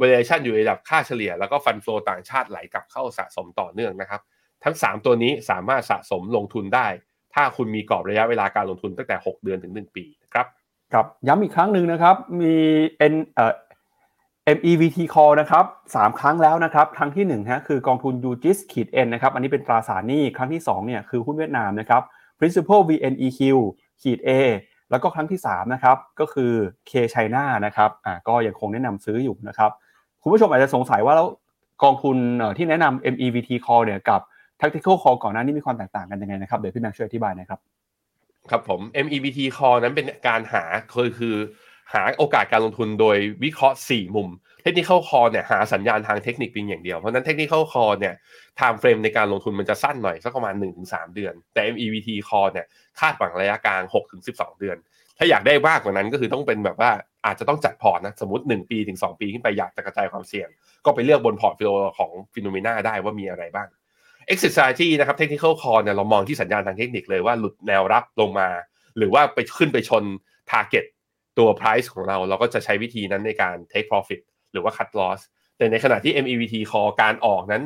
[0.00, 4.20] valuation อยู่ในระดับค่าเฉลี่ย แล้วก็ฟันโฟต่างชาติไหลกลับเข้าสะสมต่อเนื่องนะครับ
[4.64, 6.86] ทั้ง 3 ตัวนี้สามารถสะสมลงทุนได้
[7.34, 10.46] ถ้าคุณมีกรอบระยะเวลาการลงทุนตั้งแต่ 6 เดือนถึง 1 ปีนะครับ
[10.92, 12.54] ครับย้ำอีกครั้งหนึ่งนะครับมี
[12.98, 13.52] เป็นเอ่อ
[14.56, 15.64] MEVT call นะครับ
[15.96, 22.02] สามครั้งแล้วนะครับ ครั้งที่1ฮะคือกองทุน UGIS ขีด N นะครับอันนี้เป็นตราสารหนี้ครั้งที่2เนี่ยคือหุ้นเวียดนามนะครับ
[22.38, 23.40] Principal VNEQ
[24.02, 24.30] ขีด A
[24.90, 26.52] แล้วก็ครั้งที่3นะครับก็คือ
[26.90, 29.70] K China นะครับอ่าก็ยังคงแนะนำซื้ออยู่นะครับ
[30.22, 31.28] คุณผู้ชมอาจจะสงสัยว่าแล้ว
[31.82, 32.16] กองทุน
[32.56, 34.20] ที่แนะนำ MEVT call เนี่ยกับ
[34.60, 37.60] tactical call ก่อนหน้านี้มีความแตกต่างกันยังไงนะครับเดี๋ยวพี่แม็กช่วยอธิบายนะครับ
[38.50, 41.36] ครับผม MEVT call นั้นเป็นการหาคือคือ
[41.94, 44.28] หาโอกาสการลงทุนโดยวิเคราะห์ 4 มุม
[44.64, 48.14] Technical call เนี่ยหาสัญญาณทางเทคนิคเพียงอย่างเดียว เพราะนั้น Technical call เนี่ย
[48.58, 50.54] time frame ในการลงทุนมันจะสั้นหน่อย สักประมาณ
[50.84, 52.66] 1-3 เดือน แต่ MEVT call เนี่ย
[53.00, 53.82] คาดหวังระยะกลาง
[54.22, 54.76] 6-12 เดือน
[55.18, 56.90] ถ้าอยากได้มากกว่านั้นก็คือต้องเป็นแบบว่า
[57.26, 60.48] อาจจะต้องจัดพอร์ตนะ สมมติ 1 ปีถึง2ปีขึ้นไปอยากจะกระจายความเสี่ยง
[60.84, 63.68] ก็ไปเลือกบน portfolio ของ Finnomena ได้ว่ามีอะไรบ้าง
[64.32, 68.48] Exit strategy นะครับ Technical call เนี่ยเรามองที่สัญญาณทางเทคนิคเลยว่าหลุดแนวรับลงมา
[68.96, 70.04] หรือว่าไปขึ้นไปชน
[70.50, 70.84] target
[71.38, 74.20] ตัว price ของเรา เราก็จะใช้วิธีนั้นในการ take profit
[74.52, 75.20] หรือว่า cut loss
[75.56, 77.62] แต่ในขณะที่ MEVT call การออกนั้น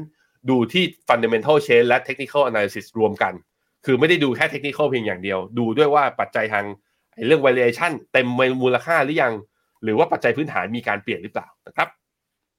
[0.51, 3.33] ดูที่ fundamental change และ technical analysis รวมกัน
[3.85, 6.67] คือไม่ได้ดูแค่ technical เพียงอย่างเดียว ดูด้วยว่าปัจจัยทาง
[7.27, 8.29] เรื่อง valuation เต็ม
[8.63, 9.35] มูลค่าหรือยัง
[9.83, 11.89] หรือว่าปัจจัยพื้นฐานมีการเปลี่ยนหรือเปล่านะครับ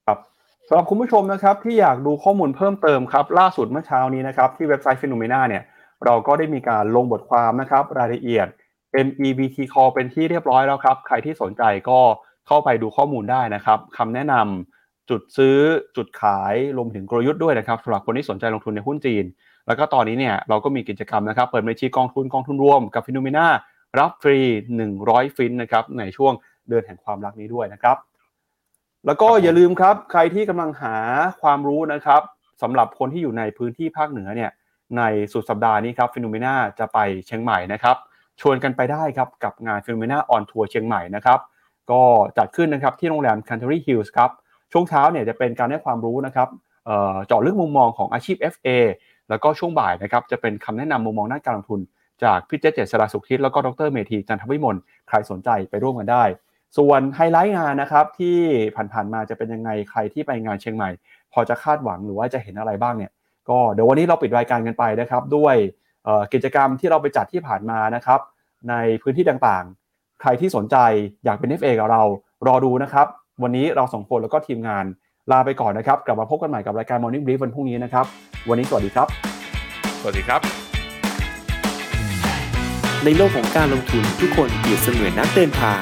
[0.05, 0.19] ครับ
[0.68, 5.63] สำหรับคุณผู้ชมนะครับที่อยากดูข้อมูลเพิ่มเติมครับล่าสุดเมื่อเช้านี้นะครับที่เว็บไซต์ Phenomena เนี่ย
[6.05, 8.47] เราก็ได้มีการลงบทความนะครับรายละเอียด
[9.05, 11.99] MEVT call เป็นที่เรียบร้อยแล้วครับใครที่สนใจก็
[12.47, 15.57] เข้าไปดูข้อมูลได้นะครับคำแนะนำจุดซื้อ
[15.97, 19.26] จุดขายรวมถึงกลยุทธ์ด้วยนะครับสำหรับคนที่สนใจลงทุนในหุ้นจีน
[19.68, 23.47] แล้วก็ตอนนี้เนี่ยเราก็มีกิจกรรมนะครับเปิดบัญชีกองทุนกองทุนรวมกับ Finnomena
[23.99, 24.39] รับฟรี
[24.86, 26.34] 100 ฟินนะครับในช่วง
[26.68, 27.97] เดือนแห่งความรักนี้ด้วยนะครับ
[29.06, 30.95] แล้วก็อย่าลืมครับ ใครที่กำลังหา
[31.41, 32.22] ความรู้นะครับ
[32.62, 34.51] สำหรับคนที่อยู่ในพื้นที่ภาคเหนือเนี่ย
[34.97, 35.01] ใน
[35.34, 37.95] สุดสัปดาห์นี้ครับ Finnomena จะไปเชียงใหม่นะครับ
[38.41, 41.39] ชวนกันไปได้ครับกับงาน Finnomena on tour เชียงใหม่นะครับ
[41.91, 42.01] ก็
[42.38, 44.30] จัดขึ้นนะครับที่โรงแรม Country Hills ครับ
[44.72, 46.47] ช่วงเช้าเนี่ยจะเป็นการให้ความรู้นะครับ
[47.28, 48.68] เจาะลึกมุมมองของอาชีพ FA
[49.30, 51.80] แล้วก็ช่วงบ่ายนะครับจะเป็นคำแนะนำมุมมองด้านการลงทุน
[52.24, 54.76] จากพี่เจษเจษราสุขทิศแล้วก็ดรเมธีจันทวิมล
[55.08, 56.24] ใครสนใจไปร่วมกันได้
[56.78, 58.38] ส่วนไฮไลท์งานนะครับที่
[58.76, 60.89] ผ่านๆมาจะเป็นยังไงใครที่ไปงานเชียงใหม่
[61.34, 63.11] พอจะคาดหวังหรือว่าจะเห็นอะไรบ้างเนี่ย
[63.49, 65.55] ก็เดี๋ยววันนี้เราปิดรายการกันไปนะครับ ด้วย
[66.34, 68.19] กิจกรรมที่เราไปจัดที่ผ่านมานะครับ
[68.69, 70.76] ในพื้นที่ต่างๆ ใครที่สนใจ
[71.26, 72.01] อยากเป็น FA กับเรา
[72.47, 73.07] รอดูนะครับ
[73.43, 74.86] วันนี้เราสองคนแล้วก็ทีมงาน
[75.32, 78.05] ลาไปก่อนนะครับ กลับมาพบกันใหม่กับรายการ Morning Brief วันพรุ่งนี้นะครับ
[78.49, 79.07] วันนี้สวัสดีครับ
[80.01, 80.41] สวัสดีครับ
[83.05, 85.82] ในโลกของการลงทุนทุกคนเปรียบเสมือนนักเดินทาง